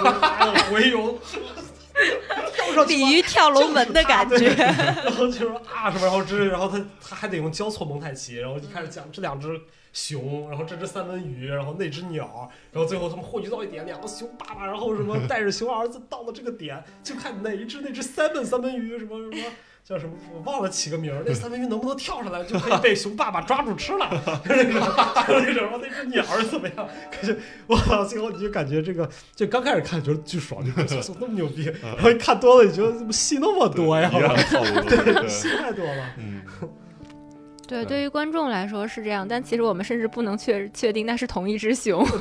[0.52, 1.18] 个回游，
[2.54, 4.50] 跳上去鲤鱼跳龙门的感觉。
[4.50, 9.62] 然后就说啊什么，然后这然后他他还得用交错蒙太奇，然后就开始讲这两只
[9.94, 19.44] 熊，然后这只三文鱼，然后那只鸟，然后最后他们汇聚到一点，两个熊爸爸，然后什么带着熊儿子到了这个点，就看哪一只那只三文三文鱼什么什么。
[19.84, 20.14] 叫什么？
[20.34, 21.24] 我忘了起个名儿。
[21.26, 24.10] 那三文鱼能不能跳上来，就可以被熊爸爸抓住吃了？
[24.48, 24.82] 就 是那种，
[25.28, 26.88] 就是那种，然后那只鸟儿怎么样？
[27.12, 27.38] 可是
[27.68, 34.10] 哇，最后你就感觉这个，就刚开始看觉得巨爽，就怎么 那么牛逼，然后一看多了，你觉得怎么戏那么多呀？
[34.10, 36.06] 对，戏太多了。
[36.18, 36.42] 嗯，
[37.68, 42.06] 对，对对于观众来说是这样，但其实我们甚至不能确确定那是同一只熊。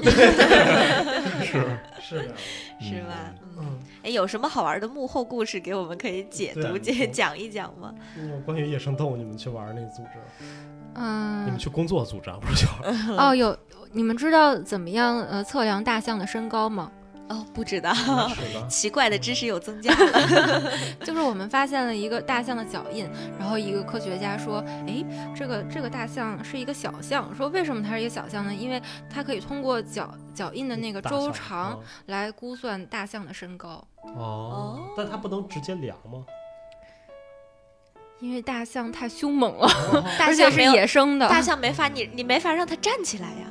[1.41, 1.63] 是
[2.01, 2.35] 是的，
[2.81, 3.33] 是吧？
[3.59, 6.77] 嗯，嗯，哎，有什么好玩的幕后故事给我们可以解读、
[7.13, 7.95] 讲一讲吗？
[8.29, 10.19] 有关于野生动物，你们去玩那个组织，
[10.95, 13.17] 嗯你嗯们，去工作组织啊，不是去玩？
[13.31, 13.57] 哦，有，
[13.93, 16.91] 你们知道怎么样呃测量大象的身高吗？
[17.29, 17.93] 哦，不知道，
[18.69, 20.73] 奇怪的知识有增加了。
[21.05, 23.09] 就是我们发现了一个大象的脚印，
[23.39, 25.05] 然后一个科学家说，诶，
[25.35, 28.55] 这个这个大象是一个小象，说为什么它是一个小象呢？
[28.55, 36.25] 因为它可以通过脚脚印的那个周长来估算大象的身高，哦哦，但它不能直接量吗？
[38.21, 41.29] 因为大象太凶猛了，哦 大象是野生的。
[41.29, 43.47] 大象没法，你你没法让它站起来呀。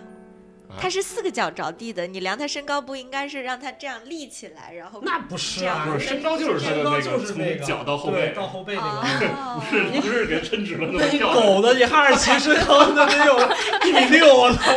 [0.72, 9.27] 啊它是四个脚着地的，你量它身高不应该是让它这样立起来，然后那不是啊，不是身高就是身高那个就是那个从脚到后背，对到后背那个。
[9.27, 13.38] 哦不是不是给抻直了那么跳，狗的，你哈士奇身高那得有
[13.85, 14.72] 一米六，我 操！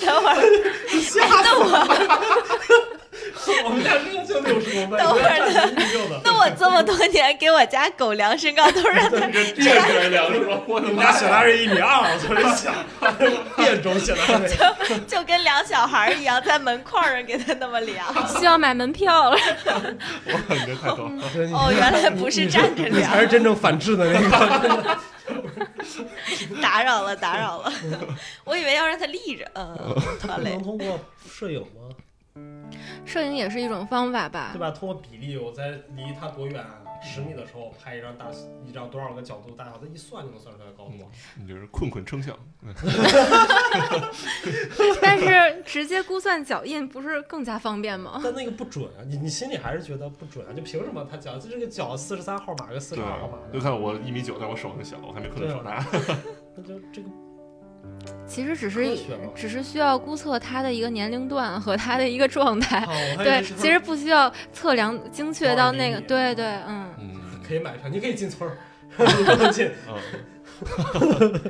[0.00, 0.36] 等会儿，
[1.00, 2.99] 吓死我！
[3.64, 6.20] 我们家这个就六十公分，等会儿你家站一米六的。
[6.24, 10.60] 那我这么多年给我家狗量身高都是让它这这起来量是吧？
[10.66, 10.96] 我们！
[10.98, 12.34] 家雪纳瑞一米二，我操！
[12.54, 12.74] 想
[13.56, 18.06] 变种雪纳瑞， 就跟量小孩儿一样，在门框上给它那么量。
[18.38, 19.36] 需要买门票了。
[20.26, 21.12] 我，你这太逗了。
[21.52, 24.98] 哦，原来不是站着量才，是真正反制的那个。
[26.60, 27.72] 打扰了，打扰了。
[28.44, 29.96] 我以为要让它立着，嗯，
[30.28, 30.62] 好嘞能。
[30.62, 30.98] 通过
[31.28, 31.94] 摄影吗？
[33.04, 34.58] 摄影也是一种方法吧对？
[34.60, 34.70] 吧？
[34.70, 36.64] 通过比例，我在离它多远
[37.02, 38.26] 十米的时候拍一张大
[38.66, 40.92] 一张多少个角度大小，它一算就能算出来高度。
[41.36, 42.38] 你就是困困称象，
[45.00, 48.20] 但是直接估算脚印不是更加方便吗？
[48.22, 50.52] 但那个不准啊，你你心里还是觉得不准啊？
[50.52, 55.84] 就凭什么他脚就这个脚四十三号码跟四十二号码，的，就看我一米九，但我手很小，我还没困得手大。
[56.54, 57.08] 那就这个
[58.26, 58.96] 其实只是。
[59.34, 62.86] 只是需要估测它的一个年龄段和它的一个状态。
[63.16, 67.10] 对，其实不需要测量精确到那个，对对，嗯，嗯
[67.46, 68.56] 可以买票，你可以进村儿，
[68.98, 69.70] 你不能进。
[69.88, 71.32] 嗯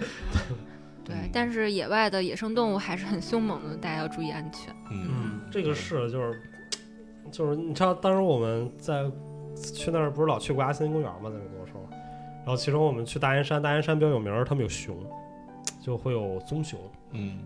[1.05, 1.17] 对。
[1.33, 4.73] 但是野外的野生动物还是很凶猛的，大家要注意安全。
[4.91, 6.41] 嗯，这个是就是
[7.33, 9.05] 就是你知道，当时我们在
[9.75, 11.89] 去那儿不是老去国家森林公园嘛，在美国的时候，
[12.39, 14.97] 然后其中我们去大岩山，大岩山比较有名儿，他们有熊，
[15.81, 16.79] 就会有棕熊。
[17.13, 17.39] 嗯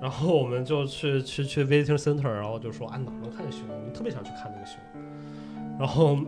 [0.00, 3.62] 然后我们就去去去 visiting center，然后就说啊哪儿能看见熊？
[3.68, 4.78] 我们特别想去看那个熊。
[5.78, 6.18] 然后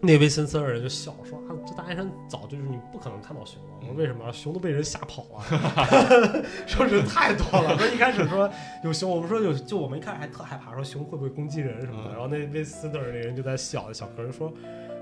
[0.00, 3.70] 那 visiting center 人就笑说啊，这大雁山早就是你不可能看到熊了。
[3.80, 4.32] 我说为什么？
[4.32, 7.76] 熊都被人吓跑了， 说人太多了。
[7.76, 8.48] 说一开始说
[8.84, 12.10] 有熊，我们说有，就我们一开始还特害怕，说熊会不会攻击人什么的。
[12.10, 14.52] 嗯然后那 visiting center 那人就在笑，小哥人说。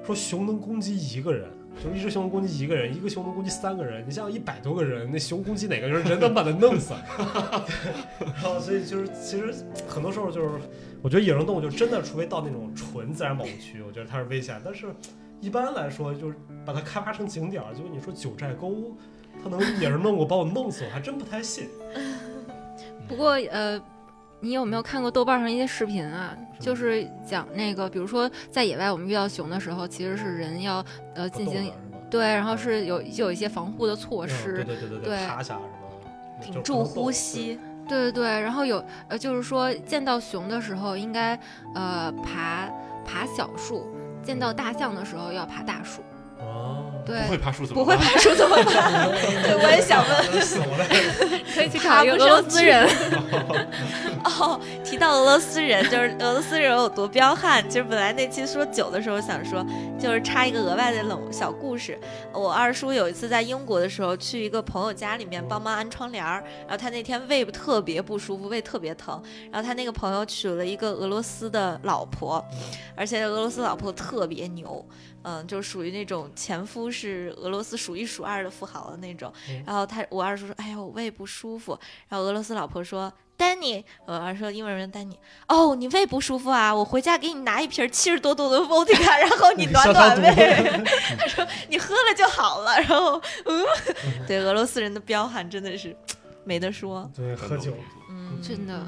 [0.02, 1.48] 说熊能攻击一个人，
[1.82, 4.04] 就是一只熊能攻击一个人，一个熊能攻击三个人。
[4.06, 6.94] 你像一百多个人，那熊攻击哪个人，人能把它弄死。
[8.18, 9.54] 然后所以就是其实
[9.86, 10.60] 很多时候就是，
[11.02, 14.60] 我觉得野生动物就真的，除非到那种纯自然保护区，我觉得它是危险。
[14.64, 14.86] 但是
[15.40, 18.96] 一般来说，就是把它开发成景点儿，就你说九寨沟，
[19.42, 21.68] 它能野生动物把我弄死，我还真不太信。
[23.06, 23.80] 不过呃，
[24.40, 26.36] 你有没有看过豆瓣上一些视频啊？
[26.58, 30.84] 就是讲那个，比如说在野外我们遇到熊的时候，其实是人要
[31.14, 31.72] 呃进行
[32.10, 35.60] 对，然后是有就有一些防护的措嗯施，对对对对对趴下什么，
[36.40, 37.10] 屏住呼。
[37.10, 37.58] 吸。
[37.88, 41.38] 对对对，然后有呃，就是说见到熊的时候应该
[41.72, 42.68] 呃爬
[43.04, 43.86] 爬小树，
[44.24, 46.02] 见到大象的时候要爬大树。
[47.06, 48.64] 不，会爬树怎么不会办爬树怎么办？
[49.42, 50.42] 对，我也想问。
[50.42, 50.84] 死我了。
[51.54, 52.88] 可以去爬找一个俄罗斯人。
[54.24, 57.64] 哦，提到俄罗斯人，就是俄罗斯人有多彪悍。
[57.68, 59.64] 其实本来那期说酒的时候想说，
[59.98, 61.98] 就是插一个额外的冷小故事。
[62.32, 72.44] 我二叔有一次在英国的时候，去一个朋友家里面帮忙安窗帘儿，然后他那天胃特别不舒服，胃特别疼，然后他那个朋友娶了一个俄罗斯的老婆，
[72.94, 74.84] 而且俄罗斯老婆特别牛。
[75.22, 79.60] 嗯，就属于那种前夫是俄罗斯数一数二的富豪的那种嗯。
[79.66, 81.76] 然后他，我二叔说：“哎呀，我胃不舒服。”
[82.08, 85.18] 然后俄罗斯老婆说：“丹尼，我二叔说英文名丹尼。
[85.46, 86.74] 哦，你胃不舒服啊？
[86.74, 90.84] 我回家给你拿一瓶七十多度的 vodka， 然后你暖暖胃。
[91.18, 92.76] 他说你喝了就好了。
[92.78, 93.64] 然后，嗯，
[94.26, 95.94] 对俄罗斯人的彪悍真的是
[96.44, 97.10] 没得说。
[97.14, 97.72] 对，喝酒。
[98.10, 98.86] 嗯，真的，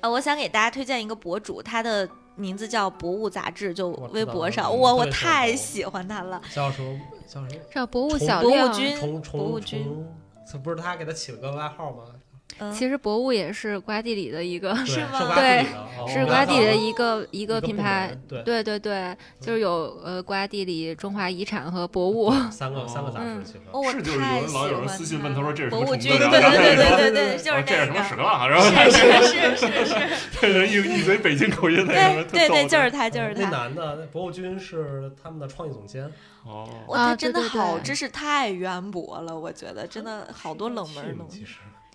[0.00, 6.40] 呃，我想给大家推荐一个博主，他的名字叫博物杂志，就微博上，嗯我我太喜欢他了。
[6.52, 7.00] 叫什么？
[7.26, 7.62] 叫什么？
[7.72, 10.06] 叫博物宠博物君博物君，
[10.50, 12.04] 这不是他给他起了个外号吗？
[12.60, 18.16] 嗯，其实博物也是瓜地里的一个，对是吗瓜地里的，哦是瓜地里的一个一一个品牌。
[18.28, 22.30] 对，对对对，就是有呃瓜地里中华遗产和博物。
[22.50, 23.60] 三个三个杂志嗯其实。
[23.72, 28.16] 哦，我是就是有老有人喜欢私信问他他说这是什么博物君，对对对对对对，就是哦这是什么那个。
[28.16, 28.46] 蛇啊？
[28.46, 33.50] 然后是是是是是， 这人一一嘴北京口音，那对个对对，就是他，就是那。
[33.50, 36.04] 男的，那博物君是他们的创意总监，
[36.44, 41.44] 哦，哇，啊他真的对对对好知识太渊博了，我觉得真的好多冷门东西，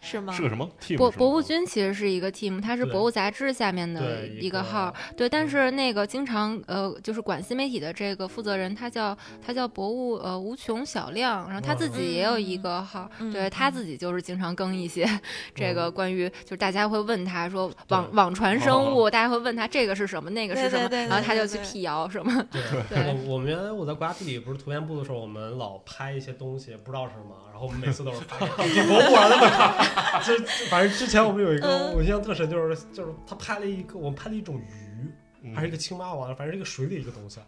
[0.02, 0.32] 是吗？
[0.32, 0.44] 是？
[0.44, 0.98] 个什么 team？
[0.98, 13.74] 博博物君其实是一个 team，它是博物杂志下面的一个号，对，但是那个经常呃，就是管新媒体的这个负责人，他叫他叫博物呃无穷小亮，然后他自己也有一个号，嗯对他嗯。
[13.80, 15.06] 自己就是经常更一些
[15.56, 23.14] 这嗯个关于就是大家会问他说网网传生物，大家会问他这个是什么，那个是什么，对对对然后他就对对去辟谣什么，对， 对。
[23.26, 30.24] 我我们原来我在国家地理不是图片部的时候，我们老拍一些东西，不知道是什么，然后我们每次都是发给地博物让他们看。
[30.24, 30.34] 就
[30.72, 35.12] 反正之前我们有一个嗯我印象特深，就是就是他拍了一个我们拍了一种鱼，
[35.42, 37.42] 嗯还是一个青蛙王，反正是一个水里一个东西。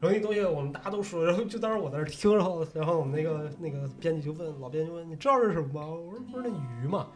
[0.00, 5.86] 然后那东西我们大家都说，然后就当时我在那儿听，然后然后我们那个那个编辑就问老编辑问你知道这是什么吗？
[5.86, 7.08] 我说不是那鱼吗？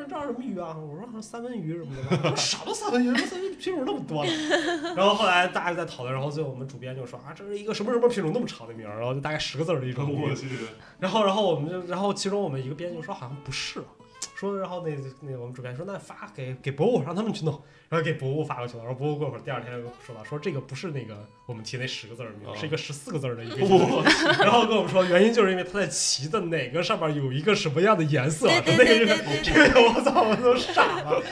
[0.00, 0.74] 我说你知道什么鱼啊？
[0.78, 2.18] 我说好像三文鱼什么的吧。
[2.24, 4.32] 我说什么三文鱼，三文鱼品种那么多呢？
[4.96, 10.34] 然后后来大家就在讨论，然后最后我们主编就说啊，这是一个什么什么品种那么长的名儿，然后就大概十个字儿的一种鱼。
[10.98, 13.82] 然后然后我们就然后其中我们一个编辑就说好像不是。
[14.36, 18.84] 说，然后那那个我们主编说，那发给给博物让他们去弄，然后给博物发过去了。
[18.84, 23.62] 然后博物过会儿第二天就说到，说这个不是那个我们提那十个字儿是一个十四个字儿的一个 鱼。
[23.62, 24.02] 我
[24.38, 31.22] 然后跟我们说，原因就是因为他在旗的哪个上面有一个什么样的颜色，那个对对对这个 我操，我都傻了。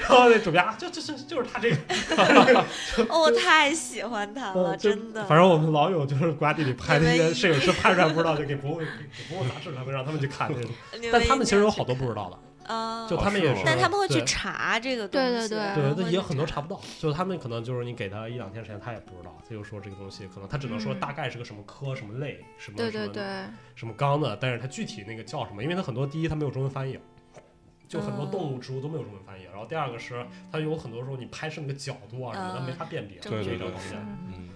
[0.00, 2.64] 然后那主编啊，就就就就是他这个，
[3.08, 5.24] 哦，我太喜欢他了，真的。
[5.26, 10.70] 反正我们老有就是瓜地里拍那些摄影师拍出来不知道，就给博物给给博物杂志他们让他们去看那种。
[11.12, 15.94] 但他们其实有好多不知道的，啊，就他们也是，但他们会去查这个东西，对对对。
[15.94, 16.60] 对，那也有很多查。
[16.60, 23.22] 不到，就他们可能就是你给他一两天时间，他也不知道，他就说这个东西可能他只能说嗯大概是个什么科、什么类、什么什么对对对，
[23.74, 26.98] 什么纲的，但是它具体那个叫什么，因为它很多第一它没有中文翻译，
[27.86, 32.64] 就很多嗯动物植物都没有中文翻译，然后第二个是它有很多时候你拍摄那个角度啊什么的嗯。
[32.66, 33.94] 没法辨别，证据不这个东西。
[33.94, 34.48] 嗯，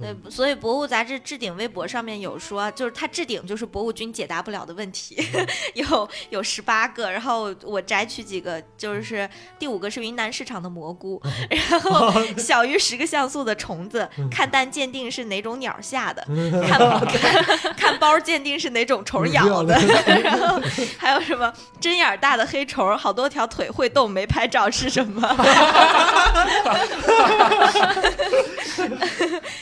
[0.00, 5.46] 对，所以博物杂志置顶微博上面有说，就是它置顶就是博物君解答不了的问题，嗯。
[5.74, 11.20] 有有十八个，然后我摘取几个，就是第五个是云南市场的蘑菇，
[11.50, 16.24] 然后 小于十个像素的虫子，嗯看蛋鉴定是哪种鸟下的，
[16.68, 19.78] 看 看看包鉴定是哪种虫咬的，
[20.22, 20.60] 然后
[20.96, 25.26] 还有什么针眼大的黑虫，好多条腿会动没拍照是什么？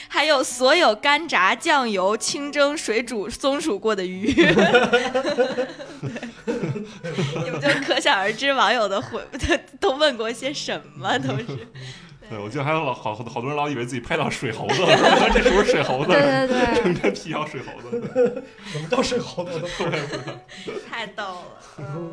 [0.09, 4.27] 还有所有干炸、酱油、清蒸、水煮、松鼠过的鱼，
[7.45, 9.57] 你们就可想而知网友的回都
[9.91, 11.47] 都问过些什么，都是。
[12.29, 14.89] 对，我记得还有老好好多人老以为自己拍到水猴子了，
[15.33, 16.11] 这是不是水猴子？
[16.11, 18.03] 对对对，成天辟谣水猴子。
[18.73, 20.19] 怎么都是好多都不认识。
[20.91, 21.63] 太逗了。
[21.79, 22.13] 嗯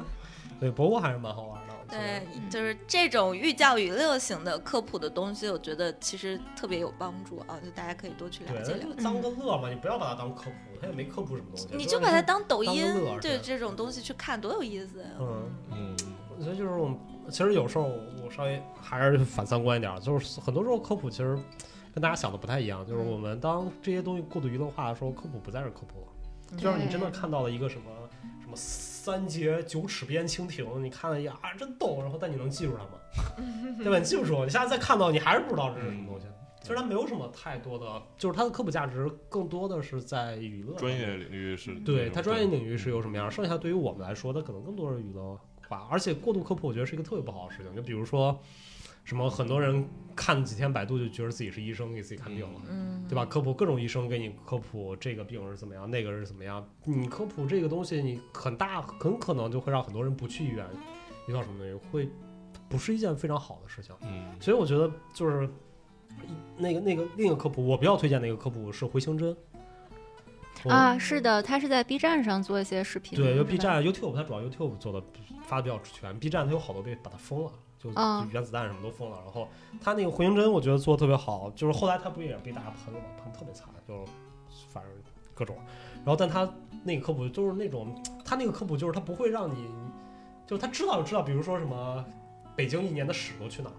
[0.59, 1.73] 对，博物还是蛮好玩的。
[1.89, 9.03] 对，就是这种寓教于乐型的科普的东西，我觉得其实特别有帮助啊，就大家可以多去了解了对，解。
[9.03, 11.67] 当个乐嘛，你不要把它当科普，它也没科普什么东西。
[11.75, 12.83] 你就把它当抖音
[13.21, 15.07] 对这种东西去看，多有意思呀！
[15.19, 15.95] 嗯，嗯，
[16.35, 16.97] 我觉得就是我们
[17.29, 17.83] 其实有时候
[18.23, 21.37] 我稍微还是反三观一点儿，就是很多时候科普其实
[21.93, 28.02] 跟大家想的不太一样，就是我们当这些东西过度娱乐化的时候，科普不再是科普了，就让你真的看到了一个什么什
[28.53, 32.91] 么三节九尺边蜻蜓，你看了一眼啊真逗，然后但你能记住它吗？
[33.83, 33.97] 对吧？
[33.97, 36.27] 你记不住，你下次再看到你还是不知道这是什么东西。
[36.61, 47.75] 其实它没有什么太多的，就是它的科普价值更多的是在娱乐专业领域是对它专业领域是有什么样，剩下对于我们来说，它可能更多是娱乐化，而且过度科普，我觉得是一个特别不好的事情。
[47.75, 48.39] 就比如说，
[49.03, 49.85] 什么很多人
[50.15, 53.25] 看几天百度就觉得自己是医生，给自己看病了，嗯，对吧？
[53.25, 60.65] 科普各种医生给你科普这个病是怎么样，那个是怎么样，你科普这个东西，你很大很可能就会让很多人不去医院，
[61.27, 62.09] 遇到什么东西会
[62.69, 63.93] 不是一件非常好的事情。
[64.03, 65.49] 嗯所以我觉得就是
[66.57, 69.35] 那个那个另一个科普，我比较推荐的一个科普是回形针。
[70.69, 75.05] 啊，是的，他是在 B 站上做一些视频，对，就 B 站、YouTube，它主要 YouTube 做的
[75.45, 77.51] 发的比较全，B 站它有好多被把它封了，
[77.91, 79.17] 就原子弹什么都封了。
[79.25, 79.47] 然后
[79.81, 84.05] 他那个回形针，我觉得做的特别好，就是后来他不也被大家喷了嘛，喷得特别惨，就
[84.69, 84.91] 反正
[85.33, 85.55] 各种。
[85.97, 86.49] 然后但他
[86.83, 89.67] 那个科普就是那种，他那个科普就是他不会让你，
[90.45, 92.03] 就是他知道就知道，比如说什么
[92.55, 93.75] 北京一年的屎都去哪儿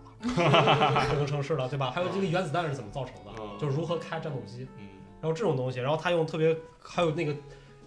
[0.94, 1.90] 了， 这个城市了，对吧？
[1.90, 4.66] 还有这个原子弹是怎么造成的，嗯就是如何开战斗机。
[4.78, 4.88] 嗯
[5.20, 7.34] 然后这种东西，然后他用特别还有那个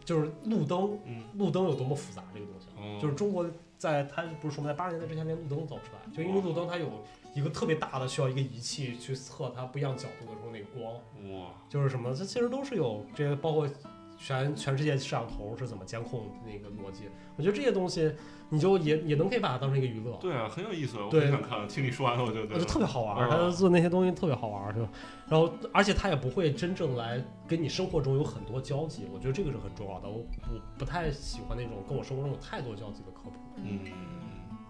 [0.04, 3.46] 就是路灯，嗯，路灯有多么复杂这个东西，哦就是中国
[3.78, 10.94] 在它不是说在八十年代之前连路灯都造不出来，就因为路灯它有一个特别大的需要一个仪器去测它不一样角度的时候那个光，
[11.32, 13.70] 哇，就是什么，这其实都是有这些包括
[14.18, 17.04] 全全世界摄像头是怎么监控那个逻辑，
[17.36, 18.12] 我觉得这些东西
[18.50, 20.16] 你就也也能可以把它当成一个娱乐。
[20.22, 21.68] 对啊，很有意思，我对很想看。
[21.68, 24.90] 听你说完了，我就觉得我觉得特别好玩他做那些东西特别好玩是吧，
[25.28, 30.08] 然后而且他也不会真正来跟你生活中有很多交集，我觉得这个是很重要的。
[30.08, 30.18] 我
[30.52, 33.80] 我不太喜欢那种跟我生活中有太多交集的科普，嗯，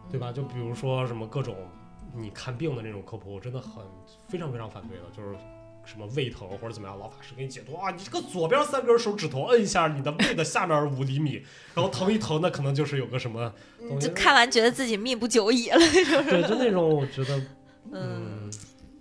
[0.10, 0.32] 对吧？
[0.32, 1.56] 就比如说什么各种
[2.16, 3.84] 你看病的那种科普，我真的很
[4.28, 5.38] 非常非常反对的，就是
[5.88, 11.42] 什么胃疼或者怎么样，老法师给你解读啊，你这个左边三根手指头摁一下你的胃的下面五厘米，
[11.74, 15.78] 然后疼一疼，那可能就是有个什么，你 就看完觉得自己命不久矣了。
[15.78, 17.38] 对，就那种我觉得，
[17.92, 18.52] 嗯，嗯，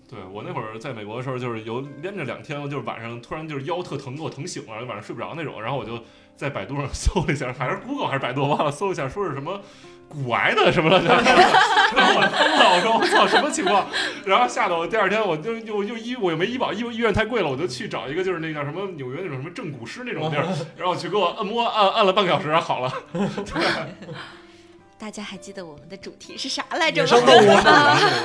[0.08, 5.60] 对我那会儿在美国的时候，就是有连着两天，就是晚上突然就是腰特疼，给我疼醒了，晚上睡不着那种。
[5.60, 6.00] 然后我就
[6.36, 9.60] 在百度上搜了一下，还是 Google 还是百度，忘了，搜一下说是什么
[10.08, 13.86] 骨癌的什么了， 然后我疯了，我说我操什么情况？
[14.24, 20.46] 然后吓得我第二天我就又又医我又没医保，医医院太贵了，我就去找一个就是那叫什么纽约那种什么正骨师那种地儿，
[20.76, 22.92] 然后去给我按摩按按了半个小时，然 后好了。
[24.98, 27.08] 大家还记得我们的主题是啥来着吗？
[27.20, 27.50] 动物。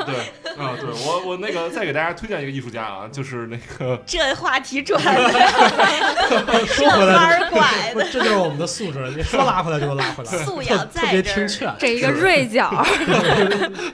[0.05, 0.15] 对
[0.57, 9.11] 啊，对我我那个再给大家推荐一个艺术家啊，就是那个 这话题转 的说回来这弯儿拐的，这就是我们的素质。
[9.15, 12.85] 你说拉回来就拉回来，素养特特别在这儿听劝，这一个锐角，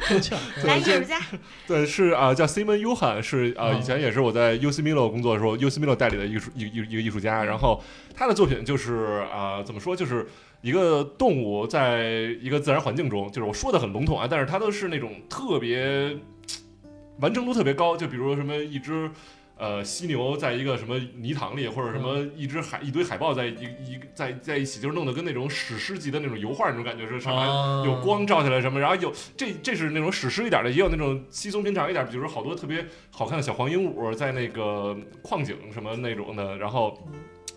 [0.08, 0.38] 听劝。
[0.64, 1.20] 来，艺术家，
[1.68, 7.44] 对，是啊、叫 Simon Yuhan，是啊、哦以前也是我在 UC Milo 工作的时候，UC Milo 代理的艺术一一一个艺术家。
[7.44, 7.82] 然后
[8.16, 10.28] 他的作品就是啊、怎么说，就是
[10.62, 12.04] 一个动物在
[12.42, 16.18] 一个自然环境中，就是我说的很笼统啊，但是它都是那种特别
[17.20, 19.10] 完成度特别高，就比如什么一只。
[19.60, 36.96] 呃，犀牛在一个什么泥塘里，或者什么一只海一堆海豹在一一在在一起，就是弄得跟那种史诗级的那种油画那种感觉是上来啊有光照下来什么，然后有这这是那种史诗一点的，也有那种稀松平常一点，比如说好多特别好看的小黄鹦鹉在那个矿井什么那种的，然后。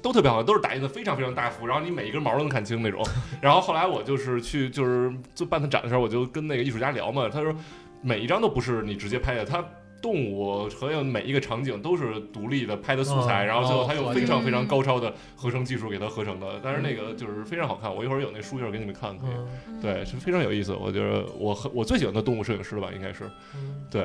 [0.02, 3.04] 都特别好看，都是打印的非常非常大幅，然后你每一根毛都能看清那种。
[3.42, 7.54] 然后后来我就是去就是做办他展的时候，我就跟那个艺术家聊嘛，他说
[8.02, 9.64] 每一张都不是你直接拍的，它
[10.02, 16.58] 动物和有每一个场景都是独立的拍的素材，嗯然后最后他哦用非常非常嗯高超的合成技术给它合成的。
[16.62, 19.30] 但是那个就是非常好看，我一会儿有那书一会给你们看，可以。
[19.68, 20.74] 嗯对，是非常有意思。
[20.74, 23.24] 我觉得我很我最喜欢的动物摄影师了吧，应该是
[23.54, 24.02] 嗯对，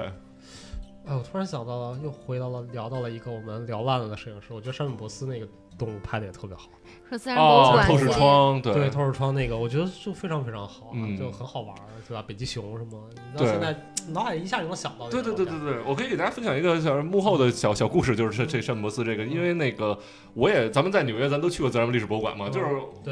[1.05, 4.47] 哎，我突然想到了，又回到了聊到了一个我们聊烂了的摄影师。
[4.51, 5.47] 我觉得山本博斯那个
[5.77, 6.69] 动物拍的也特别好。
[7.10, 12.23] 说自然博物哦，透视窗，对，对，透视窗那个，我觉得就非常非常好啊，嗯就很好玩儿，对吧？
[12.27, 12.99] 北极熊什么，
[13.34, 13.76] 你到现在
[14.10, 15.22] 脑海一下就能想到对。
[15.22, 19.98] 对对对对，我可以给大家分享一个小幕后的小小故事，就是这这山姆斯这个，因为那个
[20.34, 22.65] 我也咱们在纽约咱都去过自然历史博物馆嘛，嗯就是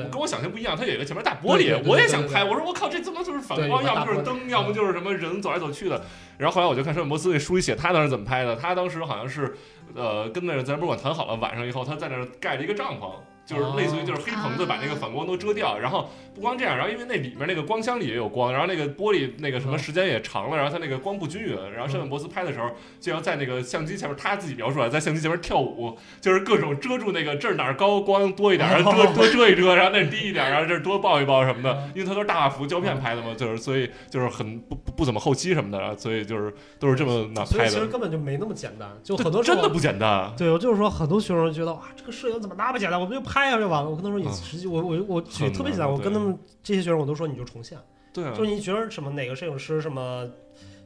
[0.10, 6.03] 跟我想象不一样，它有一个前面大玻璃我也想拍，我说我靠，这怎么就是反光，要么就是灯，要么就是什么人走来走去的。
[6.38, 9.56] 然后后来我就看山姆摩斯那书里写他当时怎么拍的，他当时好像是
[9.95, 13.11] 呃跟那个自然博物馆谈好了，晚上以后他在那儿盖了一个帐篷。
[13.45, 40.32] 就是类似于就是黑棚子把那个反光都遮掉，然后不光这样，然后因为那里面那个光箱里也有光，然后那个玻璃那个什么时间也长了，然后它那个光不均匀，然后山本博斯拍的时候就要在那个相机前面，他自己描述啊在相机前面跳舞，就是各种遮住那个这儿哪儿高光多一点，然后遮多遮一遮，然后那儿低一点，然后这儿多抱一抱什么的，因为它都是大幅胶片拍的嘛，就是所以就是很不不不怎么后期什么的，所以就是都是这么那所以其实，根本就没那么简单，就很多真的不简单。
[40.38, 42.99] 对，我就是说，很多学生觉得哇，这个摄影怎么那么简单？
[42.99, 43.89] 我们就拍下就完了。
[43.89, 47.77] 我跟他说，你嗯实际我我我举特别简单，我跟他们这些学生我都说你就重现，
[48.14, 50.30] 对啊就，是你觉得什么哪个摄影师什么，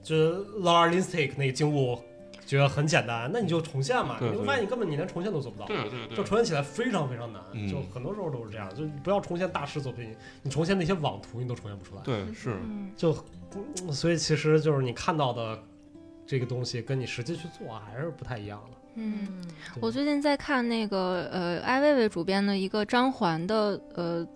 [0.04, 2.00] 就是 Laura Lindstick 那个静物，
[2.46, 4.18] 觉得很简单，那你就重现嘛。
[4.20, 5.66] 对对你会发现你根本你连重现都做不到。
[5.66, 8.74] 对对对就，重现起来非常非常难，嗯就很多时候都是这样。
[8.74, 12.02] 就你不要重现大师作品，你重现那些网图你都重现不出来。
[12.04, 15.60] 对是，嗯，嗯所以其实就是你看到的
[16.26, 18.77] 这个东西，跟你实际去做还是不太一样的。
[19.00, 19.28] 嗯，
[19.80, 24.28] 我最近在看那个呃艾薇薇主编的一个张环的呃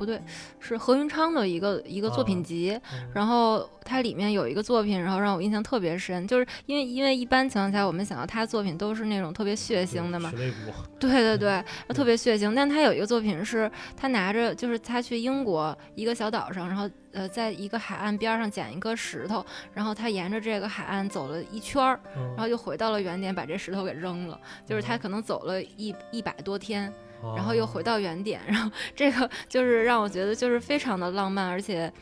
[0.00, 0.18] 不对，
[0.58, 3.10] 是何云昌的一个一个作品啊集，嗯。
[3.14, 10.32] 然后它里面有一个作品，然后让我印象特别深，就是因为因为一般情况下我们想到他作品都是那种特别血腥的嘛，
[10.98, 11.94] 对对对，嗯。
[11.94, 12.54] 特别血腥。
[12.54, 19.44] 但他有一个作品是，他拿着就是他去英国一个小岛上，然后呃，在一个海岸边上捡一颗石头，
[19.74, 24.40] 然后他沿着这个海岸走了一圈儿，然然后又回到了原点，把这石头给扔了。
[24.64, 24.84] 就是嗯。
[24.86, 26.94] 他可能走了一一百多天，哦
[27.36, 31.92] 然后又回到原点， 然后这个就是让我觉得就是非常的浪漫，而且。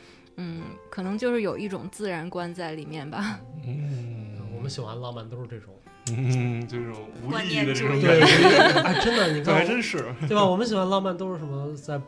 [0.41, 3.37] 嗯，可能就是有一种自然观在里面吧。
[3.67, 5.73] 嗯嗯我们喜欢浪漫都是这种，
[6.15, 8.21] 嗯，就这种无意义的这种感觉，
[8.79, 9.97] 哎，真的，你看还真是。
[10.21, 10.45] 对吧？
[10.45, 11.75] 我们喜欢浪漫都是什么？
[11.75, 11.99] 在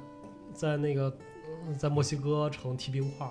[0.53, 1.13] 在那个
[1.67, 3.27] 呃在墨西哥城踢冰块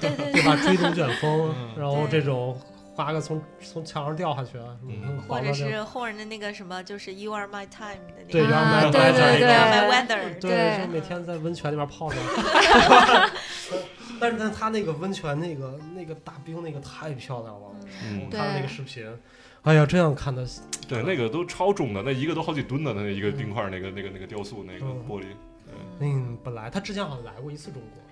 [0.00, 0.56] 对对对，对吧？
[0.56, 2.58] 追龙卷风，嗯然后这种
[2.94, 4.58] 划个从从墙上掉下去，
[5.28, 10.18] 或者是后人的那个什么，就是 You are my time 的那对个，，You are 啊 my 对 weather 对那 are 个 my 对
[10.18, 12.16] weather，对，每天在温泉里边泡着。
[14.20, 17.62] 但是但他那个温泉那个那个大冰那个太漂亮了，
[18.04, 19.04] 嗯我，看了那个对视频，
[19.62, 20.46] 哎呀，这样看的，
[20.88, 25.24] 对，那个都超重的，那一个都好几吨的，那一个冰块，那个那个那个雕塑，那个嗯玻璃。
[25.98, 28.03] 嗯，本来他之前好像来过一次中国？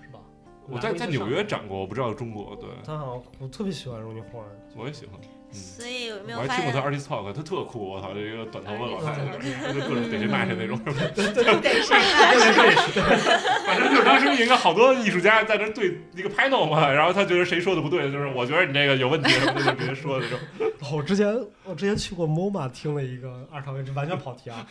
[0.69, 2.55] 我在在纽约展过，我不知道中国。
[2.55, 4.43] 对，他好像我特别喜欢 Ronnie Horn，
[4.75, 5.19] 我也喜欢。
[5.21, 10.79] 嗯，所以有没有我还听过他现？Artist Talk，他特酷，我操，这一个短头发老太太，就各种逮谁骂谁那种。
[11.13, 12.33] 对， 上海
[13.67, 20.39] 反正就是当时应该好多艺术家在那对一个 panel 嘛，然后他觉得谁说的不对，就是我觉得你这个有问题什么的，就直接说的这种。
[20.81, 21.27] 哦 我之前
[21.63, 24.67] 我之前去过 MoMA 听了一个二场位，这完全跑题啊，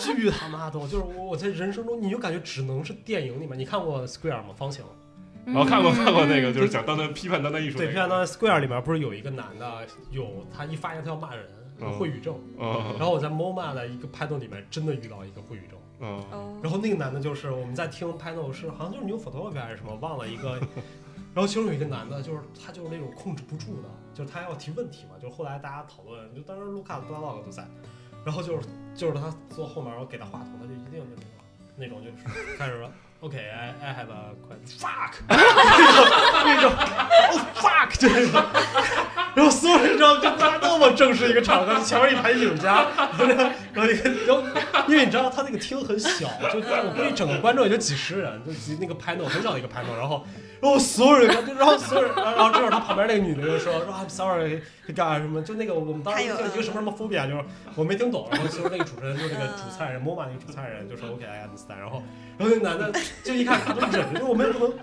[0.00, 0.88] 巨他妈多！
[0.88, 4.54] 就是我我在人生中你就感觉只能是电影里面，你看过 Square 吗？
[4.56, 4.82] 方形？
[5.46, 6.54] 然后看过看过那个，嗯。
[6.54, 7.98] 就是讲当代批判当代艺术对，那个。
[8.00, 11.46] 片当 Square 里面不是有一个男的，有他一发言他要骂人，
[11.80, 11.92] 嗯。
[11.92, 12.38] 会语症。
[12.58, 12.94] 嗯。
[12.98, 15.78] 然后我在 MoMA 的一个 panel 里面真的遇到一个会语症，
[16.62, 20.60] 然后那个男的就是我们在听 panel 是好像就是 New Photography 还是什么，忘了一个。
[21.34, 27.66] 然后其中有一个男的，就是他就是那种控制不住的，就是他要提问题嘛，就是后来大家讨论，就当时卢卡、布拉洛克都在，
[28.24, 31.24] 然后就是就是他坐后面，然后给他话筒，他就一定就那种
[31.76, 32.88] 那种就是开始说
[33.24, 34.78] OK，I、I have a question.
[34.78, 35.14] Fuck
[36.44, 38.42] 那种哦 fuck 这种，
[39.34, 43.44] 然后所有人知道就大家那么正式一个场合，前面一排艺术家， 然后那个
[43.74, 44.42] 然后
[44.88, 50.22] 因为你知道他那个厅很小，就我估计整个观众也就几十人，就几那个 panel 很小的一个 panel，然后
[50.64, 54.62] 然后所有人就然后所有人，然后然后这会儿他旁边那个女的就说说 I'm sorry
[54.94, 62.02] 干什么，就那个我们当时就一个什么什么 phobia，就是我没听懂，然后其实那个主持人就是那个主菜人 MoMA 那个主菜人就说 OK I understand，然后
[62.38, 64.74] 然后那男的就一看他都忍着，就我们也不能，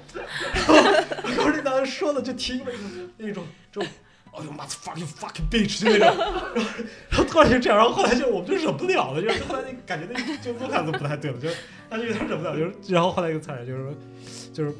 [0.53, 2.72] 然后然后那男的说的就提一个
[3.18, 3.90] 那种这种。
[4.34, 6.08] 哦呦妈，fuck you fucking bitch，就那种，
[6.56, 6.72] 然后
[7.10, 11.58] 然后突然就这样，然后后来就我们就忍不了了，就是后来那感觉那个就卢卡斯不太对了，就是
[11.90, 13.94] 他就有点忍不了，就是然后后来一个菜人就是说，
[14.53, 14.74] 就是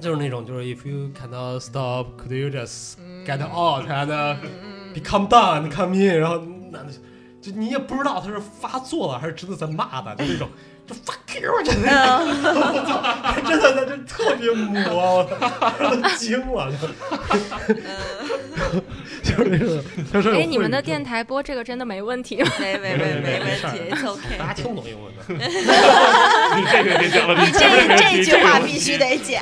[0.00, 4.36] 就是那种就是 if you cannot stop，could you just get out and
[4.92, 6.38] become done come in，然后
[6.70, 6.92] 男的
[7.40, 10.48] 就就你也不知道他是发作了还是真的在骂的，就那种
[10.86, 11.88] 就 fuck you，真的。
[11.90, 15.36] 嗯 真的，他就特别魔，我操，
[15.78, 16.78] 都惊了，就，
[19.36, 19.82] 就是那个
[20.12, 22.50] 就是哎，你们的电台播这个真的没问题吗？
[22.58, 24.38] 没没没没问题 OK。
[24.38, 25.22] 大家听不懂英文的，
[26.56, 27.60] 你这个别讲了，你这
[27.96, 29.40] 这句话必须得剪，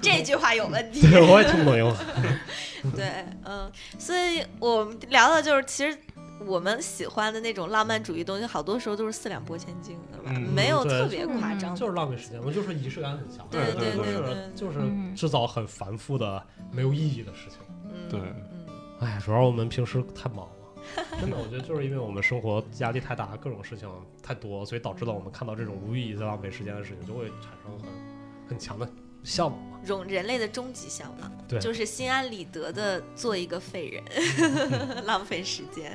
[0.00, 1.06] 这句话有问题。
[1.10, 1.94] 对，我也听不懂英文。
[2.96, 3.04] 对，
[3.44, 5.94] 嗯，所以我们聊的就是，其实
[6.46, 11.76] 我们喜欢的那种浪漫主义东西，好多时候都是四两拨千斤的吧，嗯没有特别夸张的。
[11.76, 15.14] 就是浪费时间，我就是仪式感很强，对对对就是对就是嗯。
[15.14, 17.58] 制造很繁复的没有意义的事情。
[17.84, 18.20] 嗯，对。
[18.20, 18.66] 嗯，
[19.00, 23.88] 哎，主要我们平时太忙了，真的，我觉得就是因为我们生活压力太大，各种事情
[24.22, 27.88] 太多，所以导致了我们看到这种无意义在浪费时间的事情，就会产生很
[28.48, 28.88] 很强的
[29.22, 29.78] 向往嘛。
[29.82, 34.04] 人人类的终极向往，对就是心安理得的做一个废人，
[35.06, 35.92] 浪费时间。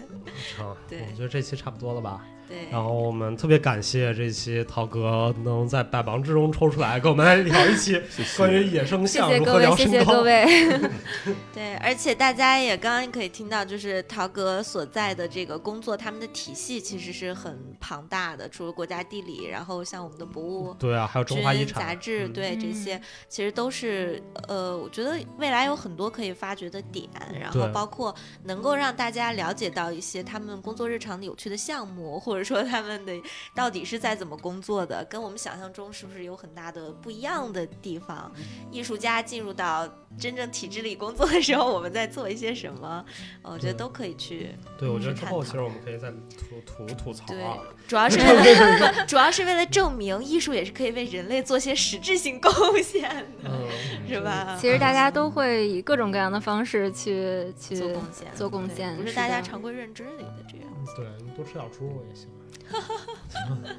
[0.59, 2.25] 啊，对我觉得这期差不多了吧。
[2.47, 7.99] 对，然后我们特别感谢这期涛哥能在百忙之中抽出来跟我们来聊一期
[8.37, 9.87] 关于野生谢象如谢各位，谢。
[9.87, 10.45] 谢各位。
[11.53, 18.47] 对，而且大家也刚刚可以听到，就是陶哥所在的这个工作，他们的体系其实是很庞大的。
[18.49, 27.09] 除了国家地理，然后像我们的博物对啊，还有中华遗产杂产，志，嗯对这嗯些其实都是呃，我觉得未来有很多可以发掘的点，
[27.39, 28.13] 然后包括
[28.43, 33.13] 能够让大家了解到一些他们工作日常的有趣的项目，或者说他们的
[33.53, 38.31] 到底是在怎么工作的，跟我们想象中是不是有很大的不一样的地方？
[38.71, 39.87] 艺术家进入到
[40.19, 43.05] 真正体制里工作的时候，我们在做一些什么？
[43.41, 44.49] 呃我觉得都可以去。
[44.77, 47.57] 对，我觉得之后其实我们可以再吐吐吐槽对啊。
[47.87, 52.51] 主要是为了， 主要是为了证明艺术也是可以为人类做些实质性贡
[52.81, 53.03] 献
[53.43, 53.67] 的，嗯，
[54.09, 54.57] 是吧？
[54.59, 60.64] 其实大家都会以各种各样的方式去去做贡献，做贡献不是大家常规认知里的这样。
[60.95, 62.29] 对你多吃点猪肉也行。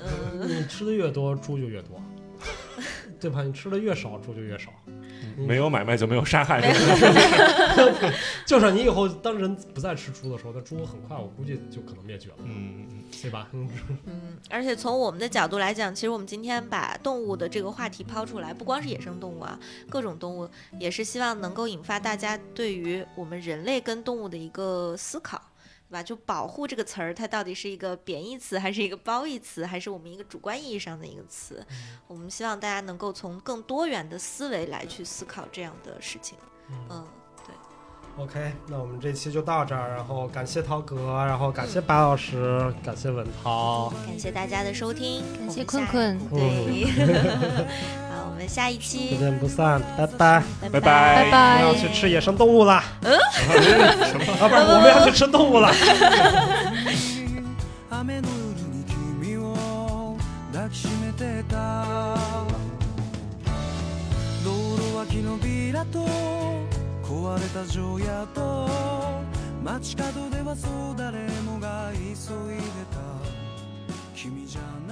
[0.00, 2.00] 嗯，你吃的越多，猪就越多，
[3.20, 3.42] 对吧？
[3.42, 4.72] 你吃的越少，猪就越少。
[5.36, 6.62] 没有买卖就没有杀害，
[8.46, 12.86] 就是你以后当人不再吃猪的时候，那猪很快我估计就可能灭绝了，嗯，
[13.20, 13.48] 对吧？
[13.52, 13.68] 嗯
[14.06, 19.58] 嗯，而且从我们的角度来讲，其实我们今天把动物的这个话题抛出来，不光是野生动物啊，
[19.90, 20.48] 各种动物
[20.78, 25.40] 也是希望能够引发大家对于我们人类跟动物的一个思考。
[25.88, 26.02] 对吧？
[26.02, 31.64] 就保护这个词儿，它到底是一个贬义词，还是一个褒义词，还是我们一个主观意义上的一个词？
[32.06, 36.36] 我们希望大家能够从更多元的思维来去思考这样的事情。
[36.90, 37.06] 嗯，
[38.17, 46.85] OK，那我们这期就到这儿，然后感谢涛哥，然后感谢白老师，感谢文涛，感谢大家的收听，感谢我们下困困 对，
[48.11, 50.43] 好，我们下一期不见不散，拜拜。
[50.61, 52.83] 拜拜拜拜拜我们要去吃野生动物了。
[53.01, 53.17] 嗯？
[54.39, 55.71] 啊，不是，我们要去吃动物了。
[58.03, 58.83] 雨の夜に
[59.19, 60.17] 君を
[60.51, 61.55] 抱きしめてた
[64.43, 66.05] 道路脇のビラと
[67.08, 68.68] 壊れた乗屋と
[69.62, 72.98] 街角ではそう誰もが急いでた。
[74.14, 74.85] 君じゃない。